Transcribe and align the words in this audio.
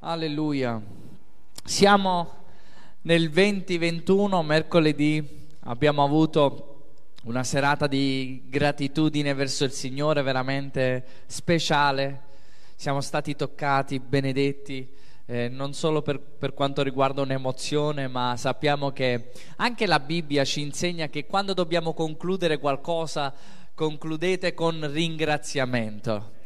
Alleluia. 0.00 0.80
Siamo 1.64 2.44
nel 3.02 3.30
2021, 3.30 4.44
mercoledì, 4.44 5.48
abbiamo 5.62 6.04
avuto 6.04 6.92
una 7.24 7.42
serata 7.42 7.88
di 7.88 8.44
gratitudine 8.46 9.34
verso 9.34 9.64
il 9.64 9.72
Signore 9.72 10.22
veramente 10.22 11.04
speciale. 11.26 12.26
Siamo 12.76 13.00
stati 13.00 13.34
toccati, 13.34 13.98
benedetti, 13.98 14.88
eh, 15.26 15.48
non 15.48 15.74
solo 15.74 16.00
per, 16.00 16.20
per 16.20 16.54
quanto 16.54 16.82
riguarda 16.82 17.22
un'emozione, 17.22 18.06
ma 18.06 18.36
sappiamo 18.36 18.92
che 18.92 19.32
anche 19.56 19.88
la 19.88 19.98
Bibbia 19.98 20.44
ci 20.44 20.60
insegna 20.60 21.08
che 21.08 21.26
quando 21.26 21.54
dobbiamo 21.54 21.92
concludere 21.92 22.58
qualcosa, 22.58 23.34
concludete 23.74 24.54
con 24.54 24.88
ringraziamento. 24.92 26.36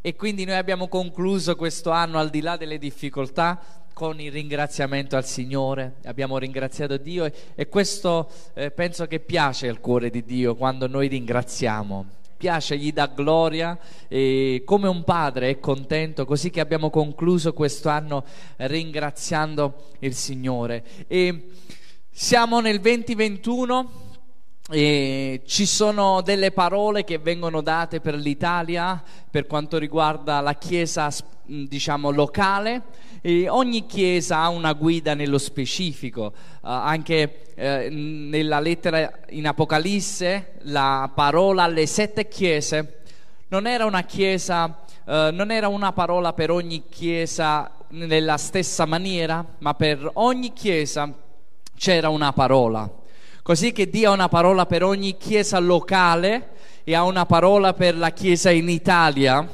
E 0.00 0.14
quindi 0.14 0.44
noi 0.44 0.56
abbiamo 0.56 0.88
concluso 0.88 1.56
questo 1.56 1.90
anno 1.90 2.18
al 2.18 2.30
di 2.30 2.40
là 2.40 2.56
delle 2.56 2.78
difficoltà 2.78 3.84
con 3.96 4.20
il 4.20 4.30
ringraziamento 4.30 5.16
al 5.16 5.24
Signore, 5.24 5.94
abbiamo 6.04 6.36
ringraziato 6.36 6.98
Dio 6.98 7.24
e, 7.24 7.32
e 7.54 7.66
questo 7.66 8.30
eh, 8.52 8.70
penso 8.70 9.06
che 9.06 9.20
piace 9.20 9.68
al 9.68 9.80
cuore 9.80 10.10
di 10.10 10.22
Dio 10.22 10.54
quando 10.54 10.86
noi 10.86 11.08
ringraziamo. 11.08 12.04
Piace, 12.36 12.76
gli 12.76 12.92
dà 12.92 13.06
gloria 13.06 13.78
e 14.06 14.60
come 14.66 14.86
un 14.86 15.02
padre 15.02 15.48
è 15.48 15.58
contento, 15.60 16.26
così 16.26 16.50
che 16.50 16.60
abbiamo 16.60 16.90
concluso 16.90 17.54
questo 17.54 17.88
anno 17.88 18.22
ringraziando 18.56 19.86
il 20.00 20.12
Signore. 20.12 20.84
E 21.06 21.52
siamo 22.10 22.60
nel 22.60 22.80
2021 22.80 24.05
e 24.68 25.42
ci 25.46 25.64
sono 25.64 26.22
delle 26.22 26.50
parole 26.50 27.04
che 27.04 27.18
vengono 27.18 27.60
date 27.60 28.00
per 28.00 28.16
l'Italia 28.16 29.00
per 29.30 29.46
quanto 29.46 29.78
riguarda 29.78 30.40
la 30.40 30.54
chiesa 30.54 31.08
diciamo 31.44 32.10
locale. 32.10 32.82
E 33.20 33.48
ogni 33.48 33.86
chiesa 33.86 34.38
ha 34.38 34.48
una 34.48 34.72
guida 34.72 35.14
nello 35.14 35.38
specifico. 35.38 36.32
Uh, 36.60 36.68
anche 36.68 37.42
uh, 37.54 37.60
nella 37.90 38.58
lettera 38.58 39.10
in 39.30 39.46
Apocalisse 39.46 40.54
la 40.62 41.10
parola 41.14 41.62
alle 41.62 41.86
sette 41.86 42.26
chiese 42.26 43.02
non 43.48 43.68
era 43.68 43.84
una 43.84 44.02
chiesa 44.02 44.82
uh, 45.04 45.30
non 45.32 45.52
era 45.52 45.68
una 45.68 45.92
parola 45.92 46.32
per 46.32 46.50
ogni 46.50 46.84
chiesa 46.88 47.70
nella 47.90 48.36
stessa 48.36 48.84
maniera 48.84 49.44
ma 49.58 49.74
per 49.74 50.10
ogni 50.14 50.52
chiesa 50.52 51.12
c'era 51.76 52.08
una 52.08 52.32
parola 52.32 52.90
Così 53.46 53.70
che 53.70 53.88
Dio 53.88 54.10
ha 54.10 54.12
una 54.12 54.28
parola 54.28 54.66
per 54.66 54.82
ogni 54.82 55.16
chiesa 55.18 55.60
locale 55.60 56.48
e 56.82 56.96
ha 56.96 57.04
una 57.04 57.26
parola 57.26 57.74
per 57.74 57.96
la 57.96 58.10
chiesa 58.10 58.50
in 58.50 58.68
Italia. 58.68 59.48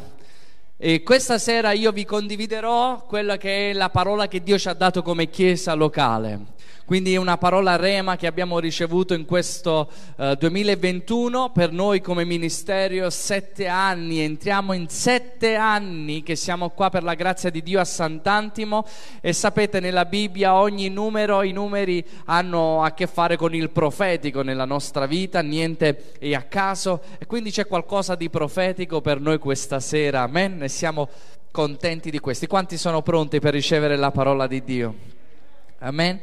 E 0.79 1.03
questa 1.03 1.37
sera 1.37 1.73
io 1.73 1.93
vi 1.93 2.07
condividerò 2.07 3.05
quella 3.05 3.37
che 3.37 3.69
è 3.69 3.73
la 3.75 3.91
parola 3.91 4.29
che 4.29 4.43
Dio 4.43 4.57
ci 4.57 4.71
ha 4.71 4.73
dato 4.73 5.03
come 5.03 5.29
chiesa 5.29 5.75
locale. 5.75 6.41
Quindi 6.85 7.15
è 7.15 7.17
una 7.17 7.39
parola 7.39 7.77
rema 7.77 8.17
che 8.17 8.27
abbiamo 8.27 8.59
ricevuto 8.59 9.15
in 9.15 9.25
questo 9.25 9.91
uh, 10.17 10.35
2021 10.35 11.51
per 11.51 11.71
noi 11.71 12.01
come 12.01 12.25
ministero, 12.25 13.09
sette 13.09 13.67
anni, 13.67 14.21
entriamo 14.21 14.73
in 14.73 14.89
sette 14.89 15.55
anni 15.55 16.23
che 16.23 16.35
siamo 16.35 16.71
qua 16.71 16.91
per 16.91 17.03
la 17.05 17.15
grazia 17.15 17.51
di 17.51 17.63
Dio 17.63 17.81
a 17.81 17.85
Sant'Antimo 17.85 18.85
e 19.21 19.33
sapete 19.33 19.81
nella 19.81 20.05
Bibbia 20.05 20.55
ogni 20.55 20.89
numero, 20.89 21.43
i 21.43 21.53
numeri 21.53 22.05
hanno 22.27 22.83
a 22.83 22.93
che 22.93 23.07
fare 23.07 23.37
con 23.37 23.55
il 23.55 23.71
profetico 23.71 24.43
nella 24.43 24.65
nostra 24.65 25.07
vita, 25.07 25.41
niente 25.41 26.13
è 26.19 26.35
a 26.35 26.43
caso 26.43 27.03
e 27.19 27.27
quindi 27.27 27.51
c'è 27.51 27.67
qualcosa 27.67 28.17
di 28.17 28.29
profetico 28.29 29.01
per 29.01 29.21
noi 29.21 29.39
questa 29.39 29.79
sera, 29.81 30.23
amen, 30.23 30.63
e 30.65 30.69
siamo 30.69 31.09
contenti 31.53 32.11
di 32.11 32.19
questi. 32.19 32.49
Quanti 32.49 32.77
sono 32.77 33.03
pronti 33.03 33.39
per 33.39 33.53
ricevere 33.53 33.97
la 33.97 34.11
parola 34.11 34.49
di 34.49 34.65
Dio? 34.65 34.95
Amen. 35.79 36.21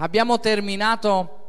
Abbiamo 0.00 0.38
terminato 0.38 1.46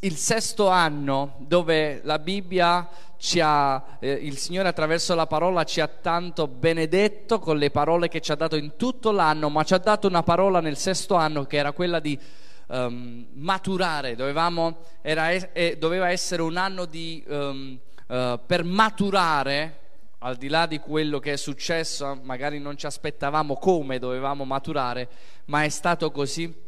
il 0.00 0.16
sesto 0.16 0.66
anno 0.66 1.36
dove 1.38 2.00
la 2.02 2.18
Bibbia 2.18 2.88
ci 3.18 3.38
ha, 3.40 3.98
eh, 4.00 4.10
il 4.10 4.36
Signore 4.36 4.66
attraverso 4.66 5.14
la 5.14 5.28
parola 5.28 5.62
ci 5.62 5.80
ha 5.80 5.86
tanto 5.86 6.48
benedetto 6.48 7.38
con 7.38 7.56
le 7.56 7.70
parole 7.70 8.08
che 8.08 8.20
ci 8.20 8.32
ha 8.32 8.34
dato 8.34 8.56
in 8.56 8.72
tutto 8.76 9.12
l'anno, 9.12 9.48
ma 9.48 9.62
ci 9.62 9.74
ha 9.74 9.78
dato 9.78 10.08
una 10.08 10.24
parola 10.24 10.60
nel 10.60 10.76
sesto 10.76 11.14
anno 11.14 11.44
che 11.44 11.56
era 11.56 11.70
quella 11.70 12.00
di 12.00 12.18
um, 12.66 13.26
maturare, 13.34 14.16
Dovevamo, 14.16 14.78
era, 15.00 15.30
eh, 15.30 15.76
doveva 15.78 16.10
essere 16.10 16.42
un 16.42 16.56
anno 16.56 16.86
di, 16.86 17.22
um, 17.28 17.78
uh, 18.08 18.40
per 18.44 18.64
maturare 18.64 19.78
al 20.18 20.34
di 20.34 20.48
là 20.48 20.66
di 20.66 20.80
quello 20.80 21.20
che 21.20 21.34
è 21.34 21.36
successo, 21.36 22.18
magari 22.24 22.58
non 22.58 22.76
ci 22.76 22.86
aspettavamo 22.86 23.54
come 23.54 24.00
dovevamo 24.00 24.44
maturare, 24.44 25.08
ma 25.44 25.62
è 25.62 25.68
stato 25.68 26.10
così 26.10 26.63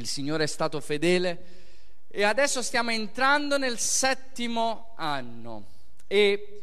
il 0.00 0.06
Signore 0.06 0.44
è 0.44 0.46
stato 0.46 0.80
fedele 0.80 1.64
e 2.08 2.22
adesso 2.24 2.62
stiamo 2.62 2.90
entrando 2.90 3.58
nel 3.58 3.78
settimo 3.78 4.94
anno 4.96 5.64
e 6.06 6.62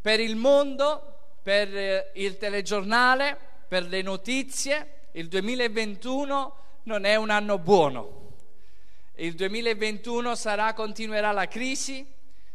per 0.00 0.20
il 0.20 0.36
mondo, 0.36 1.34
per 1.42 1.76
eh, 1.76 2.10
il 2.14 2.36
telegiornale, 2.38 3.36
per 3.68 3.84
le 3.84 4.02
notizie, 4.02 5.08
il 5.12 5.28
2021 5.28 6.56
non 6.84 7.04
è 7.04 7.16
un 7.16 7.30
anno 7.30 7.58
buono. 7.58 8.20
Il 9.16 9.34
2021 9.34 10.34
sarà, 10.34 10.72
continuerà 10.74 11.32
la 11.32 11.46
crisi, 11.46 12.06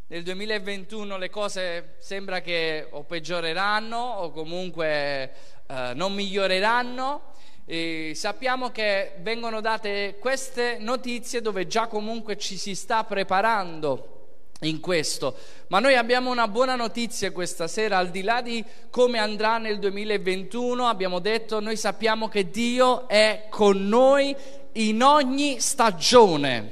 nel 0.07 0.23
2021 0.23 1.17
le 1.17 1.29
cose 1.29 1.95
sembra 1.99 2.41
che 2.41 2.87
o 2.91 3.03
peggioreranno 3.03 3.97
o 3.97 4.31
comunque 4.31 5.33
eh, 5.67 5.91
non 5.95 6.13
miglioreranno 6.13 7.33
e 7.69 8.13
sappiamo 8.15 8.69
che 8.69 9.15
vengono 9.19 9.59
date 9.59 10.15
queste 10.19 10.77
notizie 10.79 11.41
dove 11.41 11.67
già 11.67 11.87
comunque 11.87 12.37
ci 12.37 12.55
si 12.55 12.73
sta 12.75 13.03
preparando 13.03 14.15
in 14.61 14.79
questo. 14.79 15.35
Ma 15.67 15.79
noi 15.79 15.95
abbiamo 15.95 16.31
una 16.31 16.47
buona 16.47 16.75
notizia 16.75 17.33
questa 17.33 17.67
sera, 17.67 17.97
al 17.97 18.09
di 18.09 18.21
là 18.21 18.41
di 18.41 18.63
come 18.89 19.19
andrà 19.19 19.57
nel 19.57 19.79
2021, 19.79 20.87
abbiamo 20.87 21.19
detto, 21.19 21.59
noi 21.59 21.75
sappiamo 21.75 22.29
che 22.29 22.49
Dio 22.49 23.05
è 23.09 23.47
con 23.49 23.85
noi 23.85 24.33
in 24.73 25.03
ogni 25.03 25.59
stagione, 25.59 26.71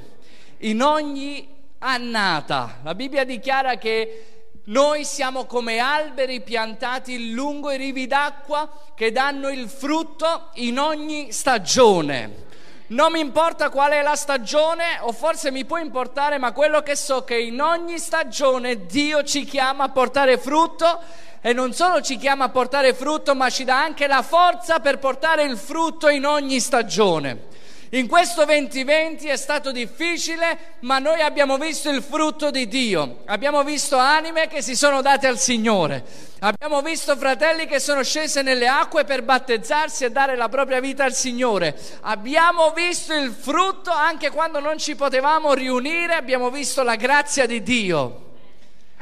in 0.60 0.80
ogni 0.80 1.46
annata. 1.80 2.80
La 2.82 2.94
Bibbia 2.94 3.24
dichiara 3.24 3.76
che 3.76 4.35
noi 4.68 5.04
siamo 5.04 5.44
come 5.44 5.78
alberi 5.78 6.40
piantati 6.40 7.30
lungo 7.30 7.70
i 7.70 7.76
rivi 7.76 8.08
d'acqua 8.08 8.68
che 8.96 9.12
danno 9.12 9.48
il 9.48 9.68
frutto 9.68 10.48
in 10.54 10.80
ogni 10.80 11.30
stagione. 11.30 12.44
Non 12.88 13.12
mi 13.12 13.20
importa 13.20 13.70
qual 13.70 13.92
è 13.92 14.02
la 14.02 14.16
stagione, 14.16 14.98
o 15.02 15.12
forse 15.12 15.52
mi 15.52 15.64
può 15.64 15.78
importare, 15.78 16.38
ma 16.38 16.50
quello 16.50 16.82
che 16.82 16.96
so 16.96 17.18
è 17.18 17.24
che 17.24 17.38
in 17.38 17.60
ogni 17.60 17.98
stagione 17.98 18.86
Dio 18.86 19.22
ci 19.22 19.44
chiama 19.44 19.84
a 19.84 19.88
portare 19.88 20.36
frutto 20.36 21.00
e 21.40 21.52
non 21.52 21.72
solo 21.72 22.00
ci 22.00 22.16
chiama 22.16 22.46
a 22.46 22.48
portare 22.48 22.92
frutto, 22.92 23.36
ma 23.36 23.48
ci 23.50 23.62
dà 23.62 23.80
anche 23.80 24.08
la 24.08 24.22
forza 24.22 24.80
per 24.80 24.98
portare 24.98 25.44
il 25.44 25.56
frutto 25.56 26.08
in 26.08 26.26
ogni 26.26 26.58
stagione. 26.58 27.54
In 27.90 28.08
questo 28.08 28.44
2020 28.44 29.28
è 29.28 29.36
stato 29.36 29.70
difficile, 29.70 30.76
ma 30.80 30.98
noi 30.98 31.20
abbiamo 31.20 31.56
visto 31.56 31.88
il 31.88 32.02
frutto 32.02 32.50
di 32.50 32.66
Dio. 32.66 33.22
Abbiamo 33.26 33.62
visto 33.62 33.96
anime 33.96 34.48
che 34.48 34.60
si 34.60 34.74
sono 34.74 35.02
date 35.02 35.28
al 35.28 35.38
Signore. 35.38 36.04
Abbiamo 36.40 36.82
visto 36.82 37.16
fratelli 37.16 37.66
che 37.66 37.78
sono 37.78 38.02
scesi 38.02 38.42
nelle 38.42 38.66
acque 38.66 39.04
per 39.04 39.22
battezzarsi 39.22 40.04
e 40.04 40.10
dare 40.10 40.34
la 40.34 40.48
propria 40.48 40.80
vita 40.80 41.04
al 41.04 41.14
Signore. 41.14 41.78
Abbiamo 42.00 42.72
visto 42.72 43.14
il 43.14 43.30
frutto 43.30 43.92
anche 43.92 44.30
quando 44.30 44.58
non 44.58 44.78
ci 44.78 44.96
potevamo 44.96 45.54
riunire, 45.54 46.14
abbiamo 46.14 46.50
visto 46.50 46.82
la 46.82 46.96
grazia 46.96 47.46
di 47.46 47.62
Dio. 47.62 48.24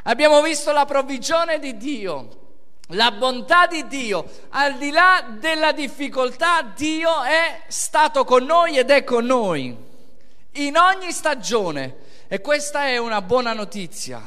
Abbiamo 0.03 0.43
visto 0.43 0.71
la 0.71 0.85
provvigione 0.85 1.57
di 1.57 1.75
Dio. 1.75 2.44
La 2.89 3.09
bontà 3.09 3.65
di 3.65 3.87
Dio, 3.87 4.29
al 4.49 4.77
di 4.77 4.91
là 4.91 5.25
della 5.39 5.71
difficoltà, 5.71 6.61
Dio 6.75 7.23
è 7.23 7.61
stato 7.67 8.23
con 8.23 8.43
noi 8.43 8.77
ed 8.77 8.91
è 8.91 9.03
con 9.03 9.25
noi 9.25 9.75
in 10.51 10.77
ogni 10.77 11.11
stagione. 11.11 12.03
E 12.27 12.41
questa 12.41 12.85
è 12.85 12.97
una 12.97 13.23
buona 13.23 13.53
notizia. 13.53 14.21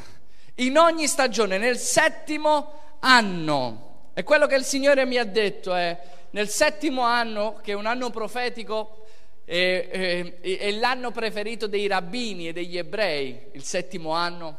In 0.57 0.77
ogni 0.77 1.07
stagione, 1.07 1.57
nel 1.57 1.79
settimo 1.79 2.97
anno. 2.99 4.11
E 4.13 4.25
quello 4.25 4.49
che 4.49 4.57
il 4.57 4.65
Signore 4.65 5.07
mi 5.07 5.19
ha 5.19 5.25
detto 5.25 5.73
è, 5.73 5.97
nel 6.31 6.49
settimo 6.49 7.03
anno, 7.03 7.61
che 7.63 7.73
è 7.73 7.75
un 7.77 7.87
anno 7.87 8.11
profetico, 8.11 9.07
è, 9.45 9.89
è, 9.89 10.41
è 10.41 10.71
l'anno 10.73 11.13
preferito 11.13 11.69
dei 11.69 11.87
rabbini 11.87 12.49
e 12.49 12.53
degli 12.53 12.77
ebrei, 12.77 13.51
il 13.53 13.63
settimo 13.63 14.11
anno, 14.11 14.59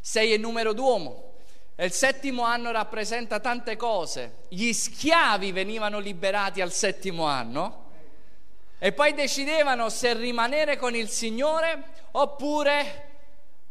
sei 0.00 0.32
è 0.32 0.38
numero 0.38 0.72
d'uomo 0.72 1.31
e 1.82 1.86
il 1.86 1.92
settimo 1.92 2.44
anno 2.44 2.70
rappresenta 2.70 3.40
tante 3.40 3.74
cose. 3.74 4.34
Gli 4.46 4.72
schiavi 4.72 5.50
venivano 5.50 5.98
liberati 5.98 6.60
al 6.60 6.70
settimo 6.70 7.24
anno 7.24 7.86
e 8.78 8.92
poi 8.92 9.14
decidevano 9.14 9.88
se 9.88 10.14
rimanere 10.14 10.76
con 10.76 10.94
il 10.94 11.08
Signore 11.08 11.82
oppure 12.12 13.08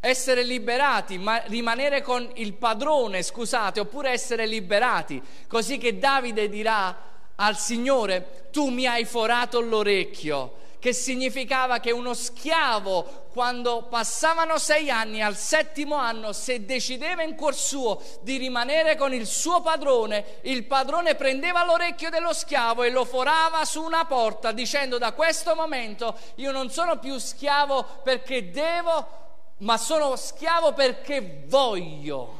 essere 0.01 0.43
liberati, 0.43 1.19
ma 1.19 1.37
rimanere 1.45 2.01
con 2.01 2.29
il 2.33 2.51
padrone, 2.51 3.23
scusate, 3.23 3.79
oppure 3.79 4.09
essere 4.09 4.45
liberati, 4.45 5.23
così 5.47 5.77
che 5.77 5.97
Davide 5.97 6.49
dirà 6.49 6.93
al 7.35 7.57
Signore, 7.57 8.49
tu 8.51 8.67
mi 8.67 8.87
hai 8.87 9.05
forato 9.05 9.61
l'orecchio, 9.61 10.55
che 10.81 10.93
significava 10.93 11.79
che 11.79 11.91
uno 11.91 12.15
schiavo, 12.15 13.27
quando 13.31 13.83
passavano 13.83 14.57
sei 14.57 14.89
anni, 14.89 15.21
al 15.21 15.37
settimo 15.37 15.93
anno, 15.93 16.33
se 16.33 16.65
decideva 16.65 17.21
in 17.21 17.35
cuor 17.35 17.53
suo 17.53 18.01
di 18.21 18.37
rimanere 18.37 18.95
con 18.95 19.13
il 19.13 19.27
suo 19.27 19.61
padrone, 19.61 20.39
il 20.41 20.63
padrone 20.63 21.13
prendeva 21.13 21.63
l'orecchio 21.63 22.09
dello 22.09 22.33
schiavo 22.33 22.81
e 22.81 22.89
lo 22.89 23.05
forava 23.05 23.63
su 23.63 23.83
una 23.83 24.05
porta, 24.05 24.51
dicendo 24.51 24.97
da 24.97 25.11
questo 25.11 25.53
momento 25.53 26.17
io 26.37 26.51
non 26.51 26.71
sono 26.71 26.97
più 26.97 27.15
schiavo 27.19 27.99
perché 28.01 28.49
devo, 28.49 29.07
ma 29.57 29.77
sono 29.77 30.15
schiavo 30.15 30.73
perché 30.73 31.43
voglio. 31.45 32.39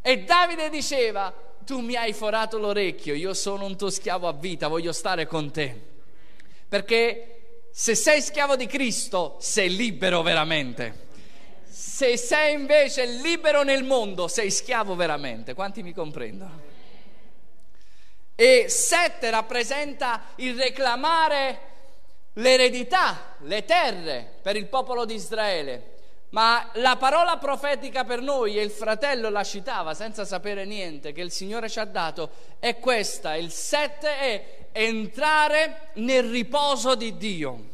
E 0.00 0.22
Davide 0.22 0.70
diceva, 0.70 1.30
tu 1.66 1.80
mi 1.80 1.96
hai 1.96 2.14
forato 2.14 2.56
l'orecchio, 2.56 3.12
io 3.12 3.34
sono 3.34 3.66
un 3.66 3.76
tuo 3.76 3.90
schiavo 3.90 4.26
a 4.26 4.32
vita, 4.32 4.68
voglio 4.68 4.92
stare 4.92 5.26
con 5.26 5.50
te. 5.50 5.89
Perché 6.70 7.64
se 7.72 7.96
sei 7.96 8.22
schiavo 8.22 8.54
di 8.54 8.66
Cristo, 8.66 9.38
sei 9.40 9.74
libero 9.74 10.22
veramente. 10.22 11.08
Se 11.64 12.16
sei 12.16 12.54
invece 12.54 13.06
libero 13.06 13.64
nel 13.64 13.82
mondo, 13.82 14.28
sei 14.28 14.52
schiavo 14.52 14.94
veramente. 14.94 15.52
Quanti 15.52 15.82
mi 15.82 15.92
comprendono? 15.92 16.62
E 18.36 18.66
sette 18.68 19.30
rappresenta 19.30 20.26
il 20.36 20.56
reclamare 20.56 21.58
l'eredità, 22.34 23.34
le 23.40 23.64
terre 23.64 24.34
per 24.40 24.54
il 24.54 24.66
popolo 24.66 25.04
di 25.04 25.14
Israele. 25.14 25.98
Ma 26.30 26.70
la 26.74 26.96
parola 26.96 27.38
profetica 27.38 28.04
per 28.04 28.20
noi, 28.20 28.56
e 28.56 28.62
il 28.62 28.70
fratello 28.70 29.30
la 29.30 29.42
citava 29.42 29.94
senza 29.94 30.24
sapere 30.24 30.64
niente, 30.64 31.12
che 31.12 31.22
il 31.22 31.32
Signore 31.32 31.68
ci 31.68 31.80
ha 31.80 31.84
dato, 31.84 32.30
è 32.60 32.78
questa. 32.78 33.34
Il 33.34 33.50
sette 33.50 34.16
è 34.16 34.58
entrare 34.72 35.88
nel 35.94 36.30
riposo 36.30 36.94
di 36.94 37.16
Dio, 37.16 37.64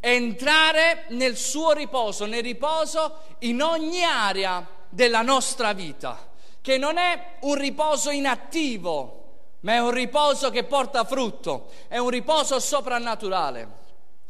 entrare 0.00 1.04
nel 1.08 1.36
suo 1.36 1.72
riposo, 1.72 2.26
nel 2.26 2.42
riposo 2.42 3.20
in 3.40 3.62
ogni 3.62 4.04
area 4.04 4.66
della 4.90 5.22
nostra 5.22 5.72
vita, 5.72 6.28
che 6.60 6.76
non 6.76 6.98
è 6.98 7.36
un 7.40 7.54
riposo 7.54 8.10
inattivo, 8.10 9.20
ma 9.60 9.72
è 9.72 9.78
un 9.78 9.92
riposo 9.92 10.50
che 10.50 10.64
porta 10.64 11.04
frutto, 11.04 11.70
è 11.88 11.96
un 11.96 12.10
riposo 12.10 12.60
soprannaturale. 12.60 13.80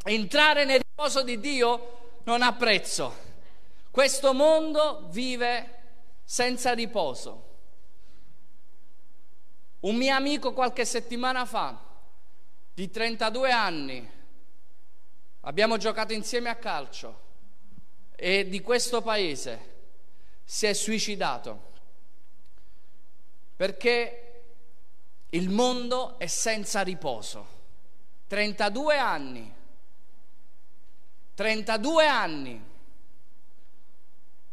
Entrare 0.05 0.65
nel 0.65 0.81
riposo 0.81 1.23
di 1.23 1.41
Dio 1.41 2.21
non 2.25 2.43
ha 2.43 2.53
prezzo. 2.53 3.22
Questo 3.93 4.33
mondo 4.33 5.09
vive 5.11 5.81
senza 6.25 6.73
riposo. 6.73 7.51
Un 9.81 9.97
mio 9.97 10.15
amico 10.15 10.55
qualche 10.55 10.87
settimana 10.87 11.45
fa, 11.45 11.79
di 12.73 12.89
32 12.89 13.51
anni, 13.51 14.11
abbiamo 15.41 15.77
giocato 15.77 16.15
insieme 16.15 16.49
a 16.49 16.57
calcio 16.57 17.21
e 18.17 18.49
di 18.49 18.63
questo 18.63 19.03
paese 19.03 19.75
si 20.43 20.65
è 20.65 20.73
suicidato 20.73 21.71
perché 23.55 24.45
il 25.29 25.51
mondo 25.51 26.19
è 26.19 26.29
senza 26.29 26.81
riposo. 26.81 27.47
32 28.27 28.97
anni. 28.97 29.55
32 31.35 32.07
anni. 32.07 32.71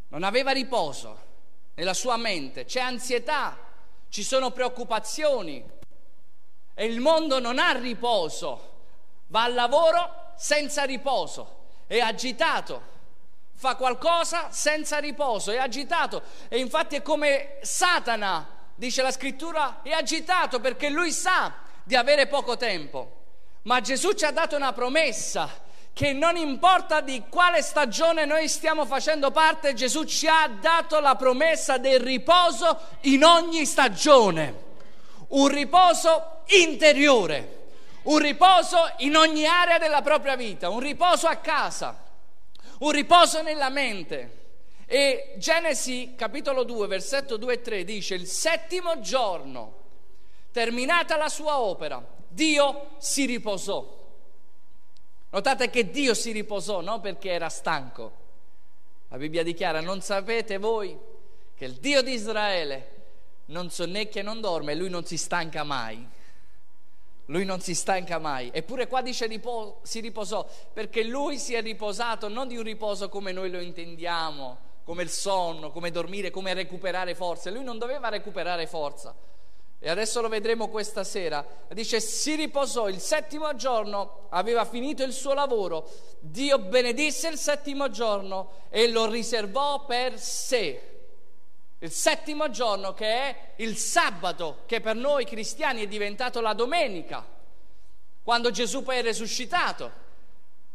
Non 0.10 0.24
aveva 0.24 0.52
riposo. 0.52 1.28
Nella 1.76 1.94
sua 1.94 2.18
mente, 2.18 2.66
c'è 2.66 2.82
ansietà 2.82 3.68
ci 4.10 4.24
sono 4.24 4.52
preoccupazioni. 4.52 5.64
E 6.74 6.86
il 6.86 7.00
mondo 7.00 7.40
non 7.40 7.60
ha 7.60 7.72
riposo, 7.72 8.72
va 9.28 9.44
al 9.44 9.54
lavoro 9.54 10.32
senza 10.36 10.84
riposo, 10.84 11.66
è 11.88 12.00
agitato, 12.00 12.82
fa 13.54 13.76
qualcosa 13.76 14.50
senza 14.52 14.98
riposo, 14.98 15.52
è 15.52 15.58
agitato. 15.58 16.24
E 16.48 16.58
infatti 16.58 16.96
è 16.96 17.02
come 17.02 17.58
Satana, 17.62 18.48
dice 18.76 19.02
la 19.02 19.12
scrittura, 19.12 19.82
è 19.82 19.92
agitato 19.92 20.60
perché 20.60 20.90
lui 20.90 21.12
sa 21.12 21.54
di 21.84 21.96
avere 21.96 22.28
poco 22.28 22.56
tempo. 22.56 23.18
Ma 23.64 23.82
Gesù 23.82 24.14
ci 24.14 24.24
ha 24.24 24.32
dato 24.32 24.56
una 24.56 24.72
promessa 24.72 25.68
che 26.00 26.14
non 26.14 26.38
importa 26.38 27.02
di 27.02 27.24
quale 27.28 27.62
stagione 27.62 28.24
noi 28.24 28.48
stiamo 28.48 28.86
facendo 28.86 29.32
parte, 29.32 29.74
Gesù 29.74 30.06
ci 30.06 30.28
ha 30.28 30.48
dato 30.48 31.02
la 31.02 31.16
promessa 31.16 31.78
del 31.78 32.00
riposo 32.00 32.80
in 33.02 33.26
ogni 33.26 33.66
stagione, 33.66 34.64
un 35.28 35.50
riposo 35.50 36.44
interiore, 36.62 37.72
un 38.04 38.18
riposo 38.18 38.78
in 39.00 39.18
ogni 39.18 39.46
area 39.46 39.78
della 39.78 40.02
propria 40.02 40.38
vita, 40.38 40.70
un 40.70 40.80
riposo 40.80 41.28
a 41.28 41.36
casa, 41.36 42.02
un 42.80 42.92
riposo 42.92 43.42
nella 43.42 43.70
mente. 43.70 44.38
E 44.86 45.34
Genesi 45.36 46.14
capitolo 46.16 46.64
2, 46.64 46.88
versetto 46.88 47.36
2 47.36 47.54
e 47.56 47.62
3 47.62 47.84
dice, 47.84 48.16
il 48.16 48.26
settimo 48.26 49.02
giorno, 49.02 49.74
terminata 50.54 51.18
la 51.18 51.28
sua 51.28 51.60
opera, 51.60 52.02
Dio 52.30 52.92
si 53.00 53.26
riposò. 53.26 53.98
Notate 55.32 55.70
che 55.70 55.92
Dio 55.92 56.14
si 56.14 56.32
riposò 56.32 56.82
non 56.82 57.02
perché 57.02 57.30
era 57.30 57.50
stanco. 57.50 58.18
La 59.10 59.18
Bibbia 59.18 59.44
dichiara, 59.44 59.80
non 59.82 60.02
sapete 60.02 60.58
voi 60.58 60.98
che 61.56 61.66
il 61.66 61.74
Dio 61.74 62.02
di 62.02 62.14
Israele 62.14 62.98
non 63.46 63.70
sonnecchia 63.70 64.22
e 64.22 64.24
non 64.24 64.42
dorme 64.42 64.76
lui 64.76 64.90
non 64.90 65.06
si 65.06 65.18
stanca 65.18 65.64
mai. 65.64 66.08
Lui 67.26 67.46
non 67.46 67.60
si 67.62 67.76
stanca 67.76 68.18
mai. 68.18 68.50
Eppure 68.52 68.88
qua 68.88 69.04
dice 69.04 69.28
ripo- 69.28 69.82
si 69.84 70.00
riposò 70.00 70.48
perché 70.74 71.04
lui 71.04 71.38
si 71.38 71.54
è 71.54 71.62
riposato 71.62 72.28
non 72.28 72.48
di 72.48 72.58
un 72.58 72.64
riposo 72.64 73.08
come 73.08 73.32
noi 73.32 73.52
lo 73.52 73.60
intendiamo, 73.60 74.58
come 74.84 75.04
il 75.04 75.10
sonno, 75.10 75.70
come 75.70 75.92
dormire, 75.92 76.32
come 76.32 76.56
recuperare 76.56 77.14
forze. 77.14 77.52
Lui 77.52 77.64
non 77.64 77.78
doveva 77.78 78.10
recuperare 78.10 78.66
forza 78.66 79.16
e 79.82 79.90
adesso 79.90 80.20
lo 80.20 80.28
vedremo 80.28 80.68
questa 80.68 81.06
sera, 81.06 81.46
dice 81.70 82.02
si 82.02 82.36
riposò 82.36 82.90
il 82.90 83.00
settimo 83.00 83.56
giorno, 83.56 84.28
aveva 84.30 84.66
finito 84.66 85.04
il 85.04 85.14
suo 85.14 85.34
lavoro, 85.34 85.90
Dio 86.20 86.60
benedisse 86.60 87.30
il 87.30 87.38
settimo 87.38 87.90
giorno 87.90 88.52
e 88.70 88.90
lo 88.90 89.10
riservò 89.10 89.86
per 89.86 90.20
sé. 90.20 90.84
Il 91.80 91.92
settimo 91.92 92.50
giorno 92.50 92.94
che 92.94 93.06
è 93.08 93.54
il 93.58 93.78
sabato, 93.78 94.64
che 94.66 94.82
per 94.82 94.96
noi 94.96 95.24
cristiani 95.24 95.84
è 95.84 95.88
diventato 95.88 96.42
la 96.42 96.54
domenica, 96.54 97.26
quando 98.22 98.52
Gesù 98.52 98.84
poi 98.84 98.98
è 98.98 99.02
risuscitato, 99.02 100.08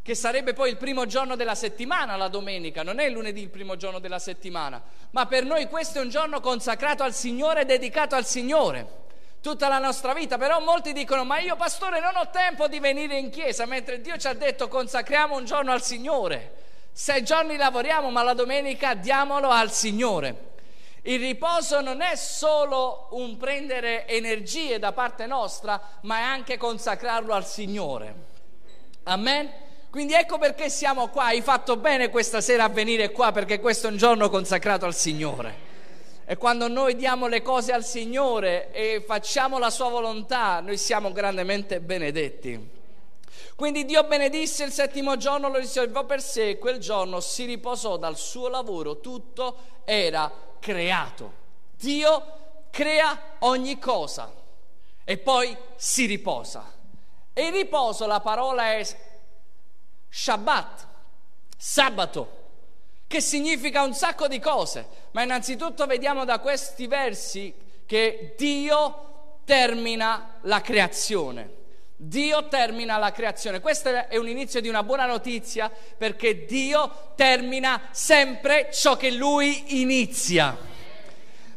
che 0.04 0.14
sarebbe 0.14 0.52
poi 0.52 0.68
il 0.68 0.76
primo 0.76 1.06
giorno 1.06 1.34
della 1.34 1.54
settimana, 1.54 2.16
la 2.16 2.28
domenica, 2.28 2.82
non 2.82 2.98
è 2.98 3.06
il 3.06 3.12
lunedì 3.14 3.40
il 3.40 3.48
primo 3.48 3.74
giorno 3.76 4.00
della 4.00 4.18
settimana, 4.18 4.82
ma 5.12 5.24
per 5.24 5.46
noi 5.46 5.66
questo 5.66 5.98
è 5.98 6.02
un 6.02 6.10
giorno 6.10 6.40
consacrato 6.40 7.02
al 7.02 7.14
Signore, 7.14 7.64
dedicato 7.64 8.14
al 8.14 8.26
Signore 8.26 9.02
tutta 9.40 9.66
la 9.66 9.78
nostra 9.78 10.12
vita, 10.12 10.36
però 10.36 10.60
molti 10.60 10.92
dicono 10.92 11.24
ma 11.24 11.38
io 11.38 11.56
pastore 11.56 12.00
non 12.00 12.16
ho 12.16 12.28
tempo 12.28 12.68
di 12.68 12.80
venire 12.80 13.16
in 13.16 13.30
chiesa, 13.30 13.64
mentre 13.64 14.02
Dio 14.02 14.18
ci 14.18 14.26
ha 14.26 14.34
detto 14.34 14.68
consacriamo 14.68 15.36
un 15.36 15.46
giorno 15.46 15.72
al 15.72 15.82
Signore. 15.82 16.52
Sei 16.92 17.24
giorni 17.24 17.56
lavoriamo, 17.56 18.10
ma 18.10 18.22
la 18.22 18.34
domenica 18.34 18.92
diamolo 18.92 19.48
al 19.48 19.72
Signore. 19.72 20.52
Il 21.02 21.18
riposo 21.18 21.80
non 21.80 22.02
è 22.02 22.14
solo 22.14 23.08
un 23.12 23.38
prendere 23.38 24.06
energie 24.06 24.78
da 24.78 24.92
parte 24.92 25.24
nostra, 25.24 25.80
ma 26.02 26.18
è 26.18 26.22
anche 26.22 26.58
consacrarlo 26.58 27.32
al 27.32 27.46
Signore. 27.46 28.14
Amen? 29.04 29.63
Quindi 29.94 30.14
ecco 30.14 30.38
perché 30.38 30.70
siamo 30.70 31.06
qua. 31.06 31.26
Hai 31.26 31.40
fatto 31.40 31.76
bene 31.76 32.10
questa 32.10 32.40
sera 32.40 32.64
a 32.64 32.68
venire 32.68 33.12
qua 33.12 33.30
perché 33.30 33.60
questo 33.60 33.86
è 33.86 33.90
un 33.92 33.96
giorno 33.96 34.28
consacrato 34.28 34.86
al 34.86 34.92
Signore. 34.92 35.54
E 36.24 36.36
quando 36.36 36.66
noi 36.66 36.96
diamo 36.96 37.28
le 37.28 37.42
cose 37.42 37.70
al 37.70 37.84
Signore 37.84 38.72
e 38.72 39.04
facciamo 39.06 39.56
la 39.56 39.70
sua 39.70 39.88
volontà, 39.88 40.58
noi 40.58 40.78
siamo 40.78 41.12
grandemente 41.12 41.78
benedetti. 41.78 42.70
Quindi 43.54 43.84
Dio 43.84 44.02
benedisse 44.02 44.64
il 44.64 44.72
settimo 44.72 45.16
giorno, 45.16 45.48
lo 45.48 45.58
riservò 45.58 46.02
per 46.04 46.20
sé 46.20 46.48
e 46.48 46.58
quel 46.58 46.78
giorno 46.78 47.20
si 47.20 47.44
riposò 47.44 47.96
dal 47.96 48.16
suo 48.16 48.48
lavoro, 48.48 48.98
tutto 48.98 49.58
era 49.84 50.28
creato. 50.58 51.32
Dio 51.78 52.26
crea 52.70 53.36
ogni 53.42 53.78
cosa 53.78 54.28
e 55.04 55.18
poi 55.18 55.56
si 55.76 56.06
riposa. 56.06 56.68
E 57.32 57.46
il 57.46 57.52
riposo, 57.52 58.08
la 58.08 58.18
parola 58.18 58.72
è 58.72 59.12
Shabbat, 60.16 60.86
sabato 61.58 62.42
che 63.08 63.20
significa 63.20 63.82
un 63.82 63.94
sacco 63.94 64.28
di 64.28 64.38
cose, 64.38 64.86
ma 65.10 65.22
innanzitutto 65.22 65.86
vediamo 65.86 66.24
da 66.24 66.38
questi 66.38 66.86
versi 66.86 67.52
che 67.84 68.34
Dio 68.38 69.40
termina 69.44 70.36
la 70.42 70.60
creazione. 70.60 71.50
Dio 71.96 72.46
termina 72.46 72.96
la 72.96 73.10
creazione. 73.10 73.58
Questo 73.58 73.88
è 73.88 74.16
un 74.16 74.28
inizio 74.28 74.60
di 74.60 74.68
una 74.68 74.84
buona 74.84 75.04
notizia 75.04 75.68
perché 75.98 76.44
Dio 76.44 77.12
termina 77.16 77.88
sempre 77.90 78.70
ciò 78.72 78.96
che 78.96 79.10
Lui 79.10 79.80
inizia. 79.80 80.56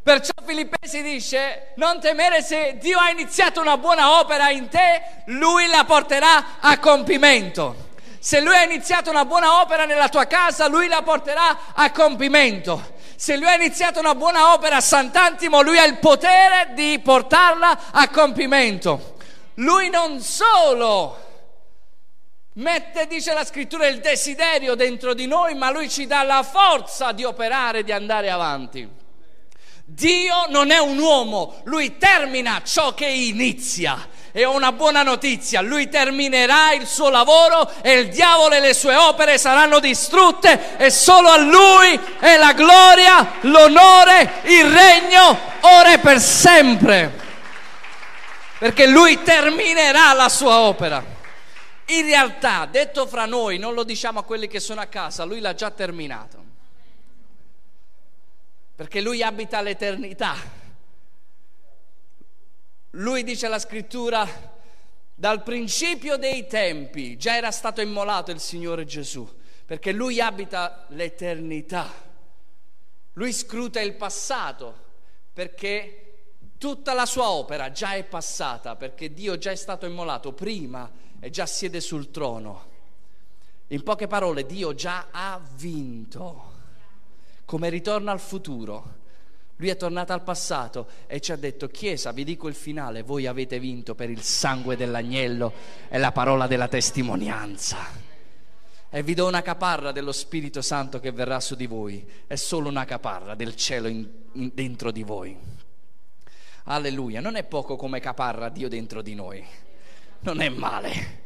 Perciò 0.01 0.33
Filippesi 0.43 1.03
dice, 1.03 1.73
non 1.75 1.99
temere 1.99 2.41
se 2.41 2.77
Dio 2.79 2.97
ha 2.97 3.11
iniziato 3.11 3.61
una 3.61 3.77
buona 3.77 4.19
opera 4.19 4.49
in 4.49 4.67
te, 4.67 5.23
Lui 5.25 5.67
la 5.67 5.83
porterà 5.85 6.59
a 6.59 6.79
compimento. 6.79 7.86
Se 8.19 8.39
Lui 8.41 8.55
ha 8.55 8.63
iniziato 8.63 9.09
una 9.09 9.25
buona 9.25 9.61
opera 9.61 9.85
nella 9.85 10.09
tua 10.09 10.25
casa, 10.25 10.67
Lui 10.67 10.87
la 10.87 11.01
porterà 11.01 11.73
a 11.73 11.91
compimento. 11.91 12.95
Se 13.15 13.35
Lui 13.35 13.47
ha 13.47 13.55
iniziato 13.55 13.99
una 13.99 14.15
buona 14.15 14.53
opera 14.53 14.77
a 14.77 14.81
Sant'Antimo, 14.81 15.61
Lui 15.61 15.77
ha 15.77 15.85
il 15.85 15.97
potere 15.97 16.69
di 16.73 16.99
portarla 16.99 17.91
a 17.91 18.07
compimento. 18.09 19.15
Lui 19.55 19.89
non 19.89 20.19
solo 20.21 21.25
mette, 22.53 23.07
dice 23.07 23.33
la 23.33 23.45
scrittura, 23.45 23.87
il 23.87 23.99
desiderio 23.99 24.75
dentro 24.75 25.13
di 25.13 25.25
noi, 25.25 25.55
ma 25.55 25.71
Lui 25.71 25.89
ci 25.89 26.05
dà 26.05 26.23
la 26.23 26.43
forza 26.43 27.11
di 27.11 27.23
operare, 27.23 27.83
di 27.83 27.91
andare 27.91 28.29
avanti. 28.29 28.96
Dio 29.89 30.47
non 30.49 30.71
è 30.71 30.79
un 30.79 30.97
uomo, 30.97 31.61
lui 31.63 31.97
termina 31.97 32.61
ciò 32.61 32.93
che 32.93 33.05
inizia. 33.05 34.15
E 34.33 34.43
ho 34.43 34.53
una 34.53 34.73
buona 34.73 35.01
notizia, 35.01 35.61
lui 35.61 35.87
terminerà 35.87 36.73
il 36.73 36.85
suo 36.85 37.09
lavoro 37.09 37.71
e 37.81 37.93
il 37.93 38.09
diavolo 38.09 38.53
e 38.53 38.59
le 38.59 38.73
sue 38.73 38.93
opere 38.95 39.37
saranno 39.37 39.79
distrutte 39.79 40.75
e 40.75 40.89
solo 40.89 41.29
a 41.29 41.37
lui 41.37 41.97
è 42.19 42.35
la 42.35 42.51
gloria, 42.51 43.35
l'onore, 43.41 44.41
il 44.43 44.69
regno, 44.69 45.39
ora 45.61 45.93
e 45.93 45.99
per 45.99 46.19
sempre. 46.19 47.25
Perché 48.59 48.87
lui 48.87 49.23
terminerà 49.23 50.11
la 50.11 50.27
sua 50.27 50.59
opera. 50.59 51.01
In 51.85 52.05
realtà, 52.05 52.67
detto 52.69 53.07
fra 53.07 53.25
noi, 53.25 53.57
non 53.57 53.73
lo 53.73 53.85
diciamo 53.85 54.19
a 54.19 54.23
quelli 54.23 54.47
che 54.47 54.59
sono 54.59 54.81
a 54.81 54.87
casa, 54.87 55.23
lui 55.23 55.39
l'ha 55.39 55.55
già 55.55 55.71
terminato 55.71 56.46
perché 58.77 59.01
lui 59.01 59.23
abita 59.23 59.59
l'eternità. 59.61 60.35
Lui 62.91 63.23
dice 63.23 63.47
la 63.47 63.57
scrittura, 63.57 64.27
dal 65.15 65.41
principio 65.41 66.15
dei 66.15 66.45
tempi 66.45 67.17
già 67.17 67.35
era 67.35 67.49
stato 67.49 67.81
immolato 67.81 68.29
il 68.29 68.39
Signore 68.39 68.85
Gesù, 68.85 69.27
perché 69.65 69.91
lui 69.91 70.21
abita 70.21 70.85
l'eternità. 70.89 71.91
Lui 73.13 73.33
scruta 73.33 73.81
il 73.81 73.95
passato, 73.95 74.77
perché 75.33 76.27
tutta 76.59 76.93
la 76.93 77.07
sua 77.07 77.31
opera 77.31 77.71
già 77.71 77.95
è 77.95 78.03
passata, 78.03 78.75
perché 78.75 79.11
Dio 79.11 79.39
già 79.39 79.49
è 79.49 79.55
stato 79.55 79.87
immolato 79.87 80.33
prima 80.33 80.87
e 81.19 81.31
già 81.31 81.47
siede 81.47 81.81
sul 81.81 82.11
trono. 82.11 82.69
In 83.69 83.81
poche 83.81 84.05
parole, 84.05 84.45
Dio 84.45 84.75
già 84.75 85.07
ha 85.09 85.41
vinto 85.55 86.46
come 87.47 87.69
ritorna 87.69 88.11
al 88.11 88.19
futuro. 88.19 88.95
Lui 89.55 89.69
è 89.69 89.77
tornato 89.77 90.11
al 90.11 90.21
passato 90.21 90.87
e 91.07 91.21
ci 91.21 91.31
ha 91.31 91.37
detto, 91.37 91.69
Chiesa, 91.69 92.11
vi 92.11 92.25
dico 92.25 92.49
il 92.49 92.53
finale, 92.53 93.03
voi 93.03 93.25
avete 93.25 93.57
vinto 93.57 93.95
per 93.95 94.09
il 94.09 94.21
sangue 94.21 94.75
dell'agnello 94.75 95.53
e 95.87 95.97
la 95.97 96.11
parola 96.11 96.45
della 96.45 96.67
testimonianza. 96.67 97.77
E 98.89 99.01
vi 99.01 99.13
do 99.13 99.27
una 99.27 99.41
caparra 99.41 99.93
dello 99.93 100.11
Spirito 100.11 100.61
Santo 100.61 100.99
che 100.99 101.13
verrà 101.13 101.39
su 101.39 101.55
di 101.55 101.67
voi, 101.67 102.05
è 102.27 102.35
solo 102.35 102.67
una 102.67 102.83
caparra 102.83 103.33
del 103.33 103.55
cielo 103.55 103.87
in, 103.87 104.05
in, 104.33 104.51
dentro 104.53 104.91
di 104.91 105.03
voi. 105.03 105.35
Alleluia, 106.65 107.21
non 107.21 107.37
è 107.37 107.45
poco 107.45 107.77
come 107.77 108.01
caparra 108.01 108.49
Dio 108.49 108.67
dentro 108.67 109.01
di 109.01 109.15
noi, 109.15 109.43
non 110.19 110.41
è 110.41 110.49
male. 110.49 111.25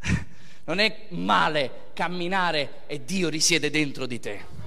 Non 0.62 0.78
è 0.78 1.06
male 1.08 1.90
camminare 1.94 2.82
e 2.86 3.02
Dio 3.04 3.28
risiede 3.28 3.70
dentro 3.70 4.06
di 4.06 4.20
te 4.20 4.59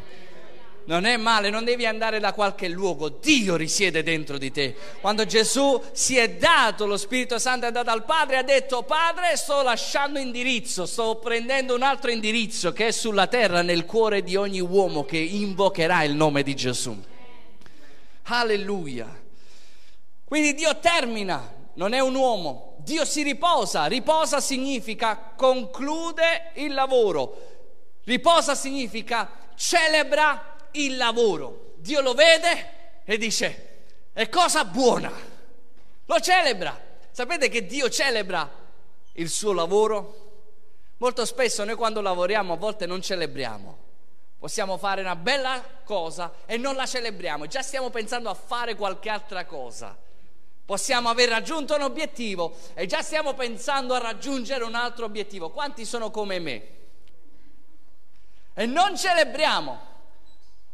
non 0.86 1.06
è 1.06 1.16
male, 1.18 1.50
non 1.50 1.64
devi 1.64 1.86
andare 1.86 2.20
da 2.20 2.34
qualche 2.34 2.68
luogo, 2.68 3.10
Dio 3.10 3.56
risiede 3.56 4.04
dentro 4.04 4.38
di 4.38 4.52
te. 4.52 4.76
Quando 5.00 5.26
Gesù 5.26 5.82
si 5.92 6.18
è 6.18 6.32
dato, 6.32 6.86
lo 6.86 6.98
Spirito 6.98 7.40
Santo 7.40 7.66
è 7.66 7.68
andato 7.68 7.90
al 7.90 8.04
Padre 8.04 8.38
ha 8.38 8.44
detto, 8.44 8.84
Padre, 8.84 9.36
sto 9.38 9.62
lasciando 9.62 10.20
indirizzo, 10.20 10.86
sto 10.86 11.16
prendendo 11.16 11.76
un 11.76 11.84
altro 11.84 12.12
indirizzo 12.12 12.74
che 12.74 12.88
è 12.88 12.92
sulla 12.92 13.28
terra, 13.28 13.62
nel 13.62 13.86
cuore 13.86 14.24
di 14.24 14.36
ogni 14.36 14.60
uomo 14.60 15.06
che 15.06 15.18
invocherà 15.18 16.04
il 16.04 16.16
nome 16.16 16.44
di 16.44 16.56
Gesù. 16.56 17.02
Alleluia. 18.24 19.22
Quindi 20.24 20.54
Dio 20.54 20.80
termina, 20.80 21.54
non 21.76 21.94
è 21.94 22.00
un 22.00 22.16
uomo, 22.16 22.76
Dio 22.80 23.06
si 23.06 23.24
riposa, 23.24 23.86
riposa 23.86 24.42
significa 24.42 25.34
conclude 25.36 26.52
il 26.56 26.74
lavoro, 26.74 27.38
riposa 28.04 28.56
significa 28.56 29.30
celebra 29.56 30.53
il 30.74 30.98
lavoro. 30.98 31.74
Dio 31.78 32.02
lo 32.02 32.14
vede 32.14 33.02
e 33.04 33.18
dice, 33.18 33.86
è 34.14 34.30
cosa 34.30 34.66
buona. 34.66 35.12
Lo 36.06 36.20
celebra. 36.20 36.80
Sapete 37.12 37.50
che 37.50 37.66
Dio 37.66 37.90
celebra 37.90 38.50
il 39.14 39.30
suo 39.30 39.54
lavoro? 39.54 40.22
Molto 40.98 41.26
spesso 41.26 41.64
noi 41.64 41.76
quando 41.76 42.02
lavoriamo 42.02 42.54
a 42.54 42.58
volte 42.58 42.86
non 42.86 43.02
celebriamo. 43.02 43.78
Possiamo 44.40 44.78
fare 44.78 45.02
una 45.02 45.16
bella 45.16 45.64
cosa 45.84 46.34
e 46.46 46.58
non 46.58 46.76
la 46.76 46.86
celebriamo, 46.86 47.48
già 47.48 47.62
stiamo 47.62 47.90
pensando 47.90 48.30
a 48.30 48.34
fare 48.34 48.76
qualche 48.76 49.10
altra 49.10 49.46
cosa. 49.46 49.98
Possiamo 50.66 51.10
aver 51.10 51.30
raggiunto 51.30 51.76
un 51.76 51.82
obiettivo 51.82 52.56
e 52.74 52.86
già 52.86 53.02
stiamo 53.02 53.34
pensando 53.34 53.94
a 53.94 54.00
raggiungere 54.00 54.64
un 54.64 54.76
altro 54.76 55.06
obiettivo. 55.06 55.50
Quanti 55.50 55.86
sono 55.86 56.10
come 56.10 56.40
me? 56.40 56.68
E 58.54 58.66
non 58.66 58.98
celebriamo. 58.98 59.92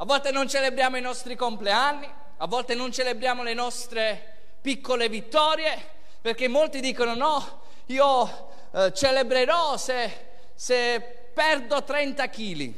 A 0.01 0.05
volte 0.05 0.31
non 0.31 0.47
celebriamo 0.47 0.95
i 0.95 1.01
nostri 1.01 1.35
compleanni, 1.35 2.09
a 2.37 2.47
volte 2.47 2.73
non 2.73 2.89
celebriamo 2.89 3.43
le 3.43 3.53
nostre 3.53 4.37
piccole 4.61 5.09
vittorie, 5.09 5.77
perché 6.21 6.47
molti 6.47 6.79
dicono 6.79 7.15
no, 7.15 7.63
io 7.87 8.49
eh, 8.71 8.93
celebrerò 8.93 9.75
se, 9.75 10.51
se 10.55 11.31
perdo 11.33 11.83
30 11.83 12.29
kg. 12.29 12.73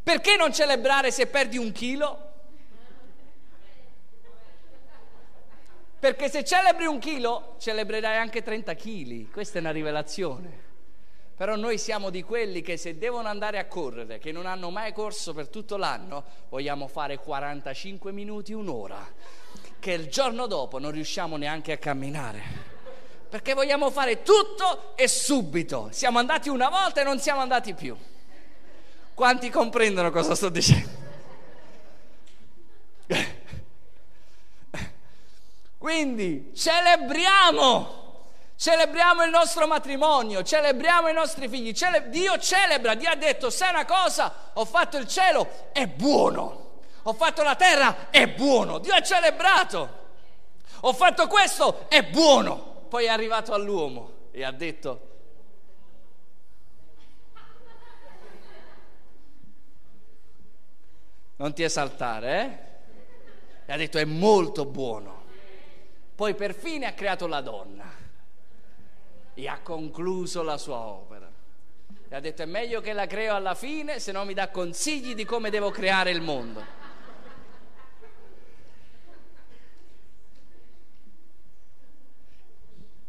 Perché 0.00 0.36
non 0.36 0.52
celebrare 0.52 1.10
se 1.10 1.26
perdi 1.26 1.58
un 1.58 1.72
chilo? 1.72 2.26
Perché 5.98 6.30
se 6.30 6.44
celebri 6.44 6.86
un 6.86 7.00
chilo, 7.00 7.56
celebrerai 7.58 8.18
anche 8.18 8.44
30 8.44 8.76
kg. 8.76 9.30
Questa 9.32 9.58
è 9.58 9.60
una 9.60 9.72
rivelazione. 9.72 10.67
Però 11.38 11.54
noi 11.54 11.78
siamo 11.78 12.10
di 12.10 12.24
quelli 12.24 12.62
che 12.62 12.76
se 12.76 12.98
devono 12.98 13.28
andare 13.28 13.58
a 13.60 13.66
correre, 13.66 14.18
che 14.18 14.32
non 14.32 14.44
hanno 14.44 14.70
mai 14.70 14.92
corso 14.92 15.32
per 15.32 15.46
tutto 15.46 15.76
l'anno, 15.76 16.24
vogliamo 16.48 16.88
fare 16.88 17.18
45 17.18 18.10
minuti, 18.10 18.52
un'ora, 18.52 19.08
che 19.78 19.92
il 19.92 20.08
giorno 20.08 20.48
dopo 20.48 20.80
non 20.80 20.90
riusciamo 20.90 21.36
neanche 21.36 21.70
a 21.70 21.76
camminare. 21.76 22.42
Perché 23.28 23.54
vogliamo 23.54 23.88
fare 23.92 24.24
tutto 24.24 24.96
e 24.96 25.06
subito. 25.06 25.90
Siamo 25.92 26.18
andati 26.18 26.48
una 26.48 26.68
volta 26.68 27.02
e 27.02 27.04
non 27.04 27.20
siamo 27.20 27.40
andati 27.40 27.72
più. 27.72 27.96
Quanti 29.14 29.48
comprendono 29.48 30.10
cosa 30.10 30.34
sto 30.34 30.48
dicendo? 30.48 30.90
Quindi 35.78 36.50
celebriamo 36.52 38.07
celebriamo 38.58 39.22
il 39.22 39.30
nostro 39.30 39.68
matrimonio, 39.68 40.42
celebriamo 40.42 41.08
i 41.08 41.12
nostri 41.12 41.48
figli, 41.48 41.72
cele- 41.72 42.08
Dio 42.08 42.36
celebra, 42.38 42.94
Dio 42.94 43.08
ha 43.08 43.14
detto, 43.14 43.50
sai 43.50 43.70
una 43.70 43.84
cosa, 43.84 44.50
ho 44.54 44.64
fatto 44.64 44.96
il 44.96 45.06
cielo, 45.06 45.70
è 45.72 45.86
buono, 45.86 46.80
ho 47.02 47.12
fatto 47.12 47.44
la 47.44 47.54
terra, 47.54 48.10
è 48.10 48.26
buono, 48.26 48.78
Dio 48.78 48.92
ha 48.92 49.00
celebrato, 49.00 50.06
ho 50.80 50.92
fatto 50.92 51.28
questo, 51.28 51.88
è 51.88 52.02
buono, 52.02 52.86
poi 52.88 53.04
è 53.04 53.08
arrivato 53.08 53.54
all'uomo 53.54 54.10
e 54.32 54.42
ha 54.42 54.50
detto, 54.50 55.06
non 61.36 61.54
ti 61.54 61.62
esaltare, 61.62 62.40
eh? 62.40 62.66
E 63.66 63.72
ha 63.72 63.76
detto 63.76 63.98
è 63.98 64.04
molto 64.04 64.64
buono. 64.64 65.26
Poi 66.16 66.34
per 66.34 66.54
fine 66.54 66.86
ha 66.86 66.94
creato 66.94 67.28
la 67.28 67.40
donna 67.40 67.97
e 69.38 69.46
ha 69.46 69.60
concluso 69.60 70.42
la 70.42 70.58
sua 70.58 70.78
opera. 70.78 71.30
E 72.08 72.14
ha 72.14 72.18
detto 72.18 72.42
è 72.42 72.44
meglio 72.44 72.80
che 72.80 72.92
la 72.92 73.06
creo 73.06 73.36
alla 73.36 73.54
fine, 73.54 74.00
se 74.00 74.10
no 74.10 74.24
mi 74.24 74.34
dà 74.34 74.48
consigli 74.48 75.14
di 75.14 75.24
come 75.24 75.48
devo 75.48 75.70
creare 75.70 76.10
il 76.10 76.20
mondo. 76.20 76.64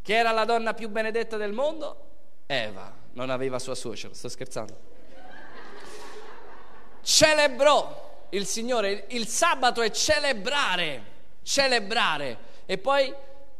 Chi 0.04 0.14
era 0.14 0.30
la 0.32 0.46
donna 0.46 0.76
più 0.76 0.90
benedetta 0.90 1.36
del 1.36 1.52
mondo? 1.52 2.10
Eva, 2.46 2.94
non 3.14 3.32
aveva 3.32 3.58
sua 3.58 3.74
suocera, 3.74 4.14
sto 4.14 4.30
scherzando. 4.30 4.80
Celebrò 7.02 8.28
il 8.30 8.46
Signore, 8.46 9.06
il 9.10 9.26
sabato 9.26 9.82
è 9.82 9.90
celebrare, 9.90 11.04
celebrare. 11.42 12.38
E 12.68 12.78
poi 12.78 13.12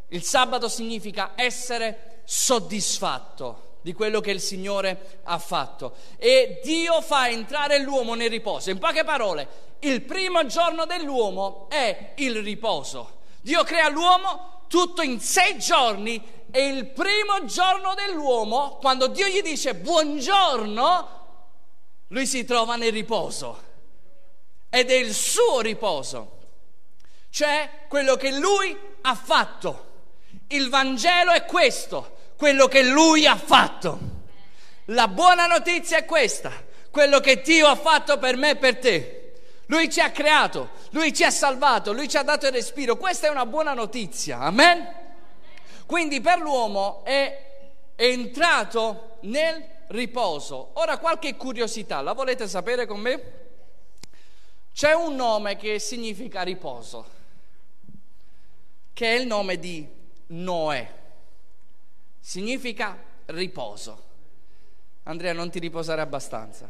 il 0.10 0.22
sabato 0.22 0.68
significa 0.68 1.32
essere 1.34 2.09
soddisfatto. 2.32 3.68
di 3.82 3.94
quello 3.94 4.20
che 4.20 4.32
il 4.32 4.42
Signore 4.42 5.22
ha 5.24 5.40
fatto. 5.40 5.96
E 6.18 6.60
Dio 6.62 7.02
fa 7.02 7.30
entrare 7.30 7.80
l'uomo 7.80 8.14
nel 8.14 8.30
riposo. 8.30 8.70
In 8.70 8.78
poche 8.78 9.06
parole, 9.06 9.48
il 9.80 10.02
primo 10.02 10.46
giorno 10.46 10.86
dell'uomo 10.86 11.68
è 11.70 12.12
il 12.16 12.44
riposo. 12.44 13.20
Dio 13.40 13.64
crea 13.64 13.88
l'uomo 13.88 14.64
tutto 14.68 15.02
in 15.02 15.22
sei 15.22 15.58
giorni 15.58 16.22
e 16.52 16.68
il 16.68 16.88
primo 16.88 17.46
giorno 17.46 17.94
dell'uomo, 17.94 18.78
quando 18.82 19.08
Dio 19.08 19.28
gli 19.28 19.42
dice 19.42 19.74
buongiorno, 19.76 21.08
lui 22.08 22.28
si 22.28 22.44
trova 22.44 22.76
nel 22.76 22.92
riposo. 22.92 23.68
Ed 24.70 24.92
è 24.92 24.96
il 24.96 25.14
suo 25.14 25.62
riposo, 25.62 26.38
cioè 27.30 27.86
quello 27.88 28.18
che 28.18 28.32
lui 28.38 28.78
ha 29.02 29.16
fatto. 29.16 29.88
Il 30.50 30.70
Vangelo 30.70 31.32
è 31.32 31.46
questo, 31.46 32.18
quello 32.40 32.70
che 32.70 32.84
lui 32.84 33.28
ha 33.28 33.36
fatto. 33.36 34.00
La 34.86 35.10
buona 35.10 35.46
notizia 35.46 35.98
è 35.98 36.06
questa, 36.06 36.50
quello 36.90 37.20
che 37.20 37.42
Dio 37.42 37.68
ha 37.68 37.76
fatto 37.76 38.18
per 38.18 38.38
me 38.38 38.52
e 38.52 38.56
per 38.56 38.80
te. 38.80 39.34
Lui 39.66 39.92
ci 39.92 40.00
ha 40.00 40.10
creato, 40.10 40.70
lui 40.92 41.14
ci 41.14 41.26
ha 41.26 41.32
salvato, 41.32 41.92
lui 41.92 42.08
ci 42.08 42.16
ha 42.16 42.24
dato 42.24 42.46
il 42.46 42.54
respiro. 42.54 42.96
Questa 42.96 43.28
è 43.28 43.30
una 43.30 43.46
buona 43.46 43.74
notizia, 43.74 44.40
amen? 44.40 44.88
Quindi 45.86 46.22
per 46.22 46.40
l'uomo 46.40 47.04
è 47.04 47.48
entrato 47.98 49.18
nel 49.24 49.62
riposo. 49.88 50.70
Ora 50.76 50.98
qualche 50.98 51.36
curiosità, 51.36 52.00
la 52.00 52.14
volete 52.14 52.48
sapere 52.48 52.86
con 52.86 53.02
me? 53.02 53.34
C'è 54.74 54.94
un 54.94 55.14
nome 55.14 55.58
che 55.58 55.78
significa 55.78 56.42
riposo, 56.44 57.06
che 58.94 59.14
è 59.14 59.20
il 59.20 59.28
nome 59.28 59.60
di 59.60 59.86
Noè. 60.28 60.99
Significa 62.20 62.98
riposo. 63.26 64.08
Andrea, 65.04 65.34
non 65.34 65.50
ti 65.50 65.60
riposare 65.60 66.02
abbastanza. 66.02 66.70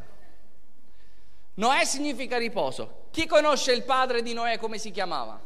Noè 1.56 1.84
significa 1.86 2.38
riposo. 2.38 3.08
Chi 3.12 3.26
conosce 3.26 3.74
il 3.74 3.84
padre 3.84 4.22
di 4.22 4.34
Noè 4.34 4.58
come 4.58 4.78
si 4.78 4.92
chiamava? 4.92 5.40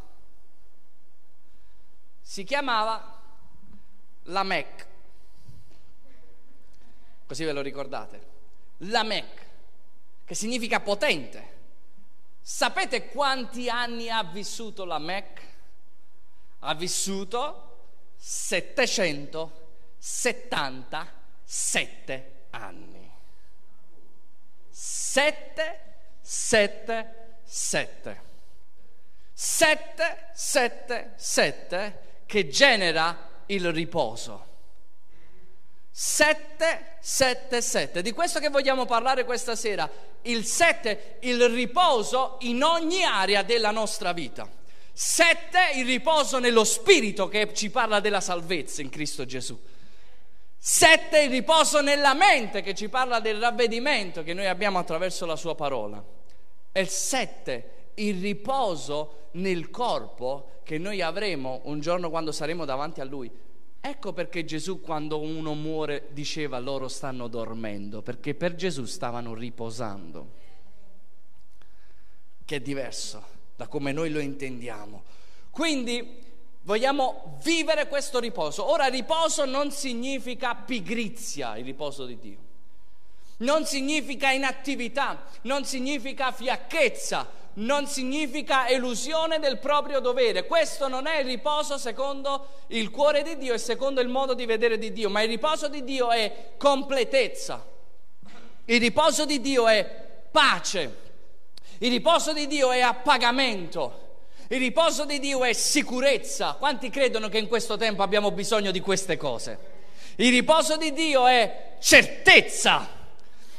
Si 2.21 2.43
chiamava 2.43 3.19
Lamech. 4.23 4.87
Così 7.25 7.43
ve 7.43 7.51
lo 7.51 7.61
ricordate? 7.61 8.31
Lamech, 8.77 9.45
che 10.25 10.35
significa 10.35 10.79
potente. 10.79 11.51
Sapete 12.41 13.07
quanti 13.07 13.69
anni 13.69 14.09
ha 14.09 14.23
vissuto 14.23 14.85
Lamech? 14.85 15.41
Ha 16.59 16.75
vissuto 16.75 17.71
777 20.05 22.47
anni. 22.49 23.09
7 24.69 25.83
7, 26.23 27.35
7. 27.43 28.21
7, 29.33 30.29
7, 30.33 31.13
7 31.15 31.99
che 32.25 32.47
genera 32.47 33.29
il 33.47 33.71
riposo. 33.71 34.51
7, 35.91 36.97
7, 36.99 37.61
7. 37.61 38.01
Di 38.01 38.13
questo 38.13 38.39
che 38.39 38.49
vogliamo 38.49 38.85
parlare 38.85 39.25
questa 39.25 39.55
sera. 39.55 39.89
Il 40.21 40.45
7, 40.45 41.17
il 41.21 41.49
riposo 41.49 42.37
in 42.41 42.63
ogni 42.63 43.03
area 43.03 43.43
della 43.43 43.71
nostra 43.71 44.13
vita. 44.13 44.49
7, 44.93 45.71
il 45.75 45.85
riposo 45.85 46.39
nello 46.39 46.63
spirito 46.63 47.27
che 47.27 47.53
ci 47.53 47.69
parla 47.69 47.99
della 47.99 48.21
salvezza 48.21 48.81
in 48.81 48.89
Cristo 48.89 49.25
Gesù. 49.25 49.59
Sette, 50.65 51.23
il 51.23 51.29
riposo 51.29 51.81
nella 51.81 52.13
mente 52.13 52.61
che 52.61 52.73
ci 52.73 52.87
parla 52.87 53.19
del 53.19 53.37
ravvedimento 53.37 54.23
che 54.23 54.33
noi 54.33 54.47
abbiamo 54.47 54.79
attraverso 54.79 55.25
la 55.25 55.35
sua 55.35 55.55
parola. 55.55 56.01
E 56.71 56.85
sette, 56.85 57.89
il 57.95 58.21
riposo 58.21 59.27
nel 59.31 59.69
corpo 59.69 60.61
che 60.63 60.77
noi 60.77 61.01
avremo 61.01 61.59
un 61.65 61.81
giorno 61.81 62.09
quando 62.09 62.31
saremo 62.31 62.63
davanti 62.63 63.01
a 63.01 63.03
Lui. 63.03 63.29
Ecco 63.81 64.13
perché 64.13 64.45
Gesù 64.45 64.79
quando 64.79 65.19
uno 65.19 65.53
muore 65.53 66.07
diceva 66.11 66.59
loro 66.59 66.87
stanno 66.87 67.27
dormendo, 67.27 68.01
perché 68.01 68.33
per 68.33 68.55
Gesù 68.55 68.85
stavano 68.85 69.33
riposando, 69.33 70.31
che 72.45 72.55
è 72.55 72.61
diverso 72.61 73.21
da 73.57 73.67
come 73.67 73.91
noi 73.91 74.09
lo 74.11 74.19
intendiamo. 74.19 75.03
Quindi 75.49 76.21
Vogliamo 76.65 77.37
vivere 77.43 77.87
questo 77.87 78.19
riposo. 78.19 78.69
Ora 78.69 78.85
riposo 78.85 79.43
non 79.43 79.71
significa 79.71 80.55
pigrizia, 80.55 81.57
il 81.57 81.65
riposo 81.65 82.05
di 82.05 82.17
Dio. 82.17 82.37
Non 83.37 83.65
significa 83.65 84.31
inattività, 84.31 85.25
non 85.41 85.65
significa 85.65 86.31
fiacchezza, 86.31 87.27
non 87.55 87.85
significa 87.87 88.69
elusione 88.69 89.39
del 89.39 89.59
proprio 89.59 89.99
dovere. 89.99 90.45
Questo 90.45 90.87
non 90.87 91.05
è 91.05 91.19
il 91.19 91.25
riposo 91.25 91.77
secondo 91.77 92.47
il 92.67 92.89
cuore 92.91 93.23
di 93.23 93.37
Dio 93.37 93.53
e 93.53 93.57
secondo 93.57 93.99
il 93.99 94.07
modo 94.07 94.33
di 94.33 94.45
vedere 94.45 94.77
di 94.77 94.93
Dio, 94.93 95.09
ma 95.09 95.21
il 95.21 95.29
riposo 95.29 95.67
di 95.67 95.83
Dio 95.83 96.11
è 96.11 96.53
completezza. 96.55 97.65
Il 98.65 98.79
riposo 98.79 99.25
di 99.25 99.41
Dio 99.41 99.67
è 99.67 99.83
pace. 100.31 101.01
Il 101.79 101.91
riposo 101.91 102.31
di 102.31 102.47
Dio 102.47 102.71
è 102.71 102.79
appagamento. 102.79 104.02
Il 104.53 104.59
riposo 104.59 105.03
di 105.05 105.17
Dio 105.17 105.43
è 105.43 105.51
sicurezza. 105.51 106.53
Quanti 106.59 106.91
credono 106.91 107.27
che 107.27 107.39
in 107.39 107.47
questo 107.47 107.75
tempo 107.75 108.03
abbiamo 108.03 108.29
bisogno 108.29 108.69
di 108.69 108.81
queste 108.81 109.17
cose? 109.17 109.57
Il 110.17 110.29
riposo 110.29 110.77
di 110.77 110.93
Dio 110.93 111.25
è 111.25 111.71
certezza. 111.79 112.87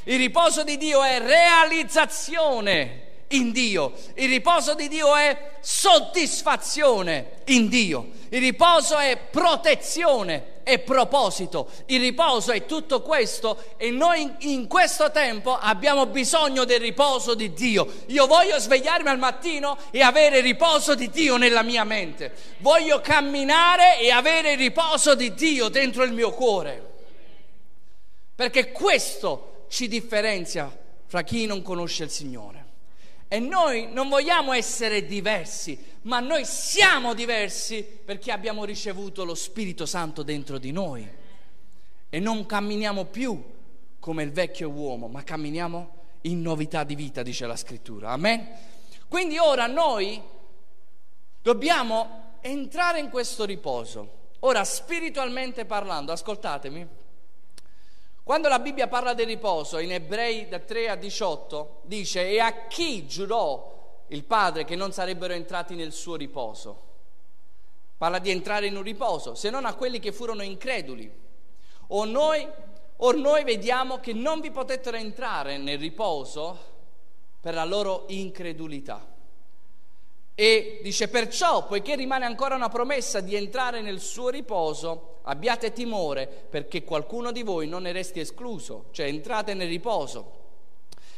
Il 0.05 0.19
riposo 0.19 0.63
di 0.63 0.77
Dio 0.77 1.03
è 1.03 1.19
realizzazione 1.19 3.01
in 3.31 3.51
Dio. 3.51 3.93
Il 4.15 4.29
riposo 4.29 4.77
di 4.77 4.87
Dio 4.87 5.17
è 5.17 5.57
soddisfazione 5.59 7.39
in 7.47 7.69
Dio. 7.69 8.11
Il 8.29 8.39
riposo 8.39 8.97
è 8.97 9.19
protezione 9.19 10.45
e 10.65 10.81
proposito. 10.81 11.69
Il 11.87 12.01
riposo 12.01 12.51
è 12.51 12.67
tutto 12.67 13.03
questo 13.03 13.75
e 13.77 13.91
noi 13.91 14.29
in 14.41 14.67
questo 14.67 15.11
tempo 15.13 15.57
abbiamo 15.57 16.07
bisogno 16.07 16.65
del 16.65 16.81
riposo 16.81 17.35
di 17.35 17.53
Dio. 17.53 17.87
Io 18.07 18.27
voglio 18.27 18.59
svegliarmi 18.59 19.09
al 19.09 19.19
mattino 19.19 19.77
e 19.91 20.03
avere 20.03 20.41
riposo 20.41 20.95
di 20.95 21.09
Dio 21.11 21.37
nella 21.37 21.63
mia 21.63 21.85
mente. 21.85 22.33
Voglio 22.59 23.01
camminare 23.01 24.01
e 24.01 24.11
avere 24.11 24.57
riposo 24.57 25.15
di 25.15 25.33
Dio 25.35 25.69
dentro 25.69 26.03
il 26.03 26.13
mio 26.13 26.33
cuore. 26.33 26.93
Perché 28.35 28.73
questo 28.73 29.67
ci 29.69 29.87
differenzia 29.87 30.77
fra 31.07 31.23
chi 31.23 31.47
non 31.47 31.63
conosce 31.63 32.05
il 32.05 32.11
Signore. 32.11 32.64
E 33.35 33.41
noi 33.41 33.89
non 33.91 34.09
vogliamo 34.09 34.53
essere 34.53 35.07
diversi, 35.07 35.77
ma 36.03 36.21
noi 36.21 36.45
siamo 36.45 37.15
diversi 37.15 37.83
perché 37.83 38.31
abbiamo 38.31 38.65
ricevuto 38.65 39.25
lo 39.25 39.35
Spirito 39.35 39.87
Santo 39.87 40.23
dentro 40.23 40.57
di 40.59 40.71
noi. 40.71 41.05
E 42.09 42.21
non 42.21 42.47
camminiamo 42.47 43.07
più 43.07 43.43
come 43.99 44.23
il 44.23 44.31
vecchio 44.31 44.71
uomo, 44.71 45.09
ma 45.09 45.25
camminiamo 45.25 45.95
in 46.21 46.43
novità 46.43 46.85
di 46.85 46.95
vita, 46.95 47.25
dice 47.25 47.45
la 47.49 47.57
scrittura. 47.57 48.11
Amen? 48.11 48.47
Quindi 49.09 49.37
ora 49.39 49.67
noi 49.67 50.23
dobbiamo 51.43 52.37
entrare 52.41 53.01
in 53.01 53.11
questo 53.11 53.45
riposo. 53.45 54.29
Ora, 54.41 54.63
spiritualmente 54.63 55.65
parlando, 55.65 56.13
ascoltatemi, 56.13 56.87
quando 58.25 58.49
la 58.49 58.59
Bibbia 58.59 58.89
parla 58.89 59.13
del 59.13 59.27
riposo, 59.27 59.79
in 59.79 59.93
Ebrei 59.93 60.49
da 60.49 60.59
3 60.59 60.89
a 60.89 60.95
18, 60.97 61.83
dice, 61.83 62.27
e 62.27 62.41
a 62.41 62.67
chi 62.67 63.07
giurò 63.07 64.03
il 64.09 64.25
Padre 64.25 64.65
che 64.65 64.77
non 64.77 64.93
sarebbero 64.93 65.35
entrati 65.35 65.75
nel 65.75 65.93
suo 65.93 66.17
riposo? 66.17 66.83
Parla 67.99 68.19
di 68.19 68.31
entrare 68.31 68.67
in 68.67 68.77
un 68.77 68.83
riposo, 68.83 69.35
se 69.35 69.51
non 69.51 69.67
a 69.67 69.75
quelli 69.75 69.99
che 69.99 70.11
furono 70.11 70.43
increduli. 70.43 71.13
O 71.89 72.05
noi, 72.07 72.49
or 72.97 73.15
noi 73.17 73.45
vediamo 73.45 74.01
che 74.01 74.15
non 74.15 74.41
vi 74.41 74.51
potettero 74.51 74.97
entrare 74.97 75.59
nel 75.59 75.79
riposo 75.79 76.59
per 77.39 77.53
la 77.53 77.65
loro 77.65 78.05
incredulità. 78.09 79.14
E 80.35 80.81
dice 80.83 81.09
perciò, 81.09 81.67
poiché 81.67 81.95
rimane 81.95 82.25
ancora 82.25 82.57
una 82.57 82.69
promessa 82.69 83.21
di 83.21 83.37
entrare 83.37 83.81
nel 83.81 84.01
suo 84.01 84.31
riposo, 84.31 85.21
abbiate 85.23 85.73
timore 85.73 86.27
perché 86.27 86.83
qualcuno 86.83 87.31
di 87.31 87.43
voi 87.43 87.69
non 87.69 87.83
ne 87.83 87.93
resti 87.93 88.19
escluso, 88.19 88.87
cioè 88.91 89.07
entrate 89.07 89.55
nel 89.55 89.69
riposo. 89.69 90.43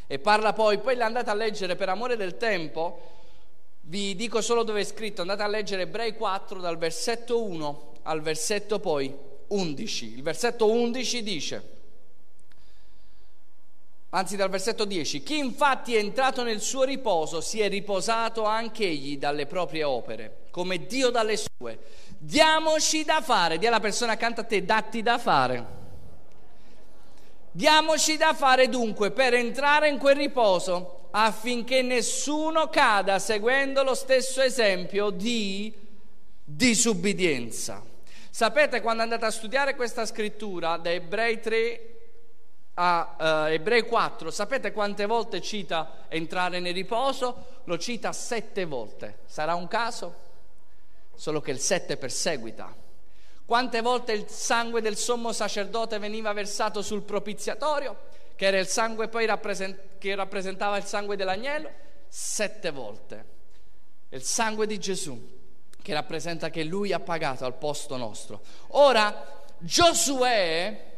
E 0.07 0.18
parla 0.18 0.52
poi, 0.52 0.79
poi 0.79 1.00
andate 1.00 1.31
a 1.31 1.35
leggere 1.35 1.76
per 1.76 1.88
amore 1.88 2.16
del 2.16 2.37
tempo, 2.37 3.00
vi 3.88 4.14
dico 4.16 4.40
solo 4.40 4.64
dove 4.64 4.81
è 4.81 4.85
scritto, 4.85 5.22
andate 5.22 5.42
a 5.42 5.48
leggere 5.48 5.83
Ebrei 5.83 6.14
4 6.14 6.61
dal 6.61 6.76
versetto 6.76 7.42
1 7.42 7.92
al 8.02 8.20
versetto 8.20 8.79
poi 8.81 9.14
11. 9.48 10.14
Il 10.16 10.22
versetto 10.22 10.70
11 10.70 11.22
dice, 11.22 11.76
anzi 14.16 14.35
dal 14.35 14.48
versetto 14.48 14.87
10, 14.87 15.22
chi 15.22 15.37
infatti 15.37 15.94
è 15.94 15.98
entrato 15.98 16.42
nel 16.42 16.62
suo 16.62 16.85
riposo 16.85 17.42
si 17.42 17.61
è 17.61 17.68
riposato 17.68 18.44
anche 18.44 18.85
egli 18.85 19.18
dalle 19.18 19.44
proprie 19.44 19.85
opere, 19.85 20.44
come 20.50 20.87
Dio 20.87 21.11
dalle 21.11 21.37
sue. 21.37 21.79
Diamoci 22.16 23.05
da 23.05 23.20
fare, 23.20 23.59
di 23.59 23.66
alla 23.66 23.79
persona 23.79 24.12
accanto 24.12 24.40
a 24.40 24.44
te, 24.44 24.64
datti 24.64 25.02
da 25.02 25.18
fare. 25.18 25.74
Diamoci 27.50 28.16
da 28.16 28.33
fare 28.33 28.70
dunque 28.70 29.11
per 29.11 29.35
entrare 29.35 29.88
in 29.90 29.98
quel 29.98 30.16
riposo 30.16 31.09
affinché 31.11 31.83
nessuno 31.83 32.68
cada 32.70 33.18
seguendo 33.18 33.83
lo 33.83 33.94
stesso 33.94 34.40
esempio 34.40 35.11
di 35.11 35.74
disubbidienza. 36.42 37.83
Sapete 38.31 38.81
quando 38.81 39.02
andate 39.02 39.26
a 39.26 39.31
studiare 39.31 39.76
questa 39.76 40.07
scrittura 40.07 40.79
da 40.79 40.90
Ebrei 40.90 41.38
3 41.38 41.96
a 42.79 43.47
uh, 43.49 43.53
Ebrei 43.53 43.85
4, 43.85 44.31
sapete 44.31 44.73
quante 44.73 45.07
volte 45.07 45.41
cita 45.41 46.05
entrare 46.09 46.61
nel 46.61 46.75
riposo? 46.75 47.61
Lo 47.65 47.79
cita 47.79 48.12
sette 48.12 48.65
volte. 48.65 49.21
Sarà 49.27 49.55
un 49.55 49.67
caso? 49.67 50.15
Solo 51.15 51.41
che 51.41 51.51
il 51.53 51.59
sette 51.59 51.97
perseguita. 51.97 52.75
Quante 53.47 53.81
volte 53.81 54.12
il 54.12 54.29
sangue 54.29 54.83
del 54.83 54.97
sommo 54.97 55.33
sacerdote 55.33 55.99
veniva 55.99 56.33
versato 56.33 56.83
sul 56.83 57.03
propiziatorio, 57.03 57.97
che 58.35 58.47
era 58.47 58.59
il 58.59 58.67
sangue 58.67 59.09
poi 59.09 59.25
rappresent- 59.25 59.99
che 59.99 60.15
rappresentava 60.15 60.77
il 60.77 60.85
sangue 60.85 61.17
dell'agnello? 61.17 61.71
Sette 62.09 62.71
volte. 62.71 63.25
Il 64.11 64.23
sangue 64.23 64.67
di 64.67 64.79
Gesù, 64.79 65.19
che 65.81 65.95
rappresenta 65.95 66.51
che 66.51 66.65
lui 66.65 66.93
ha 66.93 67.01
pagato 67.01 67.45
al 67.45 67.55
posto 67.55 67.97
nostro. 67.97 68.43
Ora, 68.69 69.45
Giosuè 69.59 70.96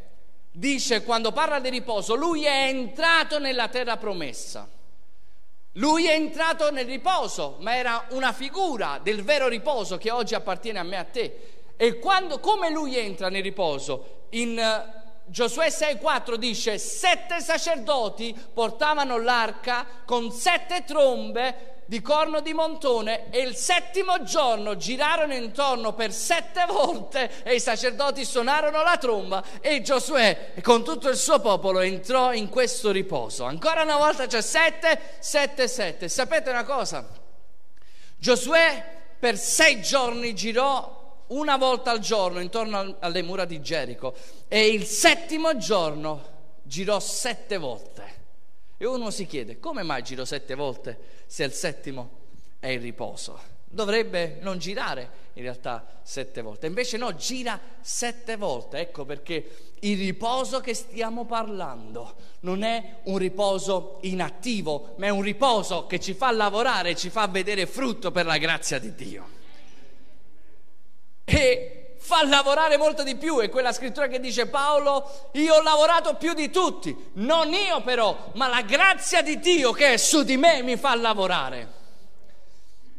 dice 0.51 1.03
quando 1.03 1.31
parla 1.31 1.59
di 1.59 1.69
riposo, 1.69 2.15
lui 2.15 2.45
è 2.45 2.67
entrato 2.67 3.39
nella 3.39 3.67
terra 3.67 3.97
promessa. 3.97 4.67
Lui 5.73 6.07
è 6.07 6.13
entrato 6.13 6.71
nel 6.71 6.85
riposo, 6.85 7.57
ma 7.59 7.75
era 7.75 8.07
una 8.09 8.33
figura 8.33 8.99
del 9.01 9.23
vero 9.23 9.47
riposo 9.47 9.97
che 9.97 10.11
oggi 10.11 10.33
appartiene 10.35 10.79
a 10.79 10.83
me 10.83 10.95
e 10.95 10.99
a 10.99 11.03
te. 11.03 11.39
E 11.77 11.99
quando, 11.99 12.39
come 12.39 12.69
lui 12.69 12.97
entra 12.97 13.29
nel 13.29 13.43
riposo? 13.43 14.25
In 14.31 14.57
uh, 14.57 15.29
Giosuè 15.29 15.67
6,4 15.67 16.35
dice: 16.35 16.77
Sette 16.77 17.39
sacerdoti 17.39 18.35
portavano 18.51 19.19
l'arca 19.19 19.85
con 20.05 20.31
sette 20.31 20.83
trombe 20.83 21.78
di 21.89 22.01
corno 22.03 22.39
di 22.41 22.53
montone 22.53 23.31
e 23.31 23.39
il 23.39 23.55
settimo 23.55 24.21
giorno 24.21 24.77
girarono 24.77 25.33
intorno 25.33 25.93
per 25.93 26.13
sette 26.13 26.67
volte 26.67 27.41
e 27.41 27.55
i 27.55 27.59
sacerdoti 27.59 28.23
suonarono 28.25 28.83
la 28.83 28.95
tromba 28.97 29.43
e 29.59 29.81
Giosuè 29.81 30.53
con 30.61 30.83
tutto 30.83 31.09
il 31.09 31.17
suo 31.17 31.39
popolo 31.39 31.79
entrò 31.79 32.31
in 32.31 32.47
questo 32.47 32.91
riposo. 32.91 33.43
Ancora 33.45 33.81
una 33.81 33.97
volta 33.97 34.27
c'è 34.27 34.39
sette, 34.39 35.17
sette, 35.17 35.67
sette. 35.67 36.09
Sapete 36.09 36.51
una 36.51 36.63
cosa? 36.63 37.09
Giosuè 38.17 38.97
per 39.17 39.35
sei 39.39 39.81
giorni 39.81 40.35
girò 40.35 41.23
una 41.29 41.57
volta 41.57 41.89
al 41.89 41.99
giorno 42.01 42.39
intorno 42.39 42.97
alle 42.99 43.23
mura 43.23 43.45
di 43.45 43.63
Gerico 43.63 44.13
e 44.47 44.67
il 44.67 44.85
settimo 44.85 45.57
giorno 45.57 46.21
girò 46.61 46.99
sette 46.99 47.57
volte. 47.57 48.18
E 48.81 48.85
uno 48.85 49.09
si 49.11 49.25
chiede, 49.25 49.59
come 49.59 49.83
mai 49.83 50.01
giro 50.03 50.23
sette 50.23 50.55
volte 50.55 50.97
se 51.25 51.43
il 51.43 51.51
settimo 51.51 52.11
è 52.59 52.67
il 52.69 52.79
riposo? 52.79 53.37
Dovrebbe 53.65 54.37
non 54.39 54.57
girare 54.57 55.27
in 55.33 55.43
realtà 55.43 55.99
sette 56.01 56.41
volte, 56.41 56.67
invece 56.67 56.95
no, 56.95 57.13
gira 57.13 57.59
sette 57.81 58.37
volte. 58.37 58.77
Ecco 58.77 59.03
perché 59.03 59.73
il 59.79 59.97
riposo 59.97 60.61
che 60.61 60.73
stiamo 60.73 61.25
parlando 61.25 62.15
non 62.41 62.63
è 62.63 63.01
un 63.03 63.17
riposo 63.17 63.97
inattivo, 64.03 64.93
ma 64.95 65.07
è 65.07 65.09
un 65.09 65.23
riposo 65.23 65.85
che 65.85 65.99
ci 65.99 66.13
fa 66.13 66.31
lavorare, 66.31 66.95
ci 66.95 67.09
fa 67.09 67.27
vedere 67.27 67.65
frutto 67.65 68.11
per 68.11 68.25
la 68.25 68.37
grazia 68.37 68.79
di 68.79 68.95
Dio. 68.95 69.29
E 71.25 71.78
fa 72.09 72.25
lavorare 72.25 72.75
molto 72.77 73.03
di 73.03 73.15
più. 73.15 73.37
È 73.37 73.49
quella 73.49 73.71
scrittura 73.71 74.07
che 74.07 74.19
dice 74.19 74.47
Paolo, 74.47 75.29
io 75.33 75.53
ho 75.53 75.61
lavorato 75.61 76.15
più 76.15 76.33
di 76.33 76.49
tutti, 76.49 77.11
non 77.13 77.53
io 77.53 77.81
però, 77.81 78.31
ma 78.33 78.47
la 78.47 78.63
grazia 78.63 79.21
di 79.21 79.37
Dio 79.37 79.71
che 79.73 79.93
è 79.93 79.97
su 79.97 80.23
di 80.23 80.35
me 80.35 80.63
mi 80.63 80.75
fa 80.75 80.95
lavorare. 80.95 81.77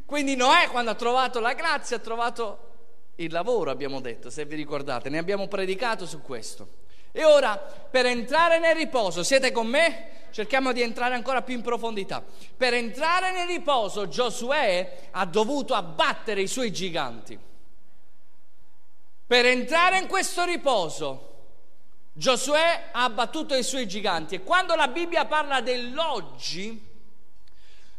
Quindi 0.07 0.37
Noè 0.37 0.69
quando 0.71 0.93
ha 0.93 0.95
trovato 0.95 1.41
la 1.41 1.55
grazia 1.55 1.97
ha 1.97 2.01
trovato 2.01 2.69
il 3.17 3.33
lavoro, 3.33 3.73
abbiamo 3.73 4.01
detto, 4.01 4.31
se 4.31 4.45
vi 4.45 4.55
ricordate, 4.55 5.09
ne 5.09 5.19
abbiamo 5.19 5.49
predicato 5.49 6.07
su 6.07 6.23
questo. 6.23 6.79
E 7.11 7.25
ora, 7.25 7.57
per 7.57 8.07
entrare 8.07 8.61
nel 8.61 8.77
riposo, 8.77 9.25
siete 9.25 9.51
con 9.51 9.67
me? 9.67 10.19
Cerchiamo 10.31 10.71
di 10.71 10.83
entrare 10.83 11.17
ancora 11.17 11.43
più 11.43 11.57
in 11.57 11.63
profondità. 11.63 12.23
Per 12.57 12.75
entrare 12.75 13.33
nel 13.33 13.49
riposo, 13.49 14.07
Giosuè 14.07 15.09
ha 15.11 15.25
dovuto 15.25 15.75
abbattere 15.75 16.43
i 16.43 16.47
suoi 16.47 16.73
giganti. 16.73 17.50
Per 19.31 19.47
entrare 19.47 19.97
in 19.97 20.09
questo 20.09 20.43
riposo, 20.45 21.29
Giosuè 22.13 22.89
ha 22.91 23.05
abbattuto 23.05 23.55
i 23.55 23.63
suoi 23.63 23.87
giganti 23.87 24.35
e 24.35 24.43
quando 24.43 24.75
la 24.75 24.89
Bibbia 24.89 25.25
parla 25.27 25.61
dell'oggi, 25.61 26.85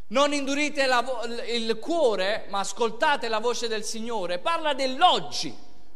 non 0.07 0.33
indurite 0.33 0.85
la, 0.87 1.01
il 1.47 1.79
cuore, 1.79 2.47
ma 2.49 2.59
ascoltate 2.59 3.29
la 3.29 3.39
voce 3.39 3.69
del 3.69 3.85
Signore, 3.85 4.39
parla 4.39 4.73
dell'oggi. 4.73 5.55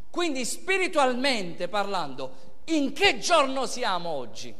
Quindi 0.10 0.46
spiritualmente 0.46 1.68
parlando, 1.68 2.62
in 2.68 2.94
che 2.94 3.20
giorno 3.20 3.66
siamo 3.66 4.12
oggi? 4.12 4.56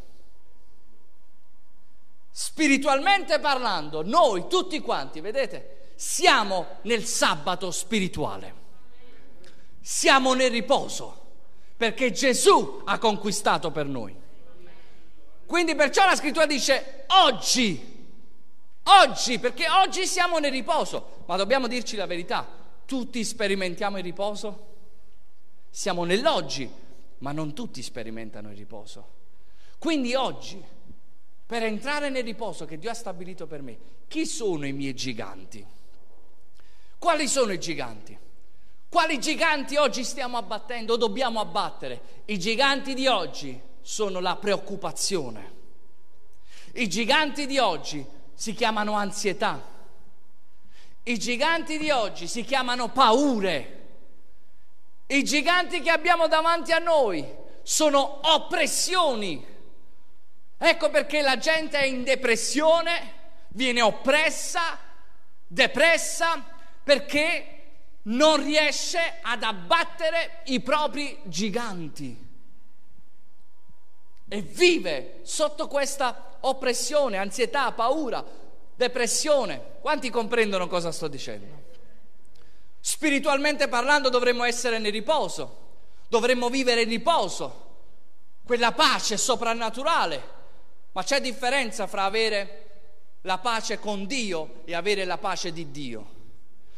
Spiritualmente 2.30 3.40
parlando, 3.40 4.04
noi 4.04 4.50
tutti 4.50 4.82
quanti, 4.82 5.22
vedete, 5.22 5.94
siamo 5.96 6.80
nel 6.82 7.06
sabato 7.06 7.72
spirituale 7.72 8.64
siamo 9.88 10.34
nel 10.34 10.50
riposo, 10.50 11.16
perché 11.78 12.12
Gesù 12.12 12.82
ha 12.86 12.98
conquistato 12.98 13.70
per 13.70 13.86
noi. 13.86 14.16
Quindi 15.46 15.76
perciò 15.76 16.08
la 16.08 16.16
scrittura 16.16 16.48
dice 16.48 17.04
oggi, 17.10 18.10
oggi, 18.82 19.38
perché 19.38 19.70
oggi 19.70 20.08
siamo 20.08 20.40
nel 20.40 20.50
riposo, 20.50 21.22
ma 21.28 21.36
dobbiamo 21.36 21.68
dirci 21.68 21.96
la 21.96 22.08
verità, 22.08 22.48
tutti 22.84 23.24
sperimentiamo 23.24 24.00
il 24.00 24.04
riposo? 24.04 24.74
Siamo 25.70 26.04
nell'oggi, 26.04 26.68
ma 27.20 27.32
non 27.32 27.54
tutti 27.54 27.84
sperimentano 27.84 28.50
il 28.50 28.58
riposo. 28.58 29.10
Quindi 29.78 30.16
oggi, 30.16 30.60
per 31.46 31.62
entrare 31.62 32.10
nel 32.10 32.24
riposo 32.24 32.66
che 32.66 32.80
Dio 32.80 32.90
ha 32.90 32.96
stabilito 32.96 33.46
per 33.46 33.62
me, 33.62 33.78
chi 34.08 34.26
sono 34.26 34.66
i 34.66 34.74
miei 34.74 34.96
giganti? 34.96 35.64
Quali 36.98 37.28
sono 37.28 37.52
i 37.52 37.60
giganti? 37.60 38.24
Quali 38.96 39.20
giganti 39.20 39.76
oggi 39.76 40.06
stiamo 40.06 40.38
abbattendo 40.38 40.94
o 40.94 40.96
dobbiamo 40.96 41.42
abbattere? 41.42 42.24
I 42.28 42.40
giganti 42.40 42.94
di 42.94 43.08
oggi 43.08 43.62
sono 43.82 44.22
la 44.22 44.38
preoccupazione. 44.38 45.54
I 46.76 46.88
giganti 46.88 47.46
di 47.46 47.58
oggi 47.58 48.06
si 48.34 48.54
chiamano 48.54 48.94
ansietà. 48.94 49.62
I 51.04 51.20
giganti 51.20 51.78
di 51.78 51.90
oggi 51.90 52.26
si 52.26 52.46
chiamano 52.46 52.88
paure. 52.88 53.88
I 55.08 55.26
giganti 55.26 55.82
che 55.82 55.90
abbiamo 55.90 56.30
davanti 56.30 56.72
a 56.72 56.80
noi 56.80 57.30
sono 57.64 58.22
oppressioni. 58.34 59.46
Ecco 60.58 60.90
perché 60.90 61.22
la 61.22 61.38
gente 61.38 61.78
è 61.78 61.84
in 61.84 62.06
depressione, 62.06 63.14
viene 63.50 63.82
oppressa, 63.82 64.80
depressa, 65.48 66.42
perché 66.82 67.55
non 68.08 68.44
riesce 68.44 69.20
ad 69.22 69.44
abbattere 69.44 70.42
i 70.46 70.60
propri 70.60 71.20
giganti 71.24 72.24
e 74.28 74.42
vive 74.42 75.20
sotto 75.24 75.68
questa 75.68 76.38
oppressione, 76.42 77.18
ansietà, 77.18 77.72
paura, 77.72 78.24
depressione. 78.76 79.78
Quanti 79.82 80.10
comprendono 80.10 80.68
cosa 80.68 80.92
sto 80.92 81.08
dicendo? 81.08 81.64
Spiritualmente 82.80 83.68
parlando 83.68 84.10
dovremmo 84.10 84.44
essere 84.44 84.78
nel 84.78 84.92
riposo, 84.92 85.64
dovremmo 86.08 86.50
vivere 86.50 86.84
in 86.84 86.90
riposo, 86.90 87.64
quella 88.44 88.74
pace 88.74 89.18
soprannaturale, 89.18 90.34
ma 90.92 91.04
c'è 91.04 91.20
differenza 91.20 91.88
fra 91.88 92.04
avere 92.04 92.62
la 93.22 93.40
pace 93.40 93.80
con 93.80 94.06
Dio 94.06 94.62
e 94.66 94.76
avere 94.76 95.04
la 95.06 95.18
pace 95.18 95.52
di 95.52 95.72
Dio. 95.72 96.15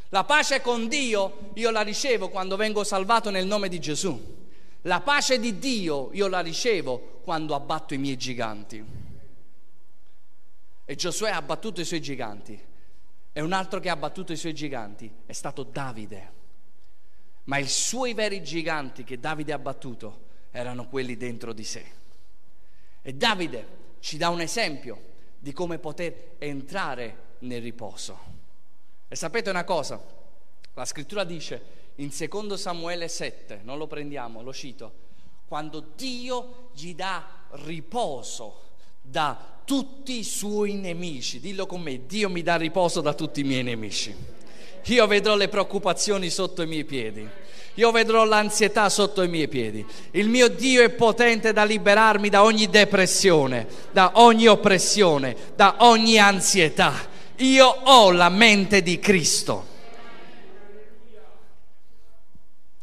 La 0.09 0.23
pace 0.23 0.61
con 0.61 0.87
Dio 0.87 1.51
io 1.55 1.69
la 1.69 1.81
ricevo 1.81 2.29
quando 2.29 2.55
vengo 2.55 2.83
salvato 2.83 3.29
nel 3.29 3.45
nome 3.45 3.67
di 3.67 3.79
Gesù. 3.79 4.35
La 4.83 5.01
pace 5.01 5.37
di 5.37 5.59
Dio 5.59 6.09
io 6.13 6.27
la 6.27 6.39
ricevo 6.39 7.19
quando 7.23 7.55
abbatto 7.55 7.93
i 7.93 7.97
miei 7.97 8.15
giganti. 8.15 8.83
E 10.85 10.95
Giosuè 10.95 11.31
ha 11.31 11.35
abbattuto 11.35 11.81
i 11.81 11.85
suoi 11.85 12.01
giganti. 12.01 12.57
E 13.33 13.41
un 13.41 13.51
altro 13.51 13.81
che 13.81 13.89
ha 13.89 13.93
abbattuto 13.93 14.31
i 14.31 14.37
suoi 14.37 14.53
giganti 14.53 15.11
è 15.25 15.33
stato 15.33 15.63
Davide. 15.63 16.35
Ma 17.43 17.57
i 17.57 17.67
suoi 17.67 18.13
veri 18.13 18.41
giganti 18.41 19.03
che 19.03 19.19
Davide 19.19 19.51
ha 19.51 19.55
abbattuto 19.55 20.25
erano 20.51 20.87
quelli 20.87 21.17
dentro 21.17 21.51
di 21.51 21.65
sé. 21.65 21.85
E 23.01 23.13
Davide 23.13 23.67
ci 23.99 24.15
dà 24.15 24.29
un 24.29 24.39
esempio 24.39 25.03
di 25.37 25.51
come 25.51 25.79
poter 25.79 26.35
entrare 26.37 27.35
nel 27.39 27.61
riposo. 27.61 28.36
E 29.07 29.15
sapete 29.15 29.49
una 29.49 29.63
cosa? 29.63 30.01
La 30.73 30.85
scrittura 30.85 31.23
dice 31.23 31.75
in 31.95 32.11
secondo 32.11 32.57
Samuele 32.57 33.07
7, 33.07 33.61
non 33.63 33.77
lo 33.77 33.87
prendiamo, 33.87 34.43
lo 34.43 34.53
cito, 34.53 34.91
quando 35.47 35.83
Dio 35.95 36.69
gli 36.73 36.93
dà 36.93 37.25
riposo 37.51 38.61
da 39.01 39.55
tutti 39.63 40.19
i 40.19 40.23
suoi 40.23 40.73
nemici. 40.73 41.39
Dillo 41.39 41.65
con 41.65 41.81
me, 41.81 42.05
Dio 42.05 42.29
mi 42.29 42.43
dà 42.43 42.57
riposo 42.57 43.01
da 43.01 43.13
tutti 43.13 43.39
i 43.39 43.43
miei 43.43 43.63
nemici. 43.63 44.15
Io 44.85 45.07
vedrò 45.07 45.35
le 45.35 45.47
preoccupazioni 45.47 46.29
sotto 46.29 46.61
i 46.61 46.67
miei 46.67 46.85
piedi. 46.85 47.27
Io 47.75 47.91
vedrò 47.91 48.23
l'ansietà 48.25 48.89
sotto 48.89 49.21
i 49.21 49.27
miei 49.27 49.47
piedi. 49.47 49.85
Il 50.11 50.29
mio 50.29 50.47
Dio 50.47 50.83
è 50.83 50.89
potente 50.89 51.53
da 51.53 51.63
liberarmi 51.63 52.29
da 52.29 52.43
ogni 52.43 52.69
depressione, 52.69 53.67
da 53.91 54.11
ogni 54.15 54.47
oppressione, 54.47 55.35
da 55.55 55.77
ogni 55.79 56.17
ansietà. 56.17 57.15
Io 57.37 57.67
ho 57.67 58.11
la 58.11 58.29
mente 58.29 58.81
di 58.81 58.99
Cristo. 58.99 59.75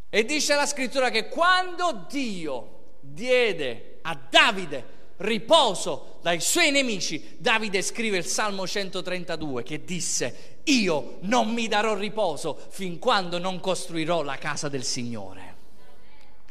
E 0.09 0.25
dice 0.25 0.55
la 0.55 0.67
scrittura 0.67 1.11
che 1.11 1.29
quando 1.29 2.07
Dio 2.09 2.99
diede 3.01 3.99
a 4.03 4.17
Davide 4.31 4.93
riposo 5.17 6.19
dai 6.23 6.41
suoi 6.41 6.71
nemici, 6.71 7.37
Davide 7.39 7.83
scrive 7.83 8.17
il 8.17 8.27
Salmo 8.27 8.67
132 8.67 9.65
che 9.65 9.85
disse, 9.85 10.61
io 10.65 11.19
non 11.23 11.53
mi 11.53 11.67
darò 11.67 11.95
riposo 11.95 12.57
fin 12.69 12.99
quando 13.01 13.39
non 13.39 13.59
costruirò 13.59 14.23
la 14.23 14.37
casa 14.39 14.69
del 14.69 14.85
Signore. 14.85 15.54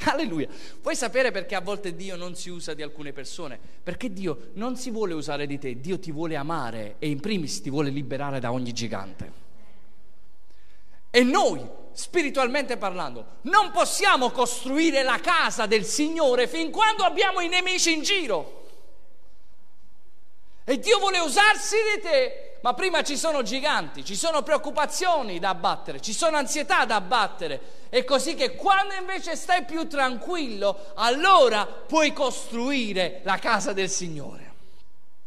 Alleluia. 0.11 0.47
Vuoi 0.81 0.95
sapere 0.95 1.31
perché 1.31 1.55
a 1.55 1.61
volte 1.61 1.95
Dio 1.95 2.15
non 2.15 2.35
si 2.35 2.49
usa 2.49 2.73
di 2.73 2.81
alcune 2.81 3.13
persone? 3.13 3.59
Perché 3.81 4.11
Dio 4.11 4.49
non 4.53 4.75
si 4.75 4.91
vuole 4.91 5.13
usare 5.13 5.45
di 5.47 5.57
te, 5.57 5.79
Dio 5.79 5.99
ti 5.99 6.11
vuole 6.11 6.35
amare 6.35 6.95
e 6.99 7.09
in 7.09 7.19
primis 7.19 7.61
ti 7.61 7.69
vuole 7.69 7.89
liberare 7.89 8.39
da 8.39 8.51
ogni 8.51 8.73
gigante. 8.73 9.41
E 11.09 11.23
noi, 11.23 11.63
spiritualmente 11.91 12.77
parlando, 12.77 13.37
non 13.41 13.71
possiamo 13.71 14.31
costruire 14.31 15.03
la 15.03 15.19
casa 15.19 15.67
del 15.67 15.85
Signore 15.85 16.47
fin 16.47 16.71
quando 16.71 17.03
abbiamo 17.03 17.39
i 17.39 17.47
nemici 17.47 17.93
in 17.93 18.01
giro. 18.01 18.61
E 20.65 20.79
Dio 20.79 20.97
vuole 20.97 21.19
usarsi 21.19 21.75
di 21.93 22.01
te, 22.01 22.52
ma 22.63 22.73
prima 22.73 23.03
ci 23.03 23.17
sono 23.17 23.41
giganti, 23.41 24.05
ci 24.05 24.15
sono 24.15 24.41
preoccupazioni 24.41 25.37
da 25.37 25.49
abbattere, 25.49 25.99
ci 25.99 26.13
sono 26.13 26.37
ansietà 26.37 26.85
da 26.85 26.95
abbattere. 26.95 27.59
È 27.89 28.05
così 28.05 28.35
che 28.35 28.55
quando 28.55 28.93
invece 28.93 29.35
stai 29.35 29.65
più 29.65 29.85
tranquillo, 29.85 30.93
allora 30.95 31.65
puoi 31.65 32.13
costruire 32.13 33.19
la 33.23 33.37
casa 33.37 33.73
del 33.73 33.89
Signore. 33.89 34.53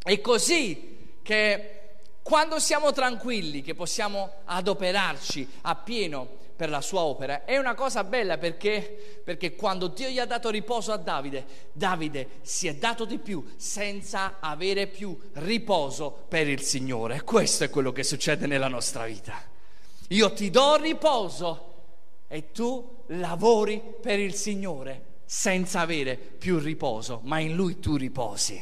È 0.02 0.18
così 0.22 1.18
che 1.22 1.72
quando 2.22 2.58
siamo 2.58 2.92
tranquilli, 2.92 3.60
che 3.60 3.74
possiamo 3.74 4.36
adoperarci 4.46 5.46
appieno 5.62 6.44
per 6.56 6.70
la 6.70 6.80
sua 6.80 7.02
opera, 7.02 7.44
è 7.44 7.58
una 7.58 7.74
cosa 7.74 8.02
bella 8.02 8.38
perché, 8.38 9.20
perché 9.22 9.54
quando 9.54 9.88
Dio 9.88 10.08
gli 10.08 10.18
ha 10.18 10.24
dato 10.24 10.48
riposo 10.48 10.90
a 10.90 10.96
Davide, 10.96 11.44
Davide 11.72 12.28
si 12.40 12.66
è 12.66 12.74
dato 12.74 13.04
di 13.04 13.18
più 13.18 13.44
senza 13.56 14.36
avere 14.40 14.86
più 14.86 15.16
riposo 15.34 16.24
per 16.28 16.48
il 16.48 16.62
Signore. 16.62 17.22
Questo 17.22 17.64
è 17.64 17.70
quello 17.70 17.92
che 17.92 18.02
succede 18.02 18.46
nella 18.46 18.68
nostra 18.68 19.04
vita. 19.04 19.40
Io 20.08 20.32
ti 20.32 20.50
do 20.50 20.76
riposo 20.76 21.74
e 22.26 22.50
tu 22.52 23.04
lavori 23.08 23.82
per 24.00 24.18
il 24.18 24.34
Signore 24.34 25.14
senza 25.26 25.80
avere 25.80 26.16
più 26.16 26.58
riposo, 26.58 27.20
ma 27.24 27.38
in 27.38 27.54
Lui 27.54 27.78
tu 27.78 27.96
riposi. 27.96 28.60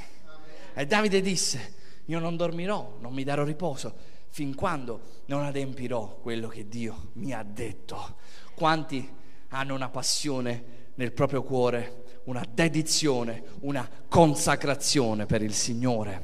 E 0.74 0.86
Davide 0.86 1.20
disse, 1.20 1.74
io 2.06 2.18
non 2.18 2.36
dormirò, 2.36 2.96
non 2.98 3.12
mi 3.12 3.22
darò 3.22 3.44
riposo 3.44 4.12
fin 4.34 4.56
quando 4.56 5.22
non 5.26 5.44
adempirò 5.44 6.18
quello 6.20 6.48
che 6.48 6.66
Dio 6.66 7.10
mi 7.12 7.32
ha 7.32 7.44
detto. 7.48 8.16
Quanti 8.56 9.08
hanno 9.50 9.74
una 9.76 9.90
passione 9.90 10.90
nel 10.96 11.12
proprio 11.12 11.44
cuore, 11.44 12.22
una 12.24 12.44
dedizione, 12.50 13.44
una 13.60 13.88
consacrazione 14.08 15.26
per 15.26 15.40
il 15.40 15.54
Signore, 15.54 16.20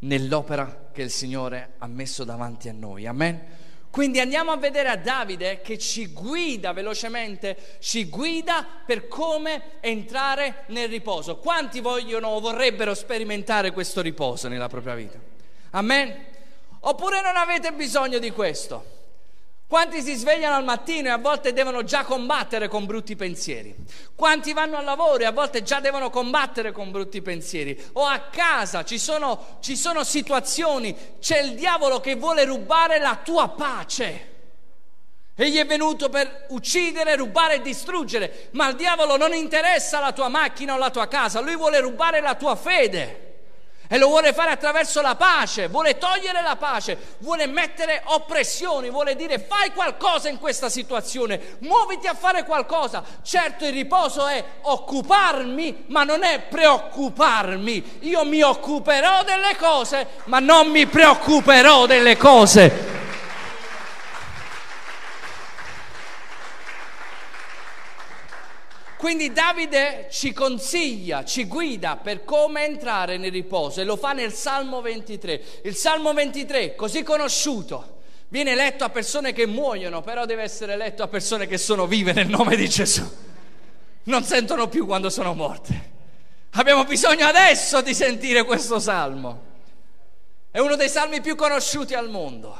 nell'opera 0.00 0.90
che 0.92 1.02
il 1.02 1.12
Signore 1.12 1.74
ha 1.78 1.86
messo 1.86 2.24
davanti 2.24 2.68
a 2.68 2.72
noi. 2.72 3.06
Amen. 3.06 3.40
Quindi 3.88 4.18
andiamo 4.18 4.50
a 4.50 4.56
vedere 4.56 4.88
a 4.88 4.96
Davide 4.96 5.60
che 5.60 5.78
ci 5.78 6.08
guida 6.08 6.72
velocemente, 6.72 7.76
ci 7.78 8.08
guida 8.08 8.66
per 8.84 9.06
come 9.06 9.80
entrare 9.80 10.64
nel 10.70 10.88
riposo. 10.88 11.36
Quanti 11.36 11.78
vogliono 11.78 12.30
o 12.30 12.40
vorrebbero 12.40 12.94
sperimentare 12.94 13.70
questo 13.70 14.00
riposo 14.00 14.48
nella 14.48 14.68
propria 14.68 14.96
vita? 14.96 15.20
Amen? 15.70 16.32
Oppure 16.86 17.22
non 17.22 17.36
avete 17.36 17.72
bisogno 17.72 18.18
di 18.18 18.30
questo? 18.30 18.92
Quanti 19.66 20.02
si 20.02 20.14
svegliano 20.14 20.56
al 20.56 20.64
mattino 20.64 21.08
e 21.08 21.12
a 21.12 21.18
volte 21.18 21.54
devono 21.54 21.82
già 21.82 22.04
combattere 22.04 22.68
con 22.68 22.84
brutti 22.84 23.16
pensieri? 23.16 23.74
Quanti 24.14 24.52
vanno 24.52 24.76
al 24.76 24.84
lavoro 24.84 25.22
e 25.22 25.24
a 25.24 25.32
volte 25.32 25.62
già 25.62 25.80
devono 25.80 26.10
combattere 26.10 26.72
con 26.72 26.90
brutti 26.90 27.22
pensieri? 27.22 27.82
O 27.94 28.04
a 28.04 28.28
casa 28.30 28.84
ci 28.84 28.98
sono, 28.98 29.56
ci 29.60 29.76
sono 29.76 30.04
situazioni, 30.04 30.94
c'è 31.18 31.40
il 31.40 31.54
diavolo 31.54 32.00
che 32.00 32.16
vuole 32.16 32.44
rubare 32.44 32.98
la 32.98 33.18
tua 33.24 33.48
pace. 33.48 34.32
Egli 35.34 35.56
è 35.56 35.66
venuto 35.66 36.10
per 36.10 36.46
uccidere, 36.50 37.16
rubare 37.16 37.54
e 37.54 37.62
distruggere, 37.62 38.48
ma 38.52 38.66
al 38.66 38.76
diavolo 38.76 39.16
non 39.16 39.32
interessa 39.32 39.98
la 39.98 40.12
tua 40.12 40.28
macchina 40.28 40.74
o 40.74 40.78
la 40.78 40.90
tua 40.90 41.08
casa, 41.08 41.40
lui 41.40 41.56
vuole 41.56 41.80
rubare 41.80 42.20
la 42.20 42.34
tua 42.34 42.54
fede. 42.54 43.33
E 43.86 43.98
lo 43.98 44.08
vuole 44.08 44.32
fare 44.32 44.50
attraverso 44.50 45.02
la 45.02 45.14
pace, 45.14 45.68
vuole 45.68 45.98
togliere 45.98 46.40
la 46.40 46.56
pace, 46.56 47.16
vuole 47.18 47.46
mettere 47.46 48.02
oppressioni, 48.06 48.88
vuole 48.88 49.14
dire 49.14 49.38
fai 49.38 49.72
qualcosa 49.72 50.30
in 50.30 50.38
questa 50.38 50.70
situazione, 50.70 51.58
muoviti 51.60 52.06
a 52.06 52.14
fare 52.14 52.44
qualcosa. 52.44 53.04
Certo 53.22 53.66
il 53.66 53.72
riposo 53.72 54.26
è 54.26 54.42
occuparmi, 54.62 55.84
ma 55.88 56.02
non 56.04 56.22
è 56.22 56.40
preoccuparmi. 56.40 57.98
Io 58.00 58.24
mi 58.24 58.40
occuperò 58.42 59.22
delle 59.22 59.54
cose, 59.58 60.06
ma 60.24 60.38
non 60.38 60.68
mi 60.68 60.86
preoccuperò 60.86 61.84
delle 61.84 62.16
cose. 62.16 63.02
Quindi 69.04 69.34
Davide 69.34 70.06
ci 70.10 70.32
consiglia, 70.32 71.26
ci 71.26 71.44
guida 71.44 71.96
per 71.96 72.24
come 72.24 72.64
entrare 72.64 73.18
nel 73.18 73.30
riposo 73.30 73.82
e 73.82 73.84
lo 73.84 73.96
fa 73.96 74.14
nel 74.14 74.32
Salmo 74.32 74.80
23. 74.80 75.42
Il 75.64 75.74
Salmo 75.74 76.14
23, 76.14 76.74
così 76.74 77.02
conosciuto, 77.02 77.98
viene 78.28 78.54
letto 78.54 78.82
a 78.82 78.88
persone 78.88 79.34
che 79.34 79.44
muoiono, 79.44 80.00
però 80.00 80.24
deve 80.24 80.42
essere 80.42 80.74
letto 80.78 81.02
a 81.02 81.08
persone 81.08 81.46
che 81.46 81.58
sono 81.58 81.86
vive 81.86 82.14
nel 82.14 82.28
nome 82.28 82.56
di 82.56 82.66
Gesù. 82.66 83.06
Non 84.04 84.24
sentono 84.24 84.68
più 84.68 84.86
quando 84.86 85.10
sono 85.10 85.34
morte. 85.34 85.90
Abbiamo 86.52 86.84
bisogno 86.84 87.26
adesso 87.26 87.82
di 87.82 87.92
sentire 87.92 88.42
questo 88.44 88.78
salmo. 88.78 89.42
È 90.50 90.60
uno 90.60 90.76
dei 90.76 90.88
salmi 90.88 91.20
più 91.20 91.36
conosciuti 91.36 91.92
al 91.92 92.08
mondo. 92.08 92.56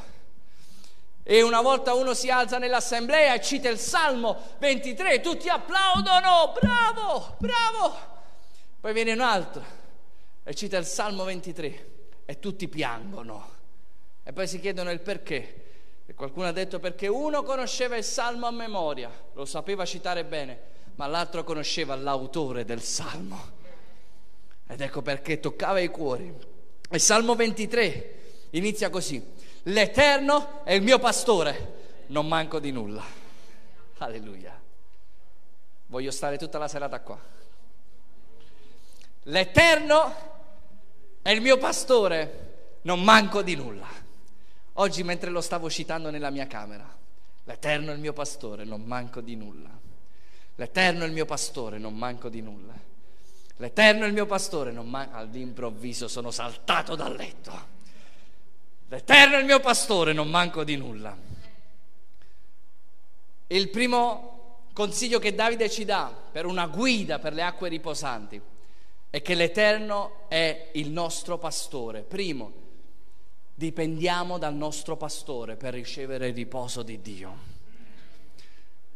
E 1.27 1.41
una 1.41 1.63
volta 1.63 1.95
uno 1.95 2.13
si 2.13 2.29
alza 2.29 2.59
nell'assemblea 2.59 3.33
e 3.33 3.41
cita 3.41 3.71
il 3.71 3.79
Salmo 3.79 4.39
23, 4.59 5.21
tutti 5.21 5.49
applaudono, 5.49 6.53
bravo, 6.61 7.37
bravo. 7.39 7.97
Poi 8.79 8.93
viene 8.93 9.13
un 9.13 9.21
altro 9.21 9.65
e 10.43 10.55
cita 10.55 10.77
il 10.77 10.85
Salmo 10.85 11.25
23 11.25 11.89
e 12.27 12.39
tutti 12.39 12.69
piangono. 12.69 13.53
E 14.23 14.35
poi 14.35 14.47
si 14.47 14.61
chiedono 14.61 14.91
il 14.91 15.01
perché. 15.01 15.63
E 16.05 16.13
qualcuno 16.13 16.47
ha 16.49 16.53
detto 16.53 16.79
perché 16.79 17.09
uno 17.09 17.43
conosceva 17.43 17.97
il 17.97 18.05
Salmo 18.05 18.47
a 18.47 18.51
memoria, 18.51 19.11
lo 19.33 19.47
sapeva 19.47 19.87
citare 19.87 20.27
bene, 20.27 20.61
ma 20.97 21.07
l'altro 21.07 21.43
conosceva 21.43 21.95
l'autore 21.95 22.67
del 22.67 22.83
Salmo. 22.83 23.53
Ed 24.67 24.79
ecco 24.79 25.01
perché 25.01 25.41
toccava 25.41 25.81
i 25.81 25.89
cuori. 25.89 26.31
Il 26.91 27.01
Salmo 27.01 27.35
23 27.35 28.21
inizia 28.51 28.91
così. 28.91 29.33
L'Eterno 29.65 30.63
è 30.65 30.73
il 30.73 30.83
mio 30.83 30.99
pastore, 30.99 32.05
non 32.09 32.29
manco 32.29 32.59
di 32.59 32.71
nulla. 32.71 33.03
Alleluia. 33.99 34.61
Voglio 35.87 36.11
stare 36.11 36.37
tutta 36.37 36.59
la 36.59 36.69
serata 36.69 37.01
qua. 37.01 37.19
L'Eterno 39.23 40.15
è 41.23 41.31
il 41.31 41.41
mio 41.41 41.57
pastore, 41.57 42.79
non 42.83 43.03
manco 43.03 43.41
di 43.41 43.55
nulla. 43.55 43.89
Oggi 44.75 45.03
mentre 45.03 45.31
lo 45.31 45.41
stavo 45.41 45.71
citando 45.71 46.11
nella 46.11 46.29
mia 46.31 46.47
camera, 46.47 46.87
l'Eterno 47.45 47.91
è 47.91 47.95
il 47.95 48.01
mio 48.01 48.13
pastore, 48.13 48.65
non 48.65 48.83
manco 48.83 49.23
di 49.23 49.35
nulla. 49.35 49.71
L'Eterno 50.57 51.05
è 51.05 51.07
il 51.07 51.13
mio 51.13 51.25
pastore, 51.25 51.79
non 51.79 51.97
manco 51.97 52.29
di 52.29 52.43
nulla. 52.43 52.75
L'Eterno 53.57 54.05
è 54.05 54.09
il 54.09 54.13
mio 54.13 54.27
pastore, 54.27 54.73
non 54.73 54.91
manco... 54.91 55.17
All'improvviso 55.17 56.07
sono 56.07 56.31
saltato 56.31 56.95
dal 56.95 57.15
letto. 57.15 57.73
L'Eterno 58.89 59.37
è 59.37 59.39
il 59.39 59.45
mio 59.45 59.61
pastore, 59.61 60.13
non 60.13 60.29
manco 60.29 60.65
di 60.65 60.77
nulla. 60.77 61.17
Il 63.47 63.69
primo 63.71 64.69
consiglio 64.73 65.19
che 65.19 65.35
Davide 65.35 65.71
ci 65.71 65.85
dà 65.85 66.13
per 66.33 66.47
una 66.47 66.67
guida 66.67 67.19
per 67.19 67.33
le 67.33 67.43
acque 67.43 67.69
riposanti 67.69 68.41
è 69.11 69.23
che 69.23 69.35
l'Eterno 69.35 70.27
è 70.29 70.71
il 70.73 70.91
nostro 70.91 71.39
pastore. 71.39 72.03
Primo, 72.03 72.53
dipendiamo 73.55 74.39
dal 74.39 74.55
nostro 74.55 74.97
pastore 74.97 75.55
per 75.57 75.73
ricevere 75.73 76.29
il 76.29 76.35
riposo 76.35 76.83
di 76.83 77.01
Dio. 77.01 77.53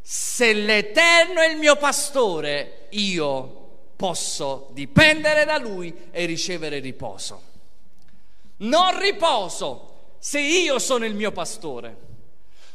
se 0.02 0.52
l'Eterno 0.54 1.40
è 1.40 1.50
il 1.50 1.58
mio 1.58 1.76
pastore, 1.76 2.86
io 2.90 3.66
posso 3.94 4.70
dipendere 4.72 5.44
da 5.44 5.58
Lui 5.58 5.94
e 6.10 6.24
ricevere 6.24 6.78
riposo. 6.78 7.42
Non 8.58 8.98
riposo 8.98 10.14
se 10.18 10.40
io 10.40 10.78
sono 10.78 11.04
il 11.04 11.14
mio 11.14 11.30
pastore. 11.32 12.06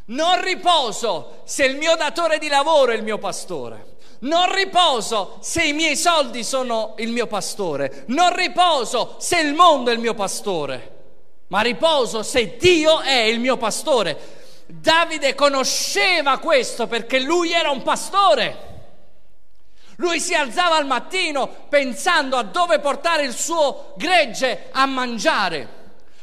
Non 0.06 0.41
riposo 0.41 1.41
se 1.46 1.65
il 1.65 1.78
mio 1.78 1.96
datore 1.96 2.38
di 2.38 2.48
lavoro 2.48 2.91
è 2.91 2.96
il 2.96 3.04
mio 3.04 3.17
pastore. 3.17 3.91
Non 4.19 4.54
riposo 4.54 5.38
se 5.41 5.63
i 5.63 5.74
miei 5.74 5.98
soldi 5.98 6.43
sono 6.43 6.93
il 6.98 7.12
mio 7.12 7.28
pastore. 7.28 8.04
Non 8.08 8.34
riposo 8.36 9.15
se 9.19 9.39
il 9.39 9.54
mondo 9.54 9.91
è 9.91 9.93
il 9.93 10.00
mio 10.00 10.13
pastore. 10.13 10.91
Ma 11.48 11.62
riposo 11.62 12.24
se 12.24 12.56
Dio 12.58 13.02
è 13.02 13.22
il 13.22 13.39
mio 13.39 13.58
pastore. 13.58 14.41
Davide 14.65 15.36
conosceva 15.36 16.38
questo 16.38 16.88
perché 16.88 17.19
lui 17.19 17.52
era 17.52 17.69
un 17.69 17.82
pastore. 17.82 18.72
Lui 19.97 20.19
si 20.19 20.34
alzava 20.34 20.77
al 20.77 20.86
mattino 20.86 21.47
pensando 21.69 22.38
a 22.38 22.43
dove 22.43 22.79
portare 22.79 23.23
il 23.23 23.34
suo 23.34 23.93
gregge 23.97 24.69
a 24.71 24.86
mangiare. 24.86 25.82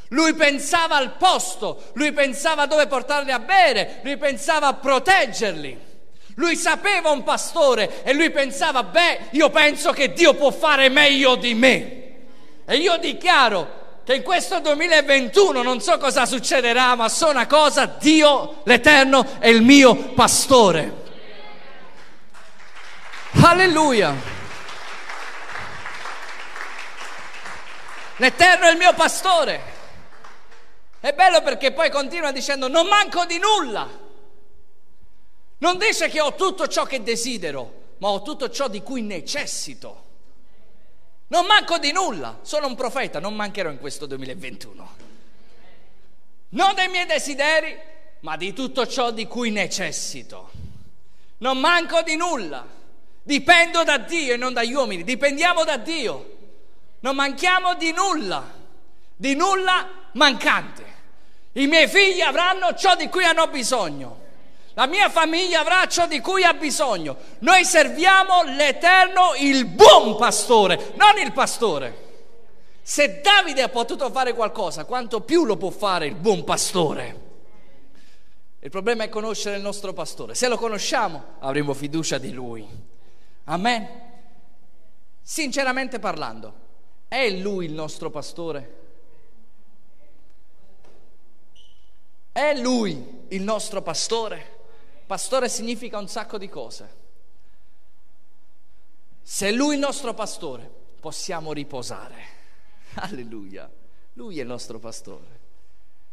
Lui 0.09 0.35
pensava 0.35 0.97
al 0.97 1.13
posto, 1.13 1.91
lui 1.93 2.13
pensava 2.13 2.63
a 2.63 2.67
dove 2.67 2.89
portarli 2.89 3.31
a 3.31 3.39
bere, 3.39 4.01
lui 4.03 4.17
pensava 4.17 4.67
a 4.67 4.75
proteggerli. 4.75 5.89
Lui 6.35 6.57
sapeva 6.57 7.11
un 7.11 7.23
pastore 7.23 8.03
e 8.03 8.13
lui 8.13 8.31
pensava, 8.31 8.83
beh, 8.83 9.19
io 9.31 9.51
penso 9.51 9.93
che 9.93 10.13
Dio 10.13 10.35
può 10.35 10.51
fare 10.51 10.89
meglio 10.89 11.37
di 11.37 11.55
me. 11.55 11.99
E 12.65 12.77
io 12.77 12.97
dichiaro 12.97 13.79
che 14.05 14.15
in 14.15 14.23
questo 14.23 14.59
2021 14.59 15.63
non 15.63 15.81
so 15.81 15.99
cosa 15.99 16.27
succederà, 16.27 16.95
ma 16.97 17.09
so 17.09 17.29
una 17.29 17.47
cosa, 17.47 17.85
Dio 17.85 18.63
l'Eterno 18.65 19.39
è 19.39 19.49
il 19.49 19.63
mio 19.63 19.95
pastore. 20.15 21.00
Alleluia. 23.43 24.15
L'Eterno 28.17 28.67
è 28.67 28.71
il 28.71 28.77
mio 28.77 28.93
pastore. 28.93 29.61
È 31.01 31.13
bello 31.13 31.41
perché 31.43 31.73
poi 31.73 31.91
continua 31.91 32.33
dicendo 32.33 32.69
non 32.69 32.87
manco 32.87 33.25
di 33.25 33.39
nulla. 33.39 33.89
Non 35.59 35.79
dice 35.79 36.09
che 36.09 36.21
ho 36.21 36.35
tutto 36.35 36.69
ciò 36.69 36.85
che 36.85 37.03
desidero, 37.03 37.95
ma 37.99 38.09
ho 38.09 38.23
tutto 38.23 38.51
ciò 38.51 38.69
di 38.69 38.83
cui 38.83 39.03
necessito. 39.03 40.09
Non 41.29 41.47
manco 41.47 41.79
di 41.79 41.93
nulla, 41.93 42.41
sono 42.43 42.67
un 42.67 42.75
profeta, 42.75 43.21
non 43.21 43.35
mancherò 43.35 43.71
in 43.71 43.79
questo 43.79 44.07
2021. 44.07 44.97
Non 46.51 46.75
dei 46.75 46.89
miei 46.89 47.07
desideri, 47.07 47.79
ma 48.21 48.37
di 48.37 48.53
tutto 48.53 48.87
ciò 48.87 49.11
di 49.11 49.27
cui 49.27 49.51
necessito. 49.51 50.51
Non 51.39 51.59
manco 51.59 52.03
di 52.03 52.17
nulla, 52.17 52.79
dipendo 53.23 53.83
da 53.85 53.99
Dio 53.99 54.35
e 54.35 54.37
non 54.37 54.53
dagli 54.53 54.73
uomini, 54.73 55.05
dipendiamo 55.05 55.65
da 55.65 55.77
Dio. 55.77 56.39
Non 57.01 57.17
manchiamo 57.17 57.75
di 57.75 57.93
nulla, 57.93 58.45
di 59.17 59.35
nulla 59.35 59.89
mancante. 60.13 60.85
I 61.53 61.67
miei 61.67 61.89
figli 61.89 62.21
avranno 62.21 62.75
ciò 62.75 62.95
di 62.95 63.09
cui 63.09 63.25
hanno 63.25 63.47
bisogno. 63.49 64.19
La 64.75 64.87
mia 64.87 65.09
famiglia 65.11 65.61
avrà 65.61 65.87
ciò 65.87 66.07
di 66.07 66.21
cui 66.21 66.45
ha 66.45 66.55
bisogno. 66.55 67.17
Noi 67.41 67.65
serviamo 67.65 68.45
l'Eterno, 68.45 69.33
il 69.39 69.65
buon 69.65 70.17
pastore, 70.17 70.93
non 70.95 71.19
il 71.23 71.33
pastore. 71.33 72.09
Se 72.83 73.21
Davide 73.21 73.63
ha 73.63 73.69
potuto 73.69 74.11
fare 74.11 74.33
qualcosa, 74.33 74.85
quanto 74.85 75.21
più 75.21 75.45
lo 75.45 75.57
può 75.57 75.71
fare 75.71 76.07
il 76.07 76.15
buon 76.15 76.45
pastore? 76.45 77.29
Il 78.61 78.71
problema 78.71 79.05
è 79.05 79.09
conoscere 79.09 79.57
il 79.57 79.63
nostro 79.63 79.93
pastore. 79.93 80.35
Se 80.35 80.47
lo 80.47 80.57
conosciamo, 80.57 81.37
avremo 81.41 81.73
fiducia 81.73 82.19
di 82.19 82.33
lui. 82.33 82.67
Amen. 83.45 83.89
Sinceramente 85.23 85.99
parlando, 85.99 86.55
è 87.09 87.29
lui 87.31 87.67
il 87.67 87.73
nostro 87.73 88.11
pastore? 88.11 88.79
È 92.33 92.55
lui 92.55 93.25
il 93.29 93.43
nostro 93.43 93.83
pastore? 93.83 94.59
Pastore 95.07 95.49
significa 95.49 95.99
un 95.99 96.07
sacco 96.07 96.39
di 96.39 96.49
cose. 96.49 96.99
Se 99.23 99.51
Lui 99.51 99.73
è 99.73 99.75
il 99.75 99.81
nostro 99.81 100.15
pastore, 100.15 100.71
possiamo 101.01 101.53
riposare. 101.53 102.25
Alleluia. 102.95 103.69
Lui 104.13 104.39
è 104.39 104.43
il 104.43 104.47
nostro 104.47 104.79
pastore. 104.79 105.39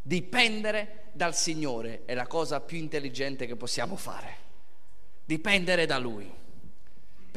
Dipendere 0.01 1.09
dal 1.11 1.35
Signore 1.35 2.05
è 2.05 2.13
la 2.13 2.25
cosa 2.25 2.59
più 2.59 2.77
intelligente 2.77 3.45
che 3.45 3.55
possiamo 3.55 3.95
fare. 3.95 4.37
Dipendere 5.25 5.85
da 5.85 5.97
Lui. 5.97 6.31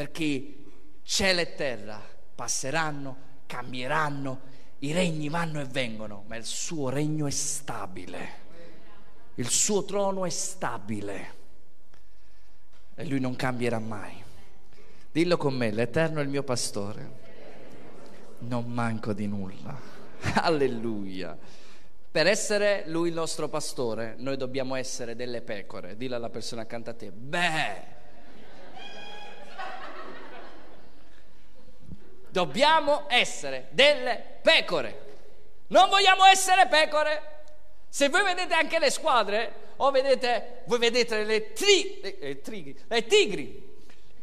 Perché 0.00 0.54
cielo 1.02 1.40
e 1.40 1.54
terra 1.54 2.00
passeranno, 2.34 3.16
cambieranno, 3.44 4.40
i 4.78 4.92
regni 4.92 5.28
vanno 5.28 5.60
e 5.60 5.66
vengono, 5.66 6.24
ma 6.26 6.36
il 6.36 6.46
suo 6.46 6.88
regno 6.88 7.26
è 7.26 7.30
stabile. 7.30 8.28
Il 9.34 9.50
suo 9.50 9.84
trono 9.84 10.24
è 10.24 10.30
stabile 10.30 11.34
e 12.94 13.04
lui 13.04 13.20
non 13.20 13.36
cambierà 13.36 13.78
mai. 13.78 14.14
Dillo 15.12 15.36
con 15.36 15.52
me, 15.52 15.70
l'Eterno 15.70 16.20
è 16.20 16.22
il 16.22 16.30
mio 16.30 16.44
pastore, 16.44 17.10
non 18.38 18.72
manco 18.72 19.12
di 19.12 19.26
nulla. 19.26 19.78
Alleluia. 20.40 21.36
Per 22.10 22.26
essere 22.26 22.84
lui 22.86 23.08
il 23.08 23.14
nostro 23.14 23.50
pastore, 23.50 24.14
noi 24.16 24.38
dobbiamo 24.38 24.76
essere 24.76 25.14
delle 25.14 25.42
pecore. 25.42 25.98
Dillo 25.98 26.16
alla 26.16 26.30
persona 26.30 26.62
accanto 26.62 26.88
a 26.88 26.94
te, 26.94 27.10
beh. 27.10 27.98
Dobbiamo 32.30 33.04
essere 33.08 33.68
delle 33.70 34.38
pecore. 34.42 35.08
Non 35.68 35.88
vogliamo 35.88 36.24
essere 36.24 36.66
pecore. 36.66 37.38
Se 37.88 38.08
voi 38.08 38.22
vedete 38.22 38.54
anche 38.54 38.78
le 38.78 38.90
squadre, 38.90 39.68
o 39.76 39.90
vedete, 39.90 40.62
voi 40.66 40.78
vedete 40.78 41.24
le, 41.24 41.52
tri, 41.52 42.00
le, 42.02 42.40
trigri, 42.40 42.78
le 42.86 43.06
tigri, 43.06 43.78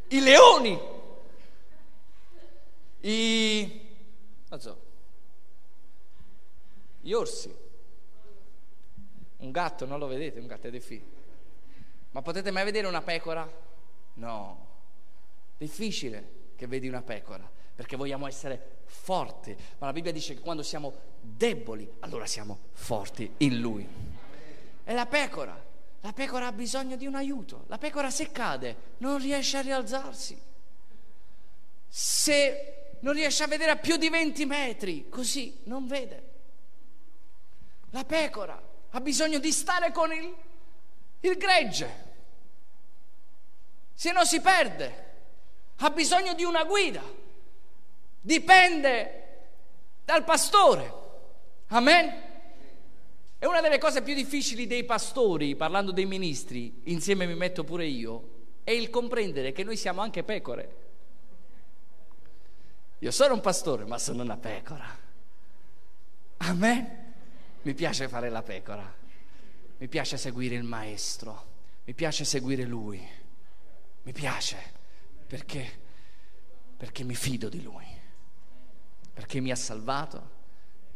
i 0.10 0.20
leoni, 0.22 0.80
i, 3.02 3.96
so, 4.58 4.82
gli 7.02 7.12
orsi. 7.12 7.56
Un 9.38 9.52
gatto 9.52 9.86
non 9.86 10.00
lo 10.00 10.08
vedete, 10.08 10.39
un 10.39 10.48
gatto 10.48 10.67
è 10.67 10.72
difficile. 10.72 11.15
Ma 12.12 12.22
potete 12.22 12.52
mai 12.52 12.63
vedere 12.63 12.88
una 12.88 13.02
pecora? 13.02 13.50
No. 14.15 14.65
Difficile 15.58 16.36
che 16.56 16.67
vedi 16.67 16.88
una 16.88 17.02
pecora, 17.02 17.50
perché 17.77 17.95
vogliamo 17.95 18.25
essere 18.25 18.79
forti. 18.85 19.55
Ma 19.77 19.85
la 19.85 19.93
Bibbia 19.93 20.11
dice 20.11 20.33
che 20.33 20.39
quando 20.39 20.63
siamo 20.63 20.93
deboli, 21.21 21.87
allora 21.99 22.25
siamo 22.25 22.57
forti 22.73 23.31
in 23.37 23.59
Lui. 23.59 23.87
È 24.83 24.93
la 24.95 25.05
pecora. 25.05 25.65
La 26.01 26.11
pecora 26.11 26.47
ha 26.47 26.51
bisogno 26.51 26.95
di 26.95 27.05
un 27.05 27.13
aiuto. 27.13 27.65
La 27.67 27.77
pecora 27.77 28.09
se 28.09 28.31
cade 28.31 28.95
non 28.97 29.19
riesce 29.19 29.57
a 29.57 29.61
rialzarsi. 29.61 30.41
Se 31.87 32.95
non 33.01 33.13
riesce 33.13 33.43
a 33.43 33.47
vedere 33.47 33.69
a 33.69 33.75
più 33.75 33.95
di 33.97 34.09
20 34.09 34.45
metri, 34.47 35.07
così 35.07 35.59
non 35.65 35.85
vede. 35.85 36.29
La 37.91 38.05
pecora 38.05 38.59
ha 38.89 39.01
bisogno 39.01 39.37
di 39.37 39.51
stare 39.51 39.91
con 39.91 40.11
il, 40.11 40.35
il 41.19 41.37
gregge. 41.37 42.05
Se 43.93 44.11
no 44.11 44.25
si 44.25 44.41
perde. 44.41 45.05
Ha 45.77 45.91
bisogno 45.91 46.33
di 46.33 46.43
una 46.43 46.63
guida. 46.63 47.25
Dipende 48.19 49.25
dal 50.03 50.23
pastore. 50.23 50.93
Amen. 51.67 52.25
E 53.39 53.45
una 53.45 53.62
delle 53.62 53.77
cose 53.77 54.01
più 54.01 54.15
difficili 54.15 54.65
dei 54.65 54.84
pastori, 54.84 55.56
parlando 55.56 55.91
dei 55.91 56.06
ministri, 56.06 56.82
insieme 56.86 57.27
mi 57.27 57.36
metto 57.36 57.63
pure 57.63 57.86
io, 57.86 58.36
è 58.63 58.71
il 58.71 58.89
comprendere 58.89 59.51
che 59.51 59.63
noi 59.63 59.77
siamo 59.77 60.01
anche 60.01 60.23
pecore. 60.23 60.75
Io 62.99 63.12
sono 63.12 63.36
un 63.36 63.41
pastore, 63.41 63.86
ma 63.86 63.99
sono 63.99 64.23
una 64.23 64.38
pecora. 64.38 64.97
A 66.38 66.53
me 66.53 67.13
mi 67.62 67.73
piace 67.73 68.08
fare 68.08 68.30
la 68.30 68.41
pecora, 68.41 68.91
mi 69.78 69.88
piace 69.88 70.18
seguire 70.18 70.55
il 70.55 70.63
maestro, 70.63 71.45
mi 71.84 71.93
piace 71.93 72.26
seguire 72.26 72.63
lui, 72.63 73.05
mi 74.03 74.11
piace 74.13 74.57
perché, 75.28 75.80
perché 76.76 77.03
mi 77.03 77.15
fido 77.15 77.49
di 77.49 77.61
lui, 77.61 77.86
perché 79.18 79.39
mi 79.39 79.49
ha 79.49 79.55
salvato 79.55 80.36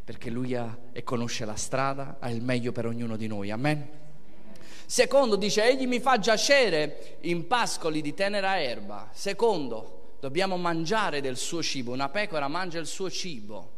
perché 0.03 0.29
lui 0.29 0.53
ha 0.53 0.77
e 0.91 1.03
conosce 1.03 1.43
la 1.43 1.55
strada, 1.55 2.17
ha 2.19 2.29
il 2.29 2.41
meglio 2.41 2.71
per 2.71 2.85
ognuno 2.85 3.15
di 3.15 3.25
noi. 3.25 3.49
Amen. 3.49 3.87
Secondo, 4.85 5.37
dice, 5.37 5.63
egli 5.63 5.87
mi 5.87 5.99
fa 5.99 6.19
giacere 6.19 7.17
in 7.21 7.47
pascoli 7.47 8.01
di 8.01 8.13
tenera 8.13 8.61
erba. 8.61 9.09
Secondo, 9.11 10.17
dobbiamo 10.19 10.57
mangiare 10.57 11.21
del 11.21 11.37
suo 11.37 11.63
cibo. 11.63 11.93
Una 11.93 12.09
pecora 12.09 12.47
mangia 12.47 12.77
il 12.77 12.87
suo 12.87 13.09
cibo. 13.09 13.71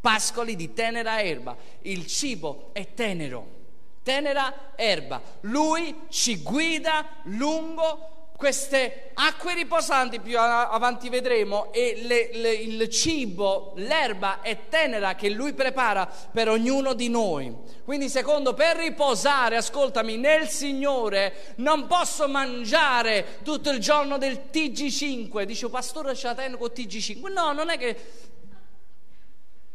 Pascoli 0.00 0.54
di 0.54 0.72
tenera 0.72 1.22
erba. 1.22 1.56
Il 1.82 2.06
cibo 2.06 2.70
è 2.72 2.94
tenero. 2.94 3.58
tenera 4.02 4.76
erba. 4.76 5.20
Lui 5.40 6.02
ci 6.10 6.42
guida 6.42 7.08
lungo 7.24 8.19
queste 8.40 9.10
acque 9.12 9.52
riposanti, 9.52 10.18
più 10.18 10.38
avanti 10.38 11.10
vedremo, 11.10 11.70
e 11.74 12.00
le, 12.06 12.30
le, 12.32 12.52
il 12.54 12.88
cibo, 12.88 13.74
l'erba 13.76 14.40
è 14.40 14.68
tenera 14.70 15.14
che 15.14 15.28
lui 15.28 15.52
prepara 15.52 16.06
per 16.06 16.48
ognuno 16.48 16.94
di 16.94 17.10
noi. 17.10 17.54
Quindi 17.84 18.08
secondo, 18.08 18.54
per 18.54 18.78
riposare, 18.78 19.56
ascoltami, 19.56 20.16
nel 20.16 20.48
Signore 20.48 21.52
non 21.56 21.86
posso 21.86 22.28
mangiare 22.28 23.40
tutto 23.42 23.68
il 23.68 23.78
giorno 23.78 24.16
del 24.16 24.44
TG5. 24.50 25.42
Dice, 25.42 25.68
pastore, 25.68 26.16
ce 26.16 26.28
la 26.28 26.34
tengo 26.34 26.56
con 26.56 26.68
TG5. 26.68 27.30
No, 27.30 27.52
non 27.52 27.68
è 27.68 27.76
che... 27.76 27.94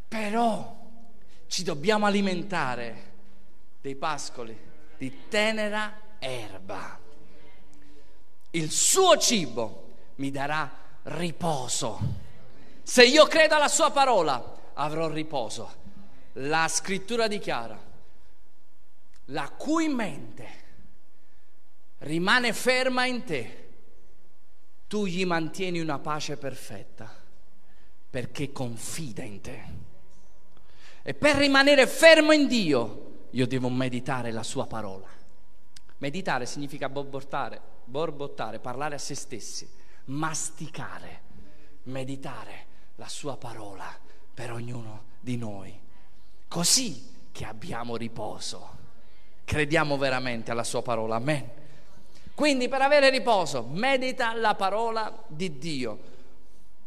Però 0.08 0.76
ci 1.46 1.62
dobbiamo 1.62 2.08
alimentare 2.08 3.12
dei 3.80 3.96
pascoli 3.96 4.58
di 4.98 5.28
tenera 5.30 6.02
erba 6.18 7.04
il 8.56 8.72
suo 8.72 9.18
cibo 9.18 9.94
mi 10.16 10.32
darà 10.32 10.72
riposo. 11.04 12.00
Se 12.84 13.04
io 13.06 13.26
credo 13.26 13.56
alla 13.56 13.68
sua 13.68 13.92
parola, 13.92 14.72
avrò 14.74 15.10
riposo. 15.10 15.84
La 16.34 16.68
scrittura 16.68 17.28
dichiara, 17.28 17.80
la 19.26 19.50
cui 19.50 19.88
mente 19.88 20.64
rimane 22.00 22.54
ferma 22.54 23.06
in 23.06 23.24
te, 23.24 23.64
tu 24.88 25.06
gli 25.06 25.26
mantieni 25.26 25.80
una 25.80 26.00
pace 26.00 26.38
perfetta, 26.38 27.14
perché 28.10 28.52
confida 28.52 29.24
in 29.24 29.42
te. 29.42 29.64
E 31.02 31.14
per 31.14 31.36
rimanere 31.36 31.88
fermo 31.88 32.32
in 32.32 32.48
Dio, 32.48 33.28
io 33.32 33.48
devo 33.48 33.70
meditare 33.70 34.32
la 34.32 34.44
sua 34.44 34.66
parola. 34.66 35.15
Meditare 35.98 36.46
significa 36.46 36.90
borbottare, 36.90 37.62
borbottare, 37.86 38.60
parlare 38.60 38.96
a 38.96 39.00
se 39.00 39.16
stessi, 39.16 39.68
masticare, 40.06 41.22
meditare 41.84 42.66
la 42.96 43.08
sua 43.08 43.38
parola 43.38 43.86
per 44.34 44.52
ognuno 44.52 45.04
di 45.20 45.38
noi. 45.38 45.74
Così 46.48 47.14
che 47.32 47.46
abbiamo 47.46 47.96
riposo. 47.96 48.84
Crediamo 49.46 49.98
veramente 49.98 50.52
alla 50.52 50.64
sua 50.64 50.82
parola. 50.82 51.16
Amen. 51.16 51.50
Quindi 52.34 52.68
per 52.68 52.82
avere 52.82 53.10
riposo, 53.10 53.66
medita 53.72 54.34
la 54.34 54.56
parola 54.56 55.24
di 55.28 55.58
Dio. 55.58 56.14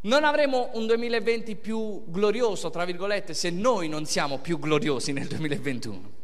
Non 0.00 0.24
avremo 0.24 0.70
un 0.74 0.86
2020 0.86 1.56
più 1.56 2.04
glorioso, 2.06 2.70
tra 2.70 2.84
virgolette, 2.84 3.32
se 3.32 3.50
noi 3.50 3.88
non 3.88 4.04
siamo 4.04 4.38
più 4.38 4.58
gloriosi 4.58 5.12
nel 5.12 5.26
2021. 5.26 6.17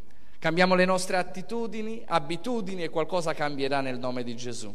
Cambiamo 0.45 0.74
le 0.74 0.84
nostre 0.84 1.16
attitudini, 1.16 2.03
abitudini 2.07 2.82
e 2.82 2.90
qualcosa 2.90 3.32
cambierà 3.32 3.80
nel 3.80 3.99
nome 3.99 4.22
di 4.22 4.36
Gesù. 4.36 4.70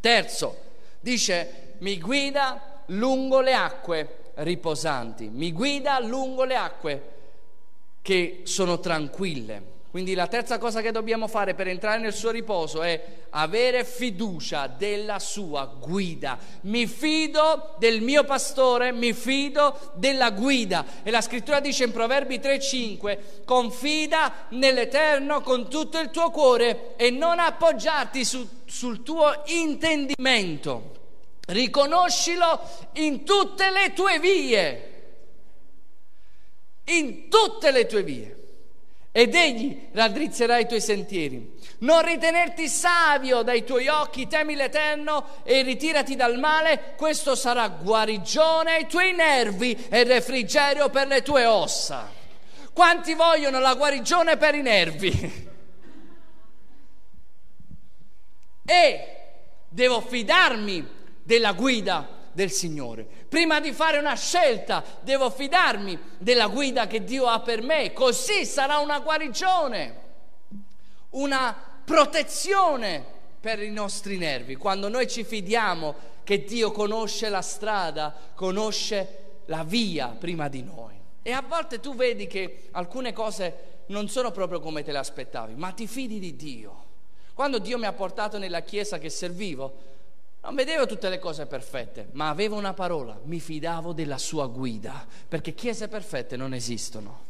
Terzo, 0.00 0.56
dice, 0.98 1.74
mi 1.80 2.00
guida 2.00 2.82
lungo 2.86 3.42
le 3.42 3.52
acque 3.52 4.32
riposanti, 4.36 5.28
mi 5.28 5.52
guida 5.52 6.00
lungo 6.00 6.44
le 6.44 6.56
acque 6.56 7.02
che 8.00 8.40
sono 8.44 8.80
tranquille. 8.80 9.73
Quindi 9.94 10.14
la 10.14 10.26
terza 10.26 10.58
cosa 10.58 10.80
che 10.80 10.90
dobbiamo 10.90 11.28
fare 11.28 11.54
per 11.54 11.68
entrare 11.68 12.00
nel 12.00 12.12
suo 12.12 12.32
riposo 12.32 12.82
è 12.82 13.00
avere 13.30 13.84
fiducia 13.84 14.66
della 14.66 15.20
sua 15.20 15.66
guida. 15.66 16.36
Mi 16.62 16.88
fido 16.88 17.76
del 17.78 18.00
mio 18.00 18.24
pastore, 18.24 18.90
mi 18.90 19.12
fido 19.12 19.92
della 19.94 20.32
guida. 20.32 20.84
E 21.04 21.12
la 21.12 21.20
scrittura 21.20 21.60
dice 21.60 21.84
in 21.84 21.92
Proverbi 21.92 22.40
3:5, 22.40 23.44
confida 23.44 24.46
nell'Eterno 24.48 25.42
con 25.42 25.70
tutto 25.70 26.00
il 26.00 26.10
tuo 26.10 26.32
cuore 26.32 26.96
e 26.96 27.10
non 27.10 27.38
appoggiarti 27.38 28.24
su, 28.24 28.44
sul 28.64 29.04
tuo 29.04 29.42
intendimento. 29.44 30.90
Riconoscilo 31.46 32.60
in 32.94 33.24
tutte 33.24 33.70
le 33.70 33.92
tue 33.92 34.18
vie. 34.18 34.92
In 36.86 37.28
tutte 37.28 37.70
le 37.70 37.86
tue 37.86 38.02
vie 38.02 38.38
ed 39.16 39.32
egli 39.32 39.90
raddrizzerà 39.92 40.58
i 40.58 40.66
tuoi 40.66 40.80
sentieri. 40.80 41.54
Non 41.78 42.04
ritenerti 42.04 42.66
savio 42.66 43.42
dai 43.42 43.62
tuoi 43.62 43.86
occhi, 43.86 44.26
temi 44.26 44.56
l'Eterno 44.56 45.44
e 45.44 45.62
ritirati 45.62 46.16
dal 46.16 46.36
male, 46.36 46.94
questo 46.96 47.36
sarà 47.36 47.68
guarigione 47.68 48.72
ai 48.72 48.88
tuoi 48.88 49.12
nervi 49.12 49.86
e 49.88 50.02
refrigerio 50.02 50.88
per 50.88 51.06
le 51.06 51.22
tue 51.22 51.46
ossa. 51.46 52.10
Quanti 52.72 53.14
vogliono 53.14 53.60
la 53.60 53.74
guarigione 53.74 54.36
per 54.36 54.56
i 54.56 54.62
nervi? 54.62 55.52
E 58.66 59.06
devo 59.68 60.00
fidarmi 60.00 60.88
della 61.22 61.52
guida 61.52 62.08
del 62.32 62.50
Signore. 62.50 63.06
Prima 63.34 63.58
di 63.58 63.72
fare 63.72 63.98
una 63.98 64.14
scelta 64.14 64.84
devo 65.00 65.28
fidarmi 65.28 65.98
della 66.18 66.46
guida 66.46 66.86
che 66.86 67.02
Dio 67.02 67.26
ha 67.26 67.40
per 67.40 67.62
me, 67.62 67.92
così 67.92 68.46
sarà 68.46 68.78
una 68.78 69.00
guarigione, 69.00 70.02
una 71.10 71.52
protezione 71.84 73.04
per 73.40 73.60
i 73.60 73.72
nostri 73.72 74.18
nervi. 74.18 74.54
Quando 74.54 74.88
noi 74.88 75.08
ci 75.08 75.24
fidiamo 75.24 75.96
che 76.22 76.44
Dio 76.44 76.70
conosce 76.70 77.28
la 77.28 77.42
strada, 77.42 78.14
conosce 78.36 79.40
la 79.46 79.64
via 79.64 80.14
prima 80.16 80.46
di 80.46 80.62
noi. 80.62 80.94
E 81.20 81.32
a 81.32 81.42
volte 81.42 81.80
tu 81.80 81.96
vedi 81.96 82.28
che 82.28 82.68
alcune 82.70 83.12
cose 83.12 83.82
non 83.86 84.08
sono 84.08 84.30
proprio 84.30 84.60
come 84.60 84.84
te 84.84 84.92
le 84.92 84.98
aspettavi, 84.98 85.56
ma 85.56 85.72
ti 85.72 85.88
fidi 85.88 86.20
di 86.20 86.36
Dio. 86.36 86.82
Quando 87.34 87.58
Dio 87.58 87.78
mi 87.78 87.86
ha 87.86 87.92
portato 87.92 88.38
nella 88.38 88.60
chiesa 88.60 88.98
che 88.98 89.10
servivo, 89.10 89.93
non 90.44 90.54
vedevo 90.54 90.86
tutte 90.86 91.08
le 91.08 91.18
cose 91.18 91.46
perfette, 91.46 92.08
ma 92.12 92.28
avevo 92.28 92.56
una 92.56 92.74
parola, 92.74 93.18
mi 93.24 93.40
fidavo 93.40 93.92
della 93.94 94.18
sua 94.18 94.46
guida, 94.46 95.06
perché 95.26 95.54
chiese 95.54 95.88
perfette 95.88 96.36
non 96.36 96.52
esistono, 96.52 97.24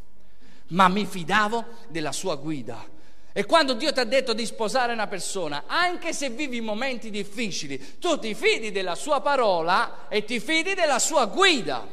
ma 0.69 0.89
mi 0.89 1.07
fidavo 1.07 1.65
della 1.89 2.11
sua 2.11 2.35
guida. 2.35 2.85
E 3.33 3.45
quando 3.47 3.75
Dio 3.75 3.93
ti 3.93 4.01
ha 4.01 4.05
detto 4.05 4.33
di 4.33 4.45
sposare 4.45 4.93
una 4.93 5.07
persona, 5.07 5.65
anche 5.67 6.13
se 6.13 6.31
vivi 6.31 6.61
momenti 6.61 7.11
difficili, 7.11 7.99
tu 7.99 8.19
ti 8.19 8.35
fidi 8.35 8.73
della 8.73 8.97
sua 8.97 9.21
parola 9.21 10.09
e 10.09 10.25
ti 10.25 10.41
fidi 10.41 10.75
della 10.75 10.99
sua 10.99 11.27
guida. 11.27 11.87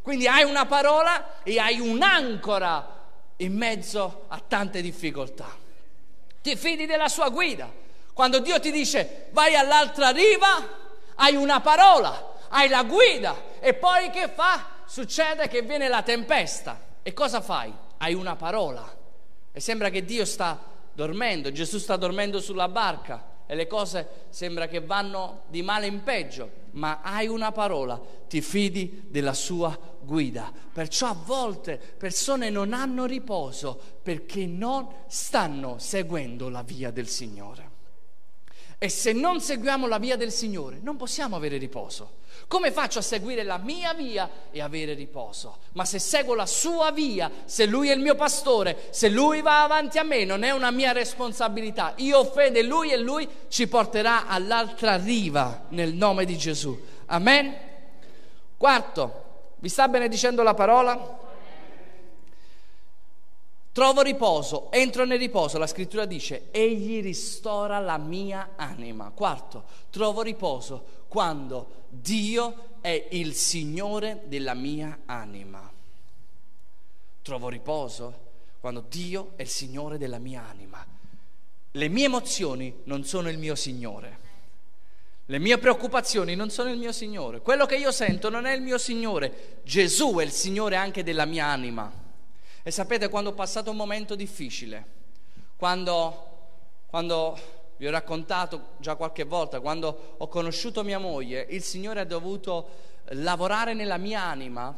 Quindi 0.00 0.26
hai 0.26 0.44
una 0.44 0.66
parola 0.66 1.42
e 1.42 1.58
hai 1.58 1.80
un'ancora 1.80 3.00
in 3.36 3.56
mezzo 3.56 4.24
a 4.28 4.40
tante 4.40 4.80
difficoltà. 4.80 5.48
Ti 6.40 6.56
fidi 6.56 6.86
della 6.86 7.08
sua 7.08 7.28
guida. 7.30 7.81
Quando 8.12 8.40
Dio 8.40 8.60
ti 8.60 8.70
dice 8.70 9.28
vai 9.30 9.54
all'altra 9.54 10.10
riva, 10.10 10.80
hai 11.16 11.34
una 11.34 11.60
parola, 11.60 12.34
hai 12.48 12.68
la 12.68 12.84
guida 12.84 13.58
e 13.60 13.74
poi 13.74 14.10
che 14.10 14.28
fa? 14.28 14.66
Succede 14.86 15.48
che 15.48 15.62
viene 15.62 15.88
la 15.88 16.02
tempesta 16.02 16.78
e 17.02 17.12
cosa 17.14 17.40
fai? 17.40 17.72
Hai 17.98 18.14
una 18.14 18.36
parola 18.36 19.00
e 19.50 19.60
sembra 19.60 19.88
che 19.88 20.04
Dio 20.04 20.24
sta 20.24 20.60
dormendo, 20.92 21.50
Gesù 21.52 21.78
sta 21.78 21.96
dormendo 21.96 22.40
sulla 22.40 22.68
barca 22.68 23.30
e 23.46 23.54
le 23.54 23.66
cose 23.66 24.26
sembra 24.30 24.66
che 24.66 24.80
vanno 24.80 25.42
di 25.48 25.62
male 25.62 25.86
in 25.86 26.02
peggio, 26.02 26.50
ma 26.72 27.00
hai 27.02 27.28
una 27.28 27.52
parola, 27.52 28.00
ti 28.28 28.40
fidi 28.40 29.04
della 29.08 29.34
sua 29.34 29.78
guida. 30.00 30.50
Perciò 30.72 31.08
a 31.08 31.16
volte 31.24 31.76
persone 31.76 32.50
non 32.50 32.72
hanno 32.72 33.04
riposo 33.04 33.78
perché 34.02 34.46
non 34.46 34.88
stanno 35.06 35.78
seguendo 35.78 36.48
la 36.48 36.62
via 36.62 36.90
del 36.90 37.08
Signore. 37.08 37.71
E 38.82 38.88
se 38.88 39.12
non 39.12 39.40
seguiamo 39.40 39.86
la 39.86 39.98
via 39.98 40.16
del 40.16 40.32
Signore, 40.32 40.80
non 40.82 40.96
possiamo 40.96 41.36
avere 41.36 41.56
riposo. 41.56 42.14
Come 42.48 42.72
faccio 42.72 42.98
a 42.98 43.02
seguire 43.02 43.44
la 43.44 43.58
mia 43.58 43.94
via 43.94 44.28
e 44.50 44.60
avere 44.60 44.94
riposo? 44.94 45.58
Ma 45.74 45.84
se 45.84 46.00
seguo 46.00 46.34
la 46.34 46.46
sua 46.46 46.90
via, 46.90 47.30
se 47.44 47.66
lui 47.66 47.90
è 47.90 47.94
il 47.94 48.00
mio 48.00 48.16
pastore, 48.16 48.88
se 48.90 49.08
lui 49.08 49.40
va 49.40 49.62
avanti 49.62 49.98
a 49.98 50.02
me, 50.02 50.24
non 50.24 50.42
è 50.42 50.50
una 50.50 50.72
mia 50.72 50.90
responsabilità. 50.90 51.92
Io 51.98 52.18
ho 52.18 52.24
fede 52.24 52.58
in 52.58 52.66
lui 52.66 52.90
e 52.90 52.96
lui 52.96 53.28
ci 53.46 53.68
porterà 53.68 54.26
all'altra 54.26 54.96
riva 54.96 55.66
nel 55.68 55.94
nome 55.94 56.24
di 56.24 56.36
Gesù. 56.36 56.76
Amen. 57.06 57.54
Quarto, 58.56 59.24
vi 59.60 59.68
sta 59.68 59.86
benedicendo 59.86 60.42
la 60.42 60.54
parola? 60.54 61.20
Trovo 63.72 64.02
riposo, 64.02 64.70
entro 64.70 65.06
nel 65.06 65.18
riposo, 65.18 65.56
la 65.56 65.66
scrittura 65.66 66.04
dice, 66.04 66.48
egli 66.50 67.00
ristora 67.00 67.78
la 67.78 67.96
mia 67.96 68.50
anima. 68.56 69.10
Quarto, 69.14 69.64
trovo 69.88 70.20
riposo 70.20 71.04
quando 71.08 71.86
Dio 71.88 72.76
è 72.82 73.08
il 73.12 73.32
Signore 73.32 74.24
della 74.26 74.52
mia 74.52 75.00
anima. 75.06 75.72
Trovo 77.22 77.48
riposo 77.48 78.30
quando 78.60 78.84
Dio 78.86 79.32
è 79.36 79.42
il 79.42 79.48
Signore 79.48 79.96
della 79.96 80.18
mia 80.18 80.46
anima. 80.46 80.84
Le 81.70 81.88
mie 81.88 82.04
emozioni 82.04 82.80
non 82.84 83.04
sono 83.04 83.30
il 83.30 83.38
mio 83.38 83.54
Signore. 83.54 84.18
Le 85.24 85.38
mie 85.38 85.56
preoccupazioni 85.56 86.34
non 86.34 86.50
sono 86.50 86.70
il 86.70 86.76
mio 86.76 86.92
Signore. 86.92 87.40
Quello 87.40 87.64
che 87.64 87.76
io 87.76 87.90
sento 87.90 88.28
non 88.28 88.44
è 88.44 88.52
il 88.52 88.60
mio 88.60 88.76
Signore. 88.76 89.60
Gesù 89.64 90.16
è 90.16 90.24
il 90.24 90.30
Signore 90.30 90.76
anche 90.76 91.02
della 91.02 91.24
mia 91.24 91.46
anima. 91.46 92.01
E 92.62 92.70
sapete 92.70 93.08
quando 93.08 93.30
ho 93.30 93.34
passato 93.34 93.70
un 93.70 93.76
momento 93.76 94.14
difficile, 94.14 94.84
quando, 95.56 96.28
quando 96.86 97.36
vi 97.76 97.88
ho 97.88 97.90
raccontato 97.90 98.74
già 98.76 98.94
qualche 98.94 99.24
volta, 99.24 99.60
quando 99.60 100.14
ho 100.18 100.28
conosciuto 100.28 100.84
mia 100.84 101.00
moglie, 101.00 101.44
il 101.50 101.62
Signore 101.62 102.00
ha 102.00 102.04
dovuto 102.04 102.68
lavorare 103.14 103.74
nella 103.74 103.96
mia 103.96 104.22
anima 104.22 104.72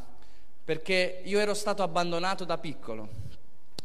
perché 0.65 1.21
io 1.25 1.39
ero 1.39 1.53
stato 1.53 1.83
abbandonato 1.83 2.45
da 2.45 2.57
piccolo. 2.57 3.09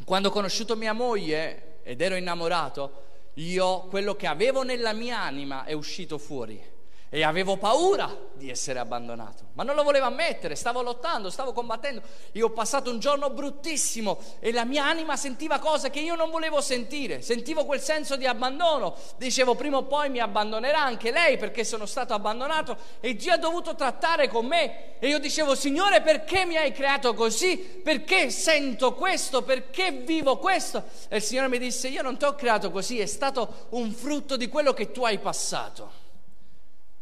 Quando 0.06 0.30
ho 0.30 0.32
conosciuto 0.32 0.78
mia 0.78 0.94
moglie 0.94 1.80
ed 1.84 2.00
ero 2.00 2.16
innamorato, 2.16 3.08
io 3.34 3.82
quello 3.90 4.16
che 4.16 4.28
avevo 4.28 4.64
nella 4.64 4.94
mia 4.94 5.20
anima 5.20 5.66
è 5.66 5.74
uscito 5.74 6.18
fuori 6.18 6.78
e 7.10 7.24
avevo 7.24 7.58
paura 7.58 8.16
di 8.34 8.50
essere 8.50 8.80
abbandonato, 8.80 9.46
ma 9.54 9.64
non 9.64 9.76
lo 9.76 9.84
volevo 9.84 10.06
ammettere, 10.06 10.56
stavo 10.56 10.82
lottando, 10.82 11.30
stavo 11.30 11.54
combattendo. 11.54 12.02
Io 12.34 12.46
ho 12.46 12.50
passato 12.52 12.92
un 12.92 13.00
giorno 13.00 13.32
bruttissimo 13.32 14.20
e 14.40 14.52
la 14.52 14.64
mia 14.64 14.86
anima 14.86 15.18
sentiva 15.18 15.60
cose 15.60 15.90
che 15.90 16.00
io 16.00 16.16
non 16.16 16.30
volevo 16.30 16.62
sentire, 16.62 17.22
sentivo 17.22 17.66
quel 17.66 17.82
senso 17.82 18.16
di 18.16 18.28
abbandono, 18.28 18.96
dicevo 19.18 19.56
prima 19.56 19.78
o 19.78 19.84
poi 19.84 20.10
mi 20.10 20.20
abbandonerà 20.20 20.82
anche 20.82 21.12
lei 21.12 21.38
perché 21.38 21.64
sono 21.64 21.86
stato 21.88 22.14
abbandonato 22.14 22.78
e 23.00 23.16
Dio 23.16 23.34
ha 23.34 23.38
dovuto 23.38 23.76
trattare 23.76 24.30
con 24.30 24.46
me 24.46 25.00
e 25.00 25.08
io 25.08 25.20
dicevo 25.20 25.56
Signore 25.56 26.02
perché 26.02 26.46
mi 26.46 26.58
hai 26.58 26.72
creato 26.72 27.14
così? 27.16 27.58
Perché 27.58 28.30
sento 28.30 28.94
questo? 28.94 29.42
Perché 29.42 29.92
vivo 29.92 30.38
questo? 30.38 30.84
E 31.10 31.18
il 31.18 31.24
Signore 31.24 31.50
mi 31.50 31.58
disse 31.58 31.88
io 31.88 32.04
non 32.04 32.18
ti 32.18 32.26
ho 32.26 32.36
creato 32.36 32.70
così, 32.70 33.00
è 33.00 33.08
stato 33.08 33.68
un 33.70 33.92
frutto 33.92 34.38
di 34.38 34.48
quello 34.48 34.74
che 34.74 34.92
tu 34.92 35.04
hai 35.04 35.18
passato. 35.18 35.99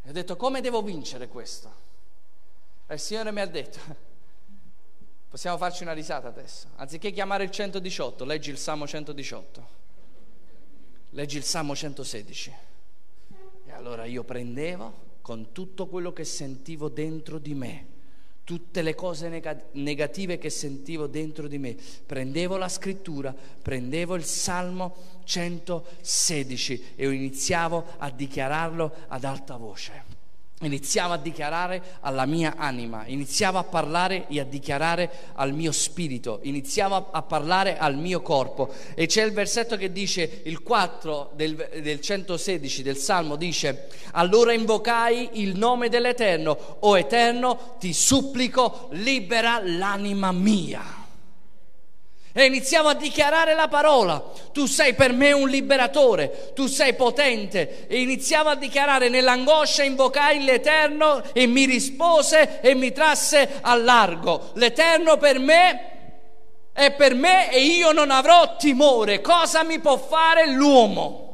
E 0.07 0.09
ho 0.09 0.13
detto 0.13 0.37
come 0.37 0.61
devo 0.61 0.81
vincere 0.81 1.27
questo? 1.27 1.69
E 2.87 2.93
il 2.93 2.99
Signore 3.01 3.33
mi 3.33 3.41
ha 3.41 3.45
detto, 3.45 3.77
possiamo 5.27 5.57
farci 5.57 5.83
una 5.83 5.91
risata 5.91 6.29
adesso, 6.29 6.69
anziché 6.77 7.11
chiamare 7.11 7.43
il 7.43 7.51
118, 7.51 8.23
leggi 8.23 8.49
il 8.49 8.57
Salmo 8.57 8.87
118, 8.87 9.67
leggi 11.09 11.35
il 11.35 11.43
Salmo 11.43 11.75
116. 11.75 12.55
E 13.65 13.71
allora 13.73 14.05
io 14.05 14.23
prendevo 14.23 15.17
con 15.21 15.51
tutto 15.51 15.87
quello 15.87 16.13
che 16.13 16.23
sentivo 16.23 16.87
dentro 16.87 17.37
di 17.37 17.53
me 17.53 17.87
tutte 18.47 18.81
le 18.81 18.95
cose 18.95 19.67
negative 19.73 20.37
che 20.37 20.49
sentivo 20.49 21.07
dentro 21.07 21.49
di 21.49 21.57
me. 21.57 21.75
Prendevo 22.05 22.55
la 22.55 22.69
scrittura, 22.69 23.35
prendevo 23.61 24.15
il 24.15 24.23
Salmo 24.23 24.95
116 25.25 26.93
e 26.95 27.11
iniziavo 27.11 27.95
a 27.97 28.09
dichiararlo 28.09 28.93
ad 29.09 29.25
alta 29.25 29.57
voce 29.57 30.06
iniziavo 30.61 31.13
a 31.13 31.17
dichiarare 31.17 31.81
alla 32.01 32.25
mia 32.25 32.55
anima, 32.57 33.03
iniziavo 33.05 33.59
a 33.59 33.63
parlare 33.63 34.25
e 34.27 34.39
a 34.39 34.43
dichiarare 34.43 35.09
al 35.35 35.53
mio 35.53 35.71
spirito, 35.71 36.39
iniziavo 36.41 37.09
a, 37.11 37.21
parlare 37.21 37.77
al 37.77 37.95
mio 37.95 38.21
corpo. 38.21 38.73
E 38.95 39.05
c'è 39.05 39.23
il 39.23 39.33
versetto 39.33 39.77
che 39.77 39.91
dice, 39.91 40.41
il 40.45 40.63
4 40.63 41.31
del, 41.35 41.69
del 41.81 42.01
116 42.01 42.81
del 42.81 42.97
Salmo 42.97 43.35
dice, 43.35 43.87
allora 44.13 44.51
invocai 44.51 45.29
il 45.33 45.55
nome 45.57 45.89
dell'Eterno, 45.89 46.77
o 46.79 46.97
Eterno, 46.97 47.75
ti 47.79 47.93
supplico, 47.93 48.87
libera 48.91 49.61
l'anima 49.63 50.31
mia 50.31 50.96
e 52.37 52.45
iniziamo 52.45 52.89
a 52.89 52.93
dichiarare 52.93 53.55
la 53.55 53.67
parola. 53.67 54.23
Tu 54.51 54.67
sei 54.67 54.93
per 54.93 55.11
me 55.11 55.31
un 55.31 55.49
liberatore, 55.49 56.51
tu 56.53 56.67
sei 56.67 56.93
potente. 56.93 57.87
E 57.87 57.99
iniziamo 57.99 58.49
a 58.49 58.55
dichiarare 58.55 59.09
nell'angoscia, 59.09 59.81
invocai 59.81 60.43
l'Eterno 60.43 61.23
e 61.33 61.47
mi 61.47 61.65
rispose 61.65 62.61
e 62.61 62.75
mi 62.75 62.91
trasse 62.91 63.57
a 63.59 63.73
largo. 63.73 64.51
L'Eterno 64.53 65.17
per 65.17 65.39
me 65.39 65.91
è 66.73 66.91
per 66.91 67.15
me 67.15 67.51
e 67.51 67.59
io 67.59 67.91
non 67.91 68.11
avrò 68.11 68.55
timore. 68.55 69.19
Cosa 69.19 69.63
mi 69.63 69.79
può 69.79 69.97
fare 69.97 70.45
l'uomo? 70.51 71.25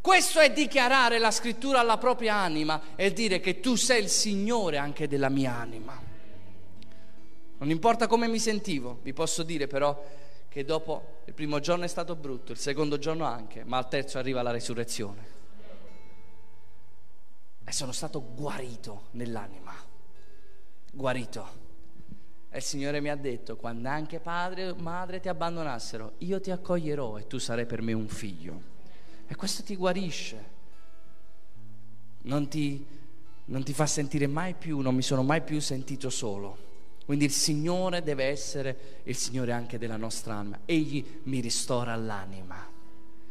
Questo 0.00 0.40
è 0.40 0.50
dichiarare 0.50 1.20
la 1.20 1.30
scrittura 1.30 1.78
alla 1.78 1.96
propria 1.96 2.34
anima 2.34 2.80
e 2.96 3.12
dire 3.12 3.38
che 3.38 3.60
tu 3.60 3.76
sei 3.76 4.02
il 4.02 4.08
Signore 4.08 4.78
anche 4.78 5.06
della 5.06 5.28
mia 5.28 5.54
anima. 5.54 6.07
Non 7.58 7.70
importa 7.70 8.06
come 8.06 8.28
mi 8.28 8.38
sentivo, 8.38 9.00
vi 9.02 9.12
posso 9.12 9.42
dire 9.42 9.66
però 9.66 10.00
che 10.48 10.64
dopo 10.64 11.22
il 11.24 11.34
primo 11.34 11.58
giorno 11.58 11.84
è 11.84 11.88
stato 11.88 12.14
brutto, 12.14 12.52
il 12.52 12.58
secondo 12.58 12.98
giorno 12.98 13.24
anche, 13.24 13.64
ma 13.64 13.78
al 13.78 13.88
terzo 13.88 14.18
arriva 14.18 14.42
la 14.42 14.52
resurrezione. 14.52 15.36
E 17.64 17.72
sono 17.72 17.92
stato 17.92 18.24
guarito 18.34 19.08
nell'anima, 19.12 19.74
guarito. 20.92 21.66
E 22.50 22.58
il 22.58 22.62
Signore 22.62 23.00
mi 23.00 23.10
ha 23.10 23.16
detto, 23.16 23.56
quando 23.56 23.88
anche 23.88 24.20
padre 24.20 24.68
e 24.68 24.74
madre 24.74 25.20
ti 25.20 25.28
abbandonassero, 25.28 26.12
io 26.18 26.40
ti 26.40 26.50
accoglierò 26.50 27.18
e 27.18 27.26
tu 27.26 27.38
sarai 27.38 27.66
per 27.66 27.82
me 27.82 27.92
un 27.92 28.08
figlio. 28.08 28.62
E 29.26 29.34
questo 29.34 29.62
ti 29.62 29.76
guarisce. 29.76 30.56
Non 32.22 32.48
ti, 32.48 32.86
non 33.46 33.62
ti 33.64 33.74
fa 33.74 33.84
sentire 33.86 34.26
mai 34.26 34.54
più, 34.54 34.78
non 34.78 34.94
mi 34.94 35.02
sono 35.02 35.22
mai 35.22 35.42
più 35.42 35.60
sentito 35.60 36.08
solo. 36.08 36.67
Quindi 37.08 37.24
il 37.24 37.32
Signore 37.32 38.02
deve 38.02 38.24
essere 38.24 39.00
il 39.04 39.16
Signore 39.16 39.52
anche 39.52 39.78
della 39.78 39.96
nostra 39.96 40.34
anima. 40.34 40.58
Egli 40.66 41.20
mi 41.22 41.40
ristora 41.40 41.96
l'anima, 41.96 42.68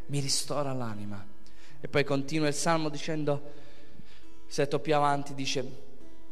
mi 0.08 0.20
ristora 0.20 0.74
l'anima. 0.74 1.24
E 1.80 1.88
poi 1.88 2.04
continua 2.04 2.48
il 2.48 2.56
Salmo 2.56 2.90
dicendo, 2.90 3.40
setto 4.48 4.80
più 4.80 4.96
avanti, 4.96 5.36
dice, 5.36 5.64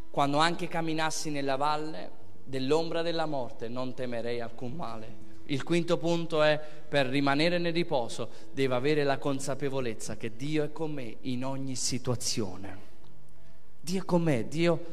quando 0.10 0.38
anche 0.38 0.68
camminassi 0.68 1.30
nella 1.30 1.56
valle 1.56 2.10
dell'ombra 2.44 3.04
della 3.04 3.28
morte 3.28 3.68
non 3.68 3.94
temerei 3.94 4.42
alcun 4.42 4.74
male. 4.74 5.16
Il 5.46 5.62
quinto 5.62 6.00
punto 6.00 6.42
è 6.42 6.60
per 6.90 7.06
rimanere 7.06 7.60
nel 7.60 7.74
riposo 7.74 8.28
devo 8.54 8.74
avere 8.74 9.04
la 9.04 9.20
consapevolezza 9.20 10.18
che 10.18 10.36
Dio 10.36 10.64
è 10.64 10.72
con 10.72 10.94
me 10.94 11.18
in 11.22 11.46
ogni 11.46 11.76
situazione. 11.76 12.80
Dio 13.80 14.02
è 14.02 14.04
con 14.04 14.24
me, 14.24 14.48
Dio, 14.48 14.86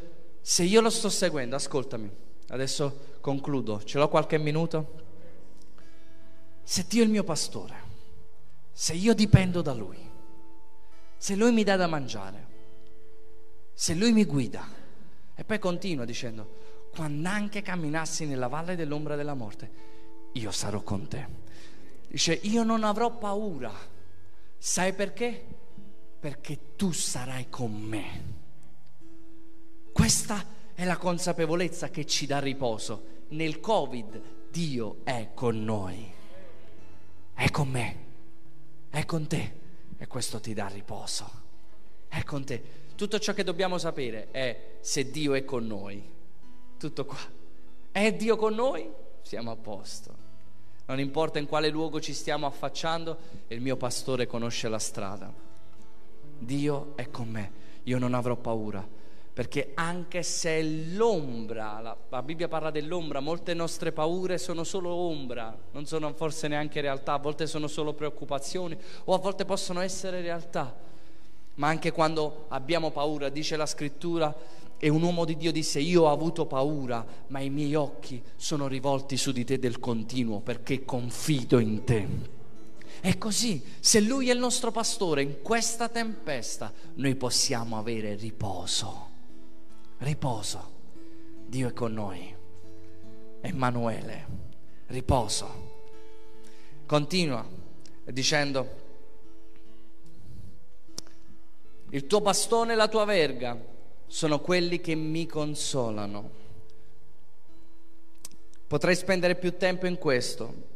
se 0.42 0.64
io 0.64 0.82
lo 0.82 0.90
sto 0.90 1.08
seguendo, 1.08 1.56
ascoltami, 1.56 2.20
Adesso 2.52 3.16
concludo, 3.20 3.82
ce 3.82 3.96
l'ho 3.96 4.10
qualche 4.10 4.36
minuto? 4.36 5.00
Se 6.62 6.84
Dio 6.86 7.00
è 7.00 7.04
il 7.06 7.10
mio 7.10 7.24
pastore, 7.24 7.74
se 8.70 8.92
io 8.92 9.14
dipendo 9.14 9.62
da 9.62 9.72
Lui, 9.72 9.98
se 11.16 11.34
Lui 11.34 11.50
mi 11.50 11.64
dà 11.64 11.76
da 11.76 11.86
mangiare, 11.86 12.46
se 13.72 13.94
Lui 13.94 14.12
mi 14.12 14.26
guida, 14.26 14.68
e 15.34 15.44
poi 15.44 15.58
continua 15.58 16.04
dicendo, 16.04 16.60
quando 16.94 17.26
anche 17.26 17.62
camminassi 17.62 18.26
nella 18.26 18.48
valle 18.48 18.76
dell'ombra 18.76 19.16
della 19.16 19.34
morte, 19.34 19.70
io 20.32 20.50
sarò 20.50 20.82
con 20.82 21.08
te. 21.08 21.26
Dice, 22.06 22.38
io 22.42 22.64
non 22.64 22.84
avrò 22.84 23.16
paura. 23.16 23.72
Sai 24.58 24.92
perché? 24.92 25.42
Perché 26.20 26.76
tu 26.76 26.92
sarai 26.92 27.48
con 27.48 27.72
me. 27.72 28.22
Questa 29.90 30.38
è 30.38 30.61
è 30.82 30.84
la 30.84 30.96
consapevolezza 30.96 31.90
che 31.90 32.04
ci 32.04 32.26
dà 32.26 32.40
riposo. 32.40 33.20
Nel 33.28 33.60
Covid 33.60 34.20
Dio 34.50 34.96
è 35.04 35.28
con 35.32 35.62
noi, 35.62 36.12
è 37.34 37.50
con 37.50 37.68
me, 37.68 37.96
è 38.90 39.04
con 39.04 39.28
te 39.28 39.54
e 39.96 40.06
questo 40.08 40.40
ti 40.40 40.52
dà 40.52 40.66
riposo. 40.66 41.40
È 42.08 42.24
con 42.24 42.44
te. 42.44 42.62
Tutto 42.96 43.20
ciò 43.20 43.32
che 43.32 43.44
dobbiamo 43.44 43.78
sapere 43.78 44.32
è 44.32 44.78
se 44.80 45.08
Dio 45.08 45.34
è 45.34 45.44
con 45.44 45.68
noi. 45.68 46.02
Tutto 46.78 47.04
qua. 47.04 47.20
È 47.92 48.12
Dio 48.14 48.34
con 48.34 48.52
noi? 48.52 48.90
Siamo 49.22 49.52
a 49.52 49.56
posto. 49.56 50.12
Non 50.86 50.98
importa 50.98 51.38
in 51.38 51.46
quale 51.46 51.68
luogo 51.68 52.00
ci 52.00 52.12
stiamo 52.12 52.46
affacciando, 52.46 53.18
il 53.46 53.60
mio 53.60 53.76
pastore 53.76 54.26
conosce 54.26 54.68
la 54.68 54.80
strada. 54.80 55.32
Dio 56.40 56.96
è 56.96 57.08
con 57.08 57.28
me, 57.28 57.52
io 57.84 57.98
non 57.98 58.14
avrò 58.14 58.34
paura 58.34 59.00
perché 59.32 59.72
anche 59.74 60.22
se 60.22 60.62
l'ombra, 60.62 61.80
la, 61.80 61.96
la, 62.10 62.22
Bibbia 62.22 62.48
parla 62.48 62.70
dell'ombra, 62.70 63.20
molte 63.20 63.54
nostre 63.54 63.90
paure 63.90 64.36
sono 64.36 64.62
solo 64.62 64.90
ombra, 64.90 65.56
non 65.70 65.86
sono 65.86 66.12
forse 66.12 66.48
neanche 66.48 66.82
realtà, 66.82 67.14
a 67.14 67.18
volte 67.18 67.46
sono 67.46 67.66
solo 67.66 67.94
preoccupazioni 67.94 68.76
o 69.04 69.14
a 69.14 69.18
volte 69.18 69.46
possono 69.46 69.80
essere 69.80 70.20
realtà. 70.20 70.74
Ma 71.54 71.68
anche 71.68 71.92
quando 71.92 72.44
abbiamo 72.48 72.90
paura, 72.90 73.30
dice 73.30 73.56
la 73.56 73.64
scrittura, 73.64 74.34
e 74.76 74.88
un 74.88 75.00
uomo 75.00 75.24
di 75.24 75.36
Dio 75.36 75.52
disse, 75.52 75.80
io 75.80 76.02
ho 76.02 76.10
avuto 76.10 76.44
paura, 76.44 77.04
ma 77.28 77.40
i 77.40 77.50
miei 77.50 77.74
occhi 77.74 78.22
sono 78.36 78.66
rivolti 78.66 79.16
su 79.16 79.32
di 79.32 79.44
te 79.44 79.58
del 79.58 79.78
continuo 79.78 80.40
perché 80.40 80.84
confido 80.84 81.58
in 81.58 81.84
te. 81.84 82.06
È 83.00 83.16
così, 83.16 83.62
se 83.80 84.00
Lui 84.00 84.28
è 84.28 84.32
il 84.32 84.38
nostro 84.38 84.70
pastore 84.70 85.22
in 85.22 85.40
questa 85.40 85.88
tempesta, 85.88 86.72
noi 86.94 87.14
possiamo 87.14 87.78
avere 87.78 88.14
riposo 88.14 89.11
riposo. 90.02 90.70
Dio 91.46 91.68
è 91.68 91.72
con 91.72 91.92
noi. 91.92 92.34
Emanuele, 93.40 94.26
riposo. 94.86 95.70
Continua 96.86 97.46
dicendo, 98.04 98.80
il 101.90 102.06
tuo 102.06 102.20
bastone 102.20 102.72
e 102.72 102.76
la 102.76 102.88
tua 102.88 103.04
verga 103.04 103.58
sono 104.06 104.40
quelli 104.40 104.80
che 104.80 104.94
mi 104.94 105.26
consolano. 105.26 106.40
Potrei 108.66 108.96
spendere 108.96 109.36
più 109.36 109.56
tempo 109.56 109.86
in 109.86 109.98
questo, 109.98 110.70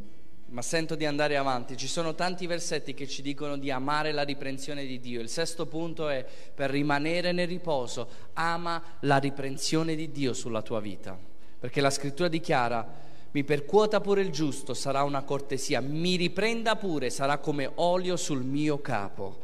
ma 0.49 0.63
sento 0.63 0.95
di 0.95 1.05
andare 1.05 1.37
avanti. 1.37 1.77
Ci 1.77 1.89
sono 1.89 2.15
tanti 2.15 2.47
versetti 2.47 2.95
che 2.95 3.09
ci 3.09 3.23
dicono 3.23 3.57
di 3.57 3.71
amare 3.71 4.13
la 4.13 4.23
riprensione 4.23 4.87
di 4.87 5.01
Dio. 5.01 5.21
Il 5.21 5.29
sesto 5.29 5.67
punto 5.67 6.09
è 6.09 6.25
per 6.55 6.71
rimanere 6.71 7.33
nel 7.33 7.49
riposo, 7.49 8.09
ama 8.35 8.83
la 9.01 9.17
riprensione 9.17 9.95
di 9.95 10.11
Dio 10.13 10.33
sulla 10.33 10.63
tua 10.63 10.81
vita. 10.81 11.19
Perché 11.59 11.81
la 11.81 11.91
scrittura 11.91 12.29
dichiara 12.29 13.05
mi 13.33 13.45
percuota 13.45 14.01
pure 14.01 14.23
il 14.23 14.31
giusto, 14.31 14.73
sarà 14.73 15.03
una 15.03 15.23
cortesia, 15.23 15.81
mi 15.81 16.17
riprenda 16.17 16.77
pure, 16.77 17.11
sarà 17.11 17.39
come 17.39 17.71
olio 17.75 18.17
sul 18.17 18.43
mio 18.43 18.81
capo. 18.81 19.41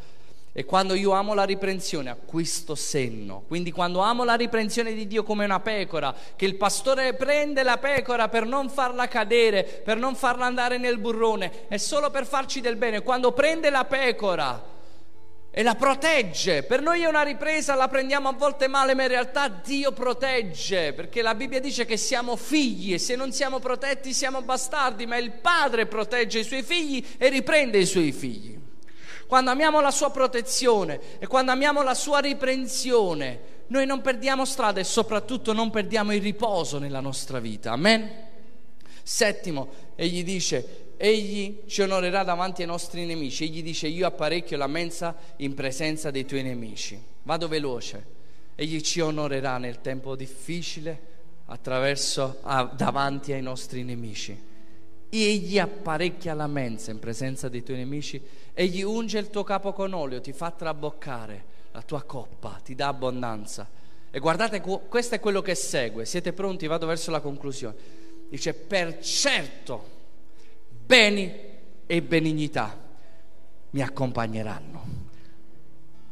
E 0.55 0.67
quando 0.67 0.93
io 0.93 1.13
amo 1.13 1.33
la 1.33 1.45
riprensione 1.45 2.11
acquisto 2.11 2.75
senno. 2.75 3.45
Quindi 3.47 3.71
quando 3.71 4.01
amo 4.01 4.23
la 4.23 4.35
riprensione 4.35 4.93
di 4.93 5.07
Dio 5.07 5.23
come 5.23 5.47
una 5.47 5.61
pecora, 5.61 6.15
che 6.37 6.45
il 6.45 6.57
pastore 6.57 7.15
prende 7.15 7.63
la 7.63 7.79
pecora 7.79 8.29
per 8.29 8.45
non 8.45 8.69
farla 8.69 9.09
cadere, 9.09 9.65
per 9.65 9.97
non 9.97 10.15
farla 10.15 10.45
andare 10.45 10.77
nel 10.77 10.99
burrone, 10.99 11.69
è 11.69 11.79
solo 11.79 12.11
per 12.11 12.27
farci 12.27 12.61
del 12.61 12.77
bene. 12.77 13.01
Quando 13.01 13.33
prende 13.33 13.71
la 13.71 13.87
pecora 13.87 14.63
e 15.51 15.63
la 15.63 15.75
protegge, 15.75 16.65
per 16.65 16.83
noi 16.83 17.01
è 17.01 17.07
una 17.07 17.23
ripresa, 17.23 17.75
la 17.75 17.89
prendiamo 17.89 18.29
a 18.29 18.33
volte 18.33 18.69
male, 18.69 18.95
ma 18.95 19.05
in 19.05 19.09
realtà 19.09 19.49
Dio 19.49 19.93
protegge, 19.93 20.93
perché 20.93 21.23
la 21.23 21.35
Bibbia 21.35 21.61
dice 21.61 21.87
che 21.87 21.97
siamo 21.97 22.37
figli 22.37 22.93
e 22.93 22.99
se 22.99 23.17
non 23.17 23.33
siamo 23.33 23.59
protetti 23.59 24.13
siamo 24.13 24.43
bastardi, 24.43 25.07
ma 25.07 25.17
il 25.17 25.33
Padre 25.33 25.87
protegge 25.87 26.41
i 26.41 26.45
suoi 26.45 26.63
figli 26.63 27.03
e 27.17 27.31
riprende 27.31 27.79
i 27.79 27.87
suoi 27.87 28.13
figli 28.13 28.62
quando 29.33 29.51
amiamo 29.51 29.80
la 29.80 29.91
sua 29.91 30.11
protezione 30.11 31.18
e 31.18 31.26
quando 31.26 31.53
amiamo 31.53 31.83
la 31.83 31.95
sua 31.95 32.18
riprensione, 32.18 33.41
noi 33.68 33.87
non 33.87 34.03
perdiamo 34.03 34.45
strada 34.45 34.78
e 34.78 34.85
soprattutto 34.85 35.55
non 35.55 35.70
perdiamo 35.70 36.12
il 36.12 36.20
riposo 36.20 36.78
nella 36.78 37.01
nostra 37.01 37.39
vita. 37.41 37.72
Amen. 37.72 38.11
Settimo, 39.03 39.70
egli 39.97 40.22
dice, 40.22 40.93
egli 40.99 41.62
ci 41.66 41.80
onorerà 41.80 42.24
davanti 42.24 42.61
ai 42.61 42.68
nostri 42.68 43.07
nemici. 43.07 43.45
Egli 43.45 43.62
dice, 43.62 43.87
io 43.87 44.07
apparecchio 44.07 44.59
la 44.59 44.66
mensa 44.66 45.16
in 45.37 45.55
presenza 45.55 46.11
dei 46.11 46.26
tuoi 46.26 46.43
nemici. 46.43 47.03
Vado 47.22 47.49
veloce. 47.49 48.05
Egli 48.55 48.83
ci 48.83 49.01
onorerà 49.01 49.57
nel 49.57 49.80
tempo 49.80 50.14
difficile 50.14 51.01
attraverso, 51.47 52.41
ah, 52.43 52.64
davanti 52.64 53.33
ai 53.33 53.41
nostri 53.41 53.83
nemici 53.83 54.51
egli 55.21 55.59
apparecchia 55.59 56.33
la 56.33 56.47
mensa 56.47 56.91
in 56.91 56.99
presenza 56.99 57.51
dei 57.51 57.63
tuoi 57.63 57.77
nemici, 57.77 58.21
egli 58.55 58.83
unge 58.83 59.19
il 59.19 59.29
tuo 59.29 59.45
capo 59.45 59.75
con 59.75 59.93
olio, 59.93 60.23
ti 60.23 60.33
fa 60.33 60.51
traboccare 60.51 61.45
la 61.73 61.83
tua 61.83 62.03
coppa, 62.03 62.59
ti 62.65 62.75
dà 62.75 62.89
abbondanza. 62.89 63.69
E 64.11 64.19
guardate, 64.19 64.61
questo 64.61 65.15
è 65.15 65.21
quello 65.21 65.43
che 65.43 65.55
segue. 65.55 66.07
Siete 66.07 66.33
pronti? 66.33 66.67
Vado 66.67 66.87
verso 66.87 67.11
la 67.11 67.21
conclusione. 67.21 67.75
Dice, 68.31 68.55
per 68.55 69.01
certo, 69.01 69.87
beni 70.87 71.31
e 71.87 72.03
benignità 72.03 72.79
mi 73.71 73.83
accompagneranno 73.83 74.85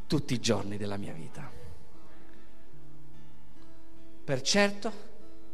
tutti 0.05 0.35
i 0.35 0.39
giorni 0.39 0.77
della 0.77 0.97
mia 0.97 1.13
vita. 1.13 1.49
Per 4.23 4.41
certo, 4.41 4.91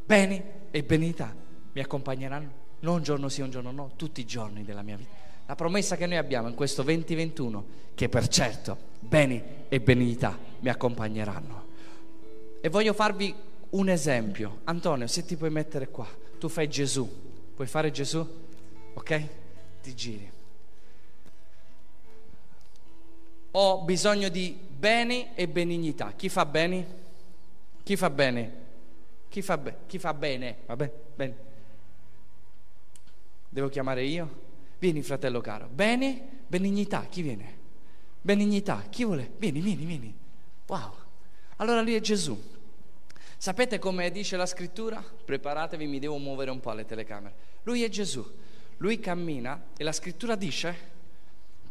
beni 0.06 0.44
e 0.70 0.84
benignità 0.84 1.34
mi 1.72 1.82
accompagneranno 1.82 2.66
non 2.80 2.96
un 2.96 3.04
giorno 3.04 3.30
sì, 3.30 3.42
un 3.42 3.50
giorno 3.50 3.72
no, 3.72 3.92
tutti 3.96 4.22
i 4.22 4.26
giorni 4.26 4.64
della 4.64 4.82
mia 4.82 4.98
vita. 4.98 5.10
La 5.46 5.56
promessa 5.56 5.96
che 5.96 6.06
noi 6.06 6.18
abbiamo 6.18 6.48
in 6.48 6.56
questo 6.56 6.84
2021, 6.84 7.66
che 7.96 8.10
per 8.10 8.28
certo 8.28 8.78
beni 9.00 9.42
e 9.70 9.80
benignità 9.80 10.38
mi 10.60 10.70
accompagneranno. 10.70 11.66
E 12.62 12.70
voglio 12.70 12.94
farvi 12.94 13.34
un 13.70 13.90
esempio. 13.90 14.60
Antonio, 14.66 15.08
se 15.08 15.26
ti 15.26 15.36
puoi 15.36 15.50
mettere 15.50 15.90
qua, 15.90 16.08
tu 16.38 16.50
fai 16.50 16.70
Gesù. 16.70 17.10
Puoi 17.56 17.68
fare 17.68 17.92
Gesù? 17.92 18.28
Ok? 18.94 19.28
Ti 19.82 19.96
giri. 19.96 20.32
Ho 23.52 23.82
bisogno 23.82 24.30
di 24.30 24.56
beni 24.70 25.30
e 25.34 25.48
benignità. 25.48 26.14
Chi 26.16 26.30
fa 26.30 26.46
bene? 26.46 26.86
Chi 27.84 27.96
fa 27.96 28.10
bene? 28.10 28.66
Chi 29.30 29.42
fa, 29.42 29.58
be- 29.58 29.78
chi 29.88 29.98
fa 29.98 30.14
bene? 30.14 30.58
Vabbè, 30.66 30.92
bene. 31.16 31.47
Devo 33.58 33.70
chiamare 33.70 34.04
io? 34.04 34.30
Vieni, 34.78 35.02
fratello 35.02 35.42
caro. 35.42 35.68
Bene, 35.68 36.44
benignità. 36.46 37.08
Chi 37.10 37.24
viene? 37.24 37.58
Benignità. 38.22 38.86
Chi 38.88 39.04
vuole? 39.04 39.32
Vieni, 39.40 39.62
vieni, 39.62 39.84
vieni. 39.84 40.16
Wow. 40.68 40.94
Allora 41.56 41.82
lui 41.82 41.96
è 41.96 42.00
Gesù. 42.00 42.40
Sapete 43.36 43.80
come 43.80 44.12
dice 44.12 44.38
la 44.38 44.46
scrittura? 44.46 45.04
Preparatevi, 45.26 45.88
mi 45.88 45.98
devo 45.98 46.18
muovere 46.18 46.52
un 46.52 46.60
po' 46.60 46.70
alle 46.70 46.86
telecamere. 46.86 47.34
Lui 47.64 47.82
è 47.82 47.90
Gesù. 47.90 48.24
Lui 48.78 49.00
cammina 49.00 49.70
e 49.76 49.84
la 49.84 49.92
scrittura 49.92 50.36
dice 50.36 50.78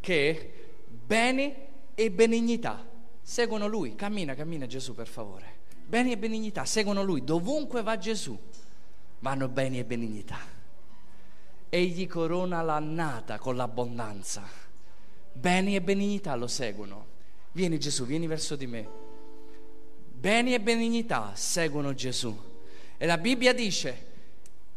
che 0.00 0.54
bene 0.88 1.54
e 1.94 2.10
benignità 2.10 2.84
seguono 3.22 3.68
lui. 3.68 3.94
Cammina, 3.94 4.34
cammina 4.34 4.66
Gesù 4.66 4.92
per 4.92 5.06
favore. 5.06 5.54
Beni 5.86 6.10
e 6.10 6.18
benignità 6.18 6.64
seguono 6.64 7.04
lui. 7.04 7.22
Dovunque 7.22 7.84
va 7.84 7.96
Gesù 7.96 8.36
vanno 9.20 9.46
beni 9.46 9.78
e 9.78 9.84
benignità. 9.84 10.55
Egli 11.68 12.06
corona 12.06 12.62
l'annata 12.62 13.38
con 13.38 13.56
l'abbondanza. 13.56 14.42
Beni 15.32 15.74
e 15.74 15.80
benignità 15.80 16.34
lo 16.34 16.46
seguono. 16.46 17.06
Vieni 17.52 17.78
Gesù, 17.78 18.04
vieni 18.04 18.26
verso 18.26 18.56
di 18.56 18.66
me. 18.66 18.88
Beni 20.12 20.54
e 20.54 20.60
benignità 20.60 21.32
seguono 21.34 21.94
Gesù. 21.94 22.36
E 22.96 23.06
la 23.06 23.18
Bibbia 23.18 23.52
dice, 23.52 24.06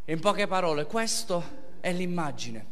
in 0.05 0.19
poche 0.19 0.47
parole, 0.47 0.85
questo 0.85 1.43
è 1.79 1.93
l'immagine. 1.93 2.65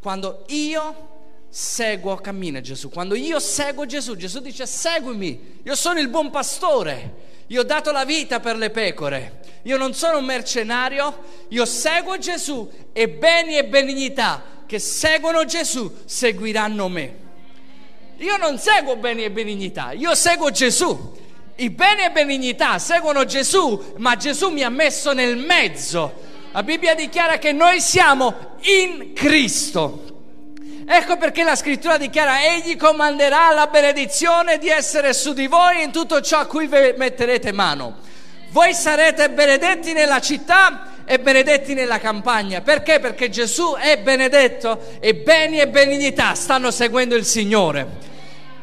Quando 0.00 0.44
io 0.48 1.10
seguo, 1.48 2.16
cammina 2.16 2.60
Gesù. 2.60 2.88
Quando 2.88 3.14
io 3.14 3.38
seguo 3.40 3.86
Gesù, 3.86 4.16
Gesù 4.16 4.40
dice 4.40 4.66
seguimi, 4.66 5.60
io 5.62 5.74
sono 5.74 5.98
il 5.98 6.08
buon 6.08 6.30
pastore. 6.30 7.30
Io 7.52 7.60
ho 7.60 7.64
dato 7.64 7.92
la 7.92 8.06
vita 8.06 8.40
per 8.40 8.56
le 8.56 8.70
pecore. 8.70 9.40
Io 9.64 9.76
non 9.76 9.92
sono 9.92 10.16
un 10.16 10.24
mercenario, 10.24 11.22
io 11.48 11.66
seguo 11.66 12.16
Gesù 12.16 12.68
e 12.94 13.10
beni 13.10 13.58
e 13.58 13.66
benignità 13.66 14.42
che 14.64 14.78
seguono 14.78 15.44
Gesù 15.44 15.98
seguiranno 16.06 16.88
me. 16.88 17.14
Io 18.16 18.38
non 18.38 18.58
seguo 18.58 18.96
beni 18.96 19.24
e 19.24 19.30
benignità, 19.30 19.92
io 19.92 20.14
seguo 20.14 20.50
Gesù. 20.50 21.14
I 21.56 21.68
beni 21.68 22.04
e 22.04 22.10
benignità 22.10 22.78
seguono 22.78 23.26
Gesù, 23.26 23.96
ma 23.98 24.16
Gesù 24.16 24.48
mi 24.48 24.62
ha 24.62 24.70
messo 24.70 25.12
nel 25.12 25.36
mezzo. 25.36 26.10
La 26.52 26.62
Bibbia 26.62 26.94
dichiara 26.94 27.36
che 27.36 27.52
noi 27.52 27.82
siamo 27.82 28.56
in 28.62 29.12
Cristo. 29.12 30.11
Ecco 30.84 31.16
perché 31.16 31.44
la 31.44 31.54
scrittura 31.54 31.96
dichiara, 31.96 32.44
egli 32.44 32.76
comanderà 32.76 33.52
la 33.52 33.68
benedizione 33.68 34.58
di 34.58 34.68
essere 34.68 35.12
su 35.12 35.32
di 35.32 35.46
voi 35.46 35.82
in 35.82 35.92
tutto 35.92 36.20
ciò 36.20 36.40
a 36.40 36.46
cui 36.46 36.66
metterete 36.66 37.52
mano. 37.52 37.98
Voi 38.50 38.74
sarete 38.74 39.30
benedetti 39.30 39.92
nella 39.92 40.20
città 40.20 40.88
e 41.04 41.18
benedetti 41.20 41.74
nella 41.74 41.98
campagna. 41.98 42.60
Perché? 42.60 42.98
Perché 42.98 43.30
Gesù 43.30 43.74
è 43.78 43.98
benedetto 43.98 44.96
e 45.00 45.14
beni 45.14 45.58
e 45.58 45.68
benignità 45.68 46.34
stanno 46.34 46.70
seguendo 46.70 47.14
il 47.14 47.24
Signore. 47.24 48.10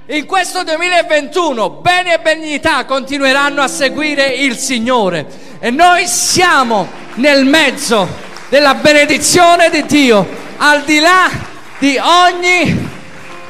In 0.07 0.25
questo 0.25 0.63
2021 0.63 1.69
beni 1.69 2.11
e 2.11 2.19
benignità 2.19 2.83
continueranno 2.85 3.61
a 3.61 3.67
seguire 3.67 4.27
il 4.27 4.57
Signore 4.57 5.25
e 5.59 5.69
noi 5.69 6.07
siamo 6.07 6.87
nel 7.15 7.45
mezzo 7.45 8.07
della 8.49 8.73
benedizione 8.73 9.69
di 9.69 9.85
Dio, 9.85 10.27
al 10.57 10.83
di 10.83 10.99
là 10.99 11.57
di 11.79 11.97
ogni 11.97 12.89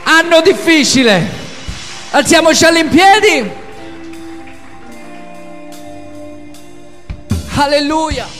anno 0.03 0.41
difficile. 0.41 1.37
Alziamoci 2.11 2.65
all'impiedi. 2.65 3.51
Alleluia. 7.55 8.38